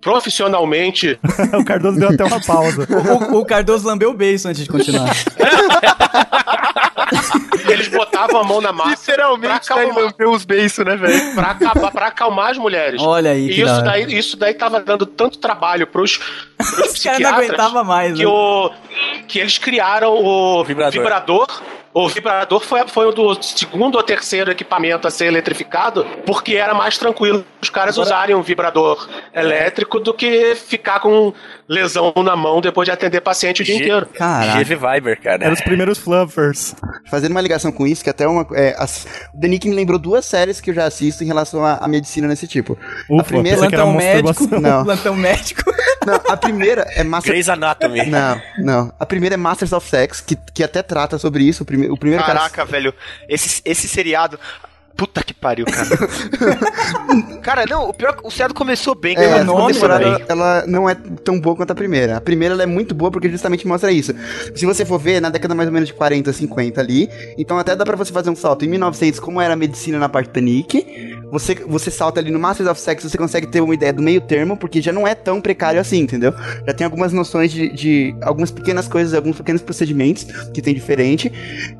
[0.00, 1.18] profissionalmente
[1.58, 2.86] o Cardoso deu até uma pausa.
[3.32, 5.10] O, o Cardoso lambeu o beijo antes de continuar.
[7.72, 9.82] eles botavam a mão na massa Literalmente, pra né?
[9.82, 11.34] acalmar, Lampeu os beiços, né, velho?
[11.34, 13.00] pra, acabar, pra acalmar as mulheres.
[13.02, 16.68] Olha aí, que E isso daí, isso daí tava dando tanto trabalho pros, pros Os
[16.68, 18.28] caras não psiquiatras aguentavam mais, que, né?
[18.30, 18.70] o,
[19.28, 20.92] que eles criaram o Vibrador.
[20.92, 21.46] vibrador,
[21.94, 26.74] O vibrador foi, foi o do segundo ou terceiro equipamento a ser eletrificado, porque era
[26.74, 31.32] mais tranquilo os caras usarem um vibrador elétrico do que ficar com
[31.68, 34.08] lesão na mão depois de atender paciente o dia G- inteiro.
[34.58, 35.44] GV Viber, cara.
[35.44, 36.74] Eram os primeiros fluffers.
[37.10, 38.46] Fazendo uma ligação com isso, que até uma.
[38.52, 41.64] É, as, o The Nick me lembrou duas séries que eu já assisto em relação
[41.64, 42.78] à, à medicina nesse tipo.
[43.10, 43.58] Ufa, a primeira.
[43.58, 44.46] Plantão médico.
[44.60, 44.84] Não.
[44.84, 45.62] plantão médico.
[46.06, 47.32] Não, a primeira é Master.
[47.32, 48.06] Grey's Anatomy.
[48.06, 48.92] Não, não.
[48.98, 51.64] A primeira é Masters of Sex, que, que até trata sobre isso.
[51.64, 52.38] O, prime, o primeiro cara.
[52.38, 52.94] Caraca, velho.
[53.28, 54.38] Esse, esse seriado.
[54.96, 55.88] Puta que pariu, cara.
[57.42, 60.64] cara, não, o pior é que o seriado começou bem, É, a segunda temporada ela
[60.66, 62.16] não é tão boa quanto a primeira.
[62.16, 64.14] A primeira ela é muito boa porque justamente mostra isso.
[64.54, 67.76] Se você for ver, na década mais ou menos de 40, 50 ali, então até
[67.76, 68.64] dá pra você fazer um salto.
[68.64, 70.86] Em 1900, como era a medicina na parte da Nick,
[71.30, 74.20] você, você salta ali no Masters of Sex, você consegue ter uma ideia do meio
[74.20, 76.32] termo, porque já não é tão precário assim, entendeu?
[76.66, 80.24] Já tem algumas noções de, de algumas pequenas coisas, alguns pequenos procedimentos
[80.54, 81.30] que tem diferente,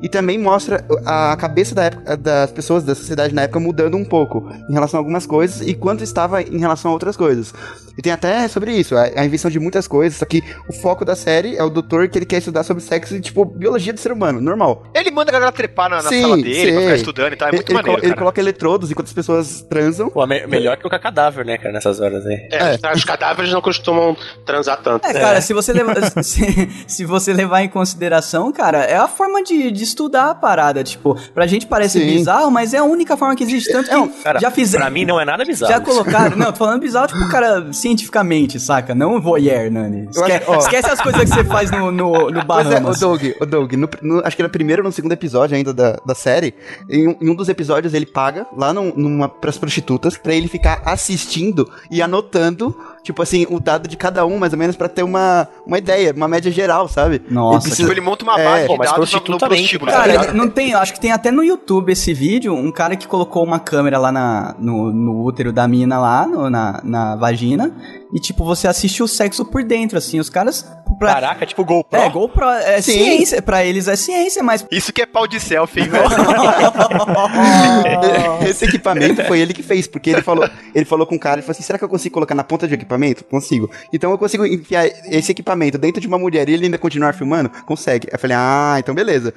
[0.01, 4.05] e também mostra a cabeça da época, das pessoas da sociedade na época mudando um
[4.05, 7.53] pouco em relação a algumas coisas e quanto estava em relação a outras coisas.
[7.97, 11.03] E tem até sobre isso, a, a invenção de muitas coisas, só que o foco
[11.03, 13.99] da série é o doutor que ele quer estudar sobre sexo e, tipo, biologia do
[13.99, 14.83] ser humano, normal.
[14.93, 16.81] Ele manda a galera trepar na, na Sim, sala dele pra sei.
[16.81, 17.47] ficar estudando e tal.
[17.47, 18.17] É Ele- muito ele, maneiro, ele cara.
[18.19, 20.09] coloca eletrodos enquanto as pessoas transam.
[20.09, 22.35] Pô, me- melhor que o cadáver, né, cara, nessas horas aí.
[22.51, 25.07] É, Os cadáveres não costumam transar tanto.
[25.07, 29.41] É, cara, se você levar se, se você levar em consideração, cara, é a forma
[29.43, 30.83] de, de estudar a parada.
[30.83, 32.05] Tipo, pra gente parece Sim.
[32.05, 33.71] bizarro, mas é a única forma que existe.
[33.71, 34.83] Tanto que Cara, já fizeram.
[34.85, 35.71] pra mim não é nada bizarro.
[35.71, 36.35] Já colocaram.
[36.35, 38.93] Não, tô falando bizarro, tipo, cara, cientificamente, saca?
[38.95, 40.07] Não voyeur, Nani.
[40.09, 40.57] Esque- ó.
[40.57, 42.99] Esquece as coisas que você faz no, no, no Pois é, o Bahamas.
[42.99, 45.97] Doug, o Doug no, no- acho que no primeiro ou no segundo episódio ainda da,
[46.05, 46.53] da série,
[46.89, 50.47] em, um- em um dos episódios ele paga lá num, numa, pras prostitutas pra ele
[50.47, 52.75] ficar assistindo e anotando,
[53.07, 56.13] tipo assim, o dado de cada um, mais ou menos, pra ter uma, uma ideia,
[56.13, 57.21] uma média geral, sabe?
[57.29, 59.49] Nossa, Ele Tipo, ele monta uma É, base pô, de mas dados no, no prostituta
[59.49, 60.25] mente, prostíbulo, cara.
[60.25, 63.43] tá não tem, acho que tem até no YouTube esse vídeo, um cara que colocou
[63.45, 67.71] uma câmera lá na, no, no útero da mina lá, no- na, na vagina,
[68.13, 70.65] e tipo, você assiste o sexo por dentro, assim, os caras...
[70.97, 71.99] Pra, Caraca, tipo GoPro.
[71.99, 72.93] é, GoPro, é Sim.
[72.93, 74.65] ciência, pra eles é ciência, mas...
[74.71, 76.07] Isso que é pau de selfie, hein, velho?
[78.47, 81.41] Esse equipamento foi ele que fez, porque ele falou, ele falou com o cara, ele
[81.41, 83.23] falou assim, será que eu consigo colocar na ponta de equipamento?
[83.25, 83.69] Consigo.
[83.93, 87.49] Então eu consigo enfiar esse equipamento dentro de uma mulher e ele ainda continuar filmando?
[87.65, 88.07] Consegue.
[88.11, 89.33] Eu falei, ah, então beleza.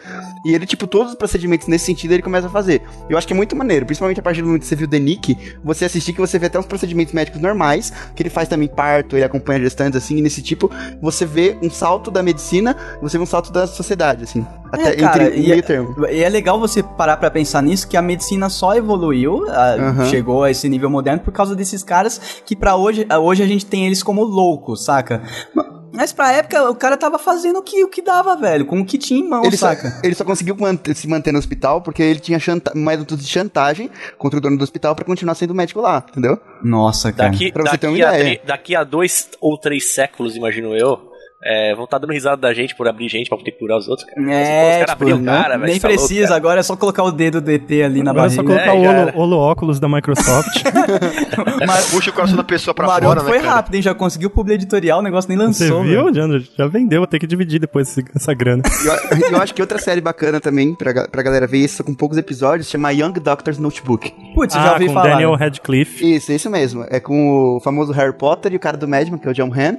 [0.47, 2.82] E ele, tipo, todos os procedimentos nesse sentido ele começa a fazer.
[3.09, 4.98] Eu acho que é muito maneiro, principalmente a partir do momento que você viu The
[4.98, 8.60] Nick, você assistir que você vê até uns procedimentos médicos normais, que ele faz também
[8.69, 10.70] parto, ele acompanha gestantes, assim, e nesse tipo,
[11.01, 14.47] você vê um salto da medicina, você vê um salto da sociedade, assim.
[14.73, 16.07] Até É, cara, entre meio é- termo.
[16.09, 20.05] E é legal você parar pra pensar nisso, que a medicina só evoluiu, a- Aham.
[20.07, 23.47] chegou a esse nível moderno por causa desses caras que pra hoje, a- hoje a
[23.47, 25.23] gente tem eles como loucos, saca?
[25.55, 28.80] Ma- Mas pra época o cara tava fazendo o que, o que dava, velho, com
[28.80, 30.00] o que tinha em mão, Ele só, saca?
[30.04, 33.90] ele só conseguiu manter- se manter no hospital porque ele tinha chanta métodos de chantagem
[34.18, 36.38] contra o dono do hospital pra continuar sendo médico lá, entendeu?
[36.62, 37.30] Nossa, cara.
[37.30, 38.36] Daqui, Pra você ter uma daqui, a, ideia.
[38.38, 41.10] tri- daqui a dois ou três séculos, imagino eu,
[41.42, 44.06] é, vão estar dando risada da gente por abrir gente pra poder curar os outros,
[44.08, 44.20] cara.
[44.20, 45.64] É, os caras tipo, abriam o não- cara, velho.
[45.66, 46.36] nem você tá louco, precisa, cara.
[46.36, 48.64] agora é só colocar o dedo do ET ali na Agora é só barriga.
[48.64, 50.62] colocar É, o holo, holo óculos da Microsoft.
[51.66, 53.54] Mas Puxa o coração da pessoa pra Maroto fora, né, foi cara?
[53.54, 53.82] rápido, hein?
[53.82, 55.82] Já conseguiu publi editorial, o negócio nem Você lançou.
[55.82, 56.14] viu, velho.
[56.14, 56.44] Leandro?
[56.56, 58.62] Já vendeu, vou ter que dividir depois esse- essa grana.
[58.66, 61.94] E eu, eu acho que outra série bacana também pra, pra galera ver isso com
[61.94, 64.12] poucos episódios chama Young Doctor's Notebook.
[64.34, 65.10] Putz, eu já ah, ouvi com falar.
[65.10, 66.14] Daniel Radcliffe.
[66.16, 66.84] Isso, isso mesmo.
[66.88, 69.50] É com o famoso Harry Potter e o cara do Madman, que é o John
[69.54, 69.76] Han.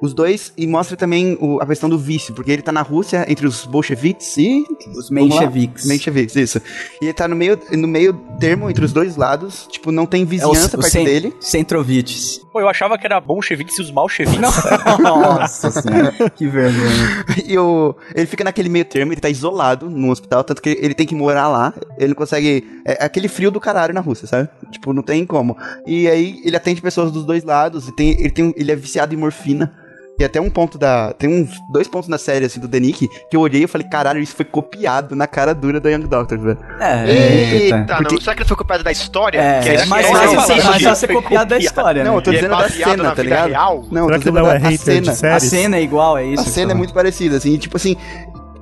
[0.00, 3.24] Os dois, e mostra também o- a questão do vício, porque ele tá na Rússia
[3.28, 4.64] entre os bolcheviques e...
[4.96, 5.86] Os mencheviques.
[5.86, 6.60] Mencheviques, isso.
[7.02, 10.22] E ele tá no meio, no meio termo entre os dois lados, tipo, não tem
[10.22, 11.34] É o, vizinhança o perto dele.
[11.40, 12.40] Centrovites.
[12.52, 14.40] Pô, eu achava que era bolcheviques e os malcheviques.
[15.00, 17.24] Nossa senhora, que vergonha.
[17.46, 20.94] E o, ele fica naquele meio termo, ele tá isolado no hospital, tanto que ele
[20.94, 21.72] tem que morar lá.
[21.98, 22.64] Ele não consegue.
[22.84, 24.48] É aquele frio do caralho na Rússia, sabe?
[24.70, 25.56] Tipo, não tem como.
[25.86, 29.14] E aí ele atende pessoas dos dois lados, e tem, ele, tem, ele é viciado
[29.14, 29.72] em morfina.
[30.20, 31.14] E até um ponto da.
[31.14, 34.20] Tem uns dois pontos na série, assim, do Denick, que eu olhei e falei, caralho,
[34.20, 36.58] isso foi copiado na cara dura da Young Doctor, velho.
[36.78, 39.38] É, Eita, Porque- não, será que ele foi copiado da história?
[39.40, 42.18] É, Que é, história- fácil, falar ser- copiado da história, Não, né?
[42.18, 43.48] eu tô é dizendo da cena, na tá ligado?
[43.48, 43.84] real?
[43.90, 44.32] Não, eu Será tô que o
[44.68, 45.36] dizendo da é cena.
[45.36, 46.42] A cena é igual, é isso?
[46.42, 47.96] A cena é muito parecida, assim, tipo assim,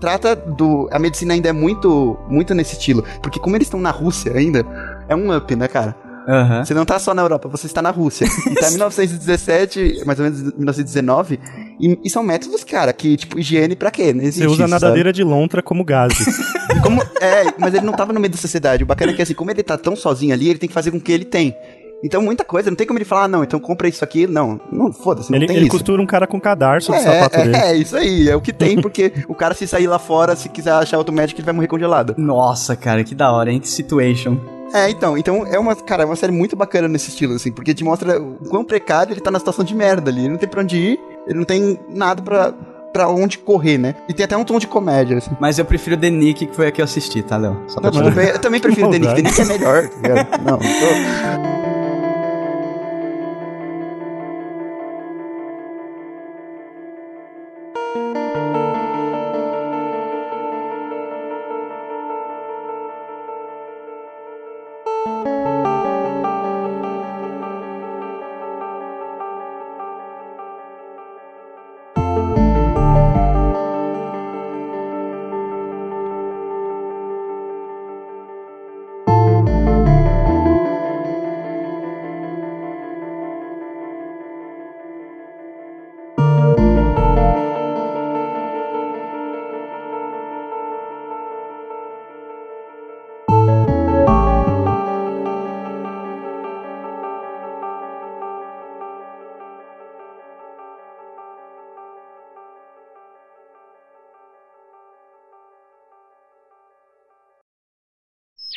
[0.01, 0.89] trata do.
[0.93, 3.03] A medicina ainda é muito, muito nesse estilo.
[3.21, 4.65] Porque como eles estão na Rússia ainda,
[5.09, 5.97] é um up, né, cara?
[6.29, 6.65] Aham.
[6.65, 8.27] Você não tá só na Europa, você está na Rússia.
[8.27, 11.41] E tá em 1917, mais ou menos 1919.
[11.81, 14.13] E, e são métodos, cara, que, tipo, higiene pra quê?
[14.13, 16.25] Não existe Você usa a isso, nadadeira de lontra como sabe?
[16.83, 18.85] Como, é, mas ele não tava no meio da sociedade.
[18.85, 20.93] O bacana é que, assim, como ele tá tão sozinho ali, ele tem que fazer
[20.93, 21.57] com o que ele tem.
[22.05, 24.27] Então muita coisa, não tem como ele falar, ah, não, então compra isso aqui.
[24.29, 25.73] Não, não foda-se, não Ele, tem ele isso.
[25.77, 27.57] costura um cara com cadarço do É, sapato dele.
[27.57, 30.37] é, é, isso aí, é o que tem, porque o cara se sair lá fora,
[30.37, 32.15] se quiser achar outro médico, ele vai morrer congelado.
[32.17, 33.59] Nossa, cara, que da hora, hein?
[33.59, 34.39] Que situation.
[34.73, 37.75] É, então, então é uma, cara, é uma série muito bacana nesse estilo, assim, porque
[37.75, 40.21] te mostra o quão precário ele tá na situação de merda ali.
[40.21, 42.53] Ele não tem pra onde ir, ele não tem nada pra,
[42.93, 43.95] pra onde correr, né?
[44.09, 45.31] E tem até um tom de comédia, assim.
[45.41, 47.57] Mas eu prefiro The Nick, que foi a que eu assisti, tá, Léo?
[47.67, 50.29] Só Não, tudo bem, eu também prefiro The Nick, The Nick é melhor, tá ligado?
[50.45, 51.68] Não tô...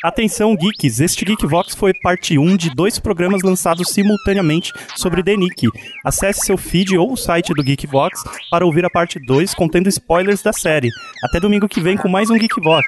[0.02, 0.98] Atenção, geeks!
[0.98, 5.68] Este Geekvox foi parte 1 de dois programas lançados simultaneamente sobre The Nick.
[6.04, 8.20] Acesse seu feed ou o site do Geekvox
[8.50, 10.90] para ouvir a parte 2 contendo spoilers da série.
[11.22, 12.84] Até domingo que vem com mais um Geekvox.